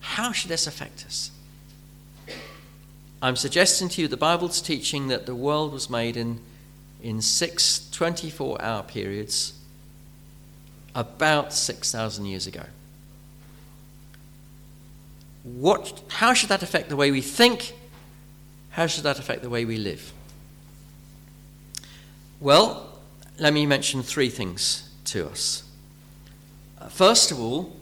how 0.00 0.30
should 0.30 0.50
this 0.50 0.66
affect 0.66 1.06
us? 1.06 1.30
I'm 3.24 3.36
suggesting 3.36 3.88
to 3.88 4.02
you 4.02 4.06
the 4.06 4.18
Bible's 4.18 4.60
teaching 4.60 5.08
that 5.08 5.24
the 5.24 5.34
world 5.34 5.72
was 5.72 5.88
made 5.88 6.14
in, 6.14 6.40
in 7.02 7.22
six 7.22 7.88
24 7.90 8.60
hour 8.60 8.82
periods 8.82 9.54
about 10.94 11.54
6,000 11.54 12.26
years 12.26 12.46
ago. 12.46 12.64
What, 15.42 16.02
how 16.10 16.34
should 16.34 16.50
that 16.50 16.62
affect 16.62 16.90
the 16.90 16.96
way 16.96 17.10
we 17.10 17.22
think? 17.22 17.72
How 18.68 18.86
should 18.86 19.04
that 19.04 19.18
affect 19.18 19.40
the 19.40 19.48
way 19.48 19.64
we 19.64 19.78
live? 19.78 20.12
Well, 22.40 22.90
let 23.38 23.54
me 23.54 23.64
mention 23.64 24.02
three 24.02 24.28
things 24.28 24.90
to 25.06 25.30
us. 25.30 25.62
First 26.90 27.32
of 27.32 27.40
all, 27.40 27.74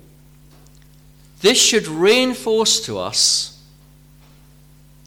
this 1.40 1.60
should 1.60 1.88
reinforce 1.88 2.80
to 2.86 3.00
us 3.00 3.51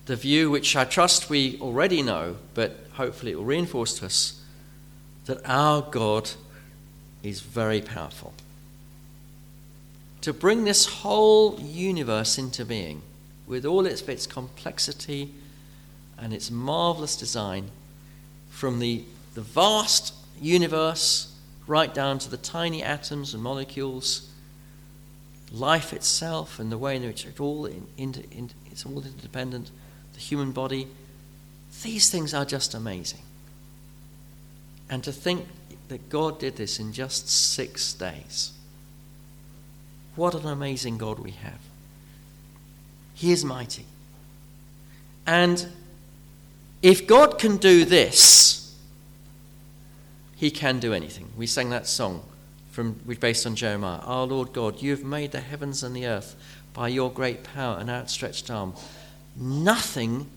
the 0.06 0.16
view 0.16 0.52
which 0.52 0.76
I 0.76 0.86
trust 0.86 1.30
we 1.30 1.60
already 1.60 2.02
know, 2.02 2.38
but 2.54 2.78
hopefully 2.94 3.32
it 3.32 3.36
will 3.36 3.46
reinforce 3.46 4.00
to 4.00 4.06
us 4.06 4.42
that 5.26 5.40
our 5.46 5.82
God 5.82 6.30
is 7.24 7.42
very 7.42 7.82
powerful. 7.82 8.34
To 10.22 10.34
bring 10.34 10.64
this 10.64 10.86
whole 10.86 11.60
universe 11.60 12.38
into 12.38 12.66
being, 12.66 13.02
with 13.48 13.66
all 13.66 13.86
its, 13.86 14.02
its 14.02 14.28
complexity 14.28 15.32
and 16.18 16.34
its 16.34 16.50
marvelous 16.50 17.16
design, 17.16 17.70
from 18.50 18.80
the, 18.80 19.04
the 19.34 19.42
vast 19.42 20.14
universe 20.40 21.36
right 21.68 21.94
down 21.94 22.20
to 22.20 22.30
the 22.30 22.38
tiny 22.38 22.82
atoms 22.84 23.34
and 23.34 23.42
molecules, 23.42 24.30
life 25.52 25.94
itself 25.94 26.60
and 26.60 26.72
the 26.72 26.78
way 26.78 26.96
in 26.96 27.04
which 27.04 27.26
it 27.26 27.40
all 27.40 27.66
in, 27.66 27.88
in, 27.98 28.24
in, 28.32 28.50
it's 28.72 28.86
all 28.86 28.98
interdependent, 28.98 29.72
the 30.16 30.22
human 30.22 30.52
body, 30.52 30.88
these 31.84 32.10
things 32.10 32.34
are 32.34 32.46
just 32.46 32.74
amazing. 32.74 33.22
And 34.90 35.04
to 35.04 35.12
think 35.12 35.48
that 35.90 36.10
God 36.10 36.40
did 36.40 36.56
this 36.56 36.80
in 36.80 36.94
just 36.94 37.30
six 37.30 37.94
days. 37.94 38.54
What 40.16 40.34
an 40.34 40.48
amazing 40.48 40.98
God 40.98 41.20
we 41.20 41.32
have. 41.32 41.60
He 43.14 43.32
is 43.32 43.46
mighty. 43.46 43.86
And 45.28 45.68
if 46.82 47.06
God 47.06 47.38
can 47.38 47.58
do 47.58 47.86
this, 47.86 48.76
he 50.36 50.52
can 50.52 50.80
do 50.80 50.94
anything. 50.94 51.30
We 51.36 51.48
sang 51.48 51.70
that 51.70 51.88
song 51.88 52.24
from 52.72 52.94
based 53.20 53.46
on 53.46 53.56
Jeremiah. 53.56 54.00
Our 54.00 54.26
Lord 54.26 54.54
God, 54.54 54.82
you 54.82 54.92
have 54.92 55.04
made 55.04 55.32
the 55.32 55.42
heavens 55.42 55.82
and 55.84 55.96
the 55.96 56.06
earth 56.08 56.36
by 56.74 56.90
your 56.90 57.10
great 57.10 57.44
power 57.44 57.78
and 57.78 57.90
outstretched 57.90 58.52
arm. 58.52 58.74
Nothing 59.36 60.30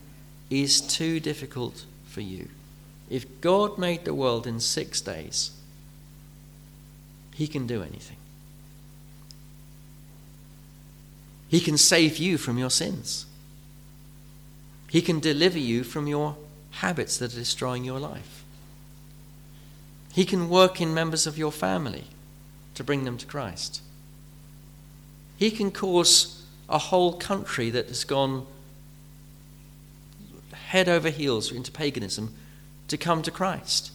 is 0.51 0.81
too 0.81 1.21
difficult 1.21 1.85
for 2.07 2.21
you. 2.21 2.49
If 3.09 3.41
God 3.41 3.79
made 3.79 4.05
the 4.05 4.15
world 4.15 4.47
in 4.47 4.61
six 4.61 5.01
days, 5.01 5.53
He 7.35 7.47
can 7.47 7.67
do 7.67 7.83
anything. 7.83 8.17
He 11.49 11.61
can 11.61 11.79
save 11.79 12.19
you 12.19 12.37
from 12.37 12.59
your 12.59 12.71
sins. 12.71 13.25
He 14.91 15.01
can 15.01 15.21
deliver 15.21 15.59
you 15.59 15.85
from 15.85 16.07
your 16.07 16.37
habits 16.73 17.19
that 17.19 17.33
are 17.33 17.39
destroying 17.39 17.85
your 17.85 17.99
life. 17.99 18.45
He 20.13 20.25
can 20.25 20.49
work 20.49 20.81
in 20.81 20.93
members 20.93 21.27
of 21.27 21.39
your 21.39 21.53
family 21.53 22.05
to 22.75 22.85
bring 22.85 23.05
them 23.05 23.17
to 23.19 23.27
Christ. 23.27 23.83
He 25.37 25.51
can 25.51 25.71
cause 25.71 26.43
a 26.69 26.79
whole 26.79 27.15
country 27.17 27.71
that 27.71 27.89
has 27.89 28.05
gone 28.05 28.47
head 30.69 30.89
over 30.89 31.09
heels 31.09 31.51
into 31.51 31.73
paganism 31.73 32.35
to 32.89 32.97
come 32.99 33.23
to 33.23 33.31
Christ. 33.31 33.91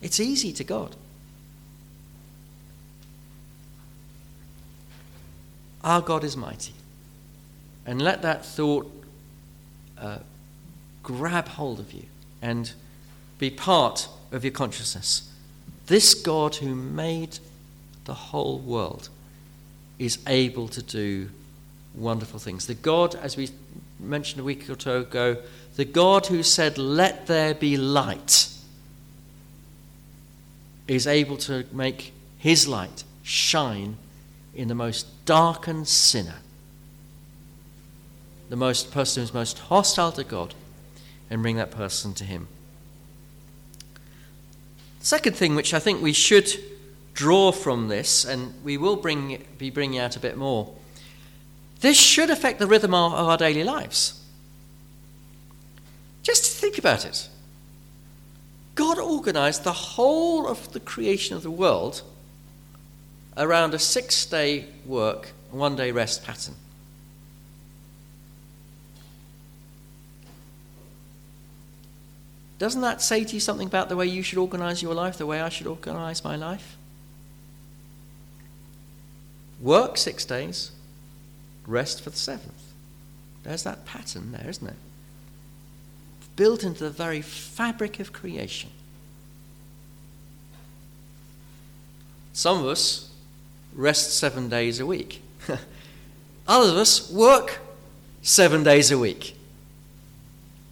It's 0.00 0.18
easy 0.18 0.52
to 0.54 0.64
God. 0.64 0.96
Our 5.84 6.00
God 6.00 6.24
is 6.24 6.36
mighty. 6.36 6.72
And 7.84 8.00
let 8.00 8.22
that 8.22 8.44
thought 8.44 8.90
uh, 9.98 10.18
grab 11.02 11.48
hold 11.48 11.78
of 11.78 11.92
you 11.92 12.04
and 12.40 12.72
be 13.38 13.50
part 13.50 14.08
of 14.32 14.44
your 14.44 14.52
consciousness. 14.52 15.30
This 15.88 16.14
God 16.14 16.56
who 16.56 16.74
made 16.74 17.38
the 18.06 18.14
whole 18.14 18.58
world 18.58 19.10
is 19.98 20.18
able 20.26 20.68
to 20.68 20.82
do 20.82 21.28
wonderful 21.94 22.40
things. 22.40 22.66
The 22.66 22.74
God, 22.74 23.14
as 23.14 23.36
we 23.36 23.50
mentioned 23.98 24.40
a 24.40 24.44
week 24.44 24.68
or 24.68 24.74
two 24.74 24.96
ago, 24.96 25.36
the 25.76 25.84
God 25.84 26.26
who 26.26 26.42
said, 26.42 26.78
Let 26.78 27.26
there 27.26 27.54
be 27.54 27.76
light, 27.76 28.48
is 30.88 31.06
able 31.06 31.36
to 31.38 31.64
make 31.72 32.12
his 32.38 32.68
light 32.68 33.04
shine 33.22 33.96
in 34.54 34.68
the 34.68 34.74
most 34.74 35.06
darkened 35.26 35.88
sinner, 35.88 36.36
the 38.48 38.56
most 38.56 38.90
person 38.90 39.22
who's 39.22 39.34
most 39.34 39.58
hostile 39.58 40.12
to 40.12 40.24
God, 40.24 40.54
and 41.28 41.42
bring 41.42 41.56
that 41.56 41.70
person 41.70 42.14
to 42.14 42.24
Him. 42.24 42.48
Second 45.00 45.36
thing, 45.36 45.54
which 45.54 45.74
I 45.74 45.78
think 45.78 46.02
we 46.02 46.12
should 46.12 46.48
draw 47.14 47.52
from 47.52 47.88
this, 47.88 48.24
and 48.24 48.54
we 48.64 48.76
will 48.76 48.96
bring, 48.96 49.44
be 49.58 49.70
bringing 49.70 49.98
out 49.98 50.16
a 50.16 50.20
bit 50.20 50.36
more, 50.36 50.72
this 51.86 51.96
should 51.96 52.30
affect 52.30 52.58
the 52.58 52.66
rhythm 52.66 52.92
of 52.92 53.12
our 53.14 53.36
daily 53.36 53.62
lives. 53.62 54.20
Just 56.24 56.44
think 56.44 56.78
about 56.78 57.04
it. 57.04 57.28
God 58.74 58.98
organized 58.98 59.62
the 59.62 59.72
whole 59.72 60.48
of 60.48 60.72
the 60.72 60.80
creation 60.80 61.36
of 61.36 61.44
the 61.44 61.50
world 61.50 62.02
around 63.36 63.72
a 63.72 63.78
six 63.78 64.26
day 64.26 64.64
work, 64.84 65.30
one 65.52 65.76
day 65.76 65.92
rest 65.92 66.24
pattern. 66.24 66.56
Doesn't 72.58 72.80
that 72.80 73.00
say 73.00 73.22
to 73.22 73.34
you 73.34 73.40
something 73.40 73.68
about 73.68 73.88
the 73.88 73.96
way 73.96 74.06
you 74.06 74.24
should 74.24 74.38
organize 74.38 74.82
your 74.82 74.94
life, 74.94 75.18
the 75.18 75.26
way 75.26 75.40
I 75.40 75.50
should 75.50 75.68
organize 75.68 76.24
my 76.24 76.34
life? 76.34 76.76
Work 79.60 79.96
six 79.98 80.24
days, 80.24 80.72
rest 81.66 82.02
for 82.02 82.10
the 82.10 82.16
seventh. 82.16 82.72
There's 83.42 83.62
that 83.62 83.84
pattern 83.84 84.32
there, 84.32 84.48
isn't 84.48 84.66
it? 84.66 84.76
Built 86.34 86.64
into 86.64 86.84
the 86.84 86.90
very 86.90 87.22
fabric 87.22 88.00
of 88.00 88.12
creation. 88.12 88.70
Some 92.32 92.58
of 92.58 92.66
us 92.66 93.10
rest 93.74 94.18
seven 94.18 94.48
days 94.48 94.80
a 94.80 94.86
week. 94.86 95.22
Others 96.48 96.70
of 96.70 96.76
us 96.76 97.10
work 97.10 97.60
seven 98.22 98.62
days 98.62 98.90
a 98.90 98.98
week. 98.98 99.36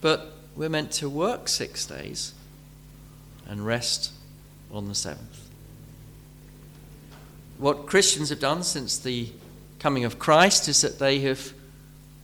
But 0.01 0.35
we're 0.57 0.69
meant 0.69 0.93
to 0.93 1.09
work 1.09 1.49
six 1.49 1.87
days 1.87 2.35
and 3.47 3.65
rest 3.65 4.13
on 4.71 4.89
the 4.89 4.95
seventh. 4.95 5.49
What 7.59 7.87
Christians 7.87 8.29
have 8.31 8.41
done 8.41 8.63
since 8.63 8.99
the 8.99 9.29
coming 9.85 10.07
of 10.07 10.19
Christ 10.19 10.67
is 10.67 10.81
that 10.81 10.99
they 10.99 11.21
have 11.21 11.53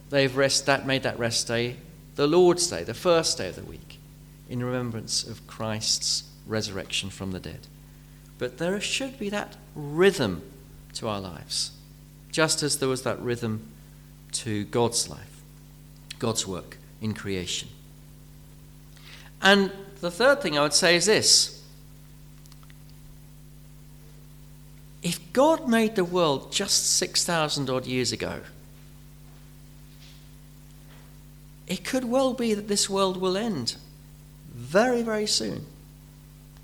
they've 0.08 0.34
rest 0.34 0.64
that 0.64 0.86
made 0.86 1.02
that 1.02 1.18
rest 1.18 1.46
day 1.46 1.76
the 2.16 2.26
Lord's 2.26 2.66
day, 2.68 2.84
the 2.84 2.94
first 2.94 3.36
day 3.36 3.50
of 3.50 3.56
the 3.56 3.62
week, 3.62 3.98
in 4.48 4.64
remembrance 4.64 5.24
of 5.24 5.46
Christ's 5.46 6.24
resurrection 6.46 7.10
from 7.10 7.32
the 7.32 7.38
dead. 7.38 7.66
But 8.38 8.56
there 8.56 8.80
should 8.80 9.18
be 9.18 9.28
that 9.28 9.58
rhythm 9.74 10.40
to 10.94 11.06
our 11.06 11.20
lives, 11.20 11.72
just 12.32 12.62
as 12.62 12.78
there 12.78 12.88
was 12.88 13.02
that 13.02 13.20
rhythm 13.20 13.66
to 14.32 14.64
God's 14.64 15.10
life, 15.10 15.42
God's 16.18 16.46
work 16.46 16.78
in 17.02 17.12
creation. 17.12 17.68
And 19.42 19.70
the 20.00 20.10
third 20.10 20.40
thing 20.40 20.56
I 20.56 20.62
would 20.62 20.72
say 20.72 20.96
is 20.96 21.04
this 21.04 21.59
if 25.02 25.32
God 25.32 25.68
made 25.68 25.96
the 25.96 26.04
world 26.04 26.52
just 26.52 26.96
6,000 26.96 27.70
odd 27.70 27.86
years 27.86 28.12
ago, 28.12 28.40
it 31.66 31.84
could 31.84 32.04
well 32.04 32.34
be 32.34 32.52
that 32.54 32.68
this 32.68 32.90
world 32.90 33.16
will 33.16 33.36
end 33.36 33.76
very, 34.52 35.02
very 35.02 35.26
soon. 35.26 35.66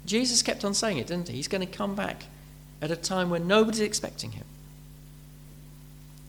Jesus 0.05 0.43
kept 0.43 0.65
on 0.65 0.75
saying 0.75 0.99
it, 0.99 1.07
didn't 1.07 1.29
he? 1.29 1.37
He's 1.37 1.49
going 1.49 1.67
to 1.67 1.73
come 1.73 1.95
back 1.95 2.25
at 2.83 2.91
a 2.91 2.97
time 2.97 3.31
when 3.31 3.47
nobody's 3.47 3.81
expecting 3.81 4.33
him. 4.33 4.45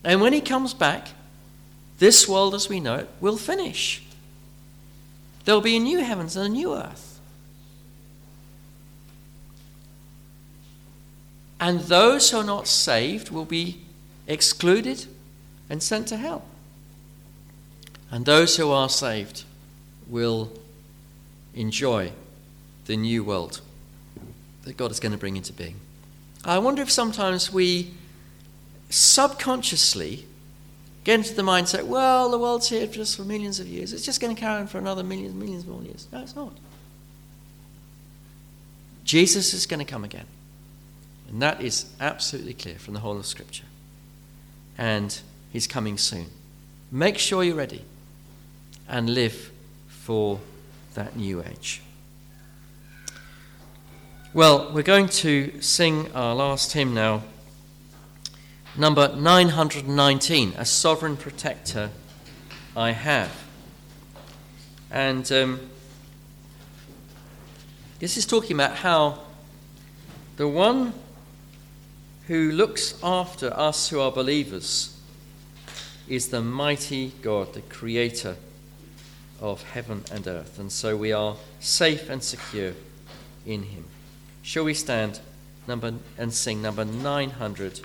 And 0.04 0.20
when 0.20 0.32
he 0.32 0.40
comes 0.40 0.74
back, 0.74 1.08
this 1.98 2.28
world 2.28 2.54
as 2.54 2.68
we 2.68 2.80
know 2.80 2.94
it 2.96 3.08
will 3.20 3.36
finish. 3.36 4.02
There'll 5.44 5.60
be 5.60 5.76
a 5.76 5.80
new 5.80 5.98
heavens 5.98 6.36
and 6.36 6.46
a 6.46 6.48
new 6.48 6.74
earth. 6.74 7.07
And 11.60 11.80
those 11.80 12.30
who 12.30 12.38
are 12.38 12.44
not 12.44 12.66
saved 12.66 13.30
will 13.30 13.44
be 13.44 13.78
excluded 14.26 15.06
and 15.68 15.82
sent 15.82 16.08
to 16.08 16.16
hell. 16.16 16.44
And 18.10 18.24
those 18.24 18.56
who 18.56 18.70
are 18.70 18.88
saved 18.88 19.44
will 20.06 20.52
enjoy 21.54 22.12
the 22.86 22.96
new 22.96 23.24
world 23.24 23.60
that 24.62 24.76
God 24.76 24.90
is 24.90 25.00
going 25.00 25.12
to 25.12 25.18
bring 25.18 25.36
into 25.36 25.52
being. 25.52 25.76
I 26.44 26.58
wonder 26.58 26.82
if 26.82 26.90
sometimes 26.90 27.52
we 27.52 27.92
subconsciously 28.90 30.24
get 31.04 31.20
into 31.20 31.34
the 31.34 31.42
mindset, 31.42 31.84
well, 31.84 32.30
the 32.30 32.38
world's 32.38 32.68
here 32.68 32.86
just 32.86 33.16
for 33.16 33.22
millions 33.22 33.60
of 33.60 33.66
years. 33.66 33.92
It's 33.92 34.04
just 34.04 34.20
going 34.20 34.34
to 34.34 34.40
carry 34.40 34.60
on 34.60 34.66
for 34.66 34.78
another 34.78 35.02
millions, 35.02 35.34
millions 35.34 35.66
more 35.66 35.82
years. 35.82 36.06
No, 36.12 36.20
it's 36.22 36.36
not. 36.36 36.52
Jesus 39.04 39.54
is 39.54 39.64
going 39.64 39.84
to 39.84 39.90
come 39.90 40.04
again. 40.04 40.26
And 41.28 41.42
that 41.42 41.60
is 41.60 41.86
absolutely 42.00 42.54
clear 42.54 42.76
from 42.76 42.94
the 42.94 43.00
whole 43.00 43.18
of 43.18 43.26
Scripture. 43.26 43.64
And 44.76 45.18
he's 45.52 45.66
coming 45.66 45.98
soon. 45.98 46.26
Make 46.90 47.18
sure 47.18 47.44
you're 47.44 47.54
ready 47.54 47.84
and 48.88 49.10
live 49.10 49.50
for 49.88 50.40
that 50.94 51.16
new 51.16 51.42
age. 51.42 51.82
Well, 54.32 54.70
we're 54.72 54.82
going 54.82 55.08
to 55.08 55.60
sing 55.60 56.10
our 56.14 56.34
last 56.34 56.72
hymn 56.72 56.94
now. 56.94 57.22
Number 58.76 59.14
919, 59.14 60.54
A 60.56 60.64
Sovereign 60.64 61.16
Protector 61.16 61.90
I 62.76 62.92
Have. 62.92 63.44
And 64.90 65.30
um, 65.32 65.60
this 67.98 68.16
is 68.16 68.24
talking 68.24 68.54
about 68.54 68.76
how 68.76 69.18
the 70.36 70.46
one 70.46 70.94
who 72.28 72.52
looks 72.52 72.94
after 73.02 73.50
us 73.58 73.88
who 73.88 73.98
are 74.00 74.12
believers 74.12 74.94
is 76.06 76.28
the 76.28 76.42
mighty 76.42 77.12
God, 77.22 77.54
the 77.54 77.62
creator 77.62 78.36
of 79.40 79.62
heaven 79.62 80.04
and 80.12 80.26
earth. 80.26 80.58
And 80.58 80.70
so 80.70 80.94
we 80.94 81.10
are 81.10 81.36
safe 81.58 82.10
and 82.10 82.22
secure 82.22 82.74
in 83.46 83.62
him. 83.62 83.84
Shall 84.42 84.64
we 84.64 84.74
stand 84.74 85.20
number 85.66 85.94
and 86.18 86.32
sing 86.32 86.60
number 86.60 86.84
900? 86.84 87.80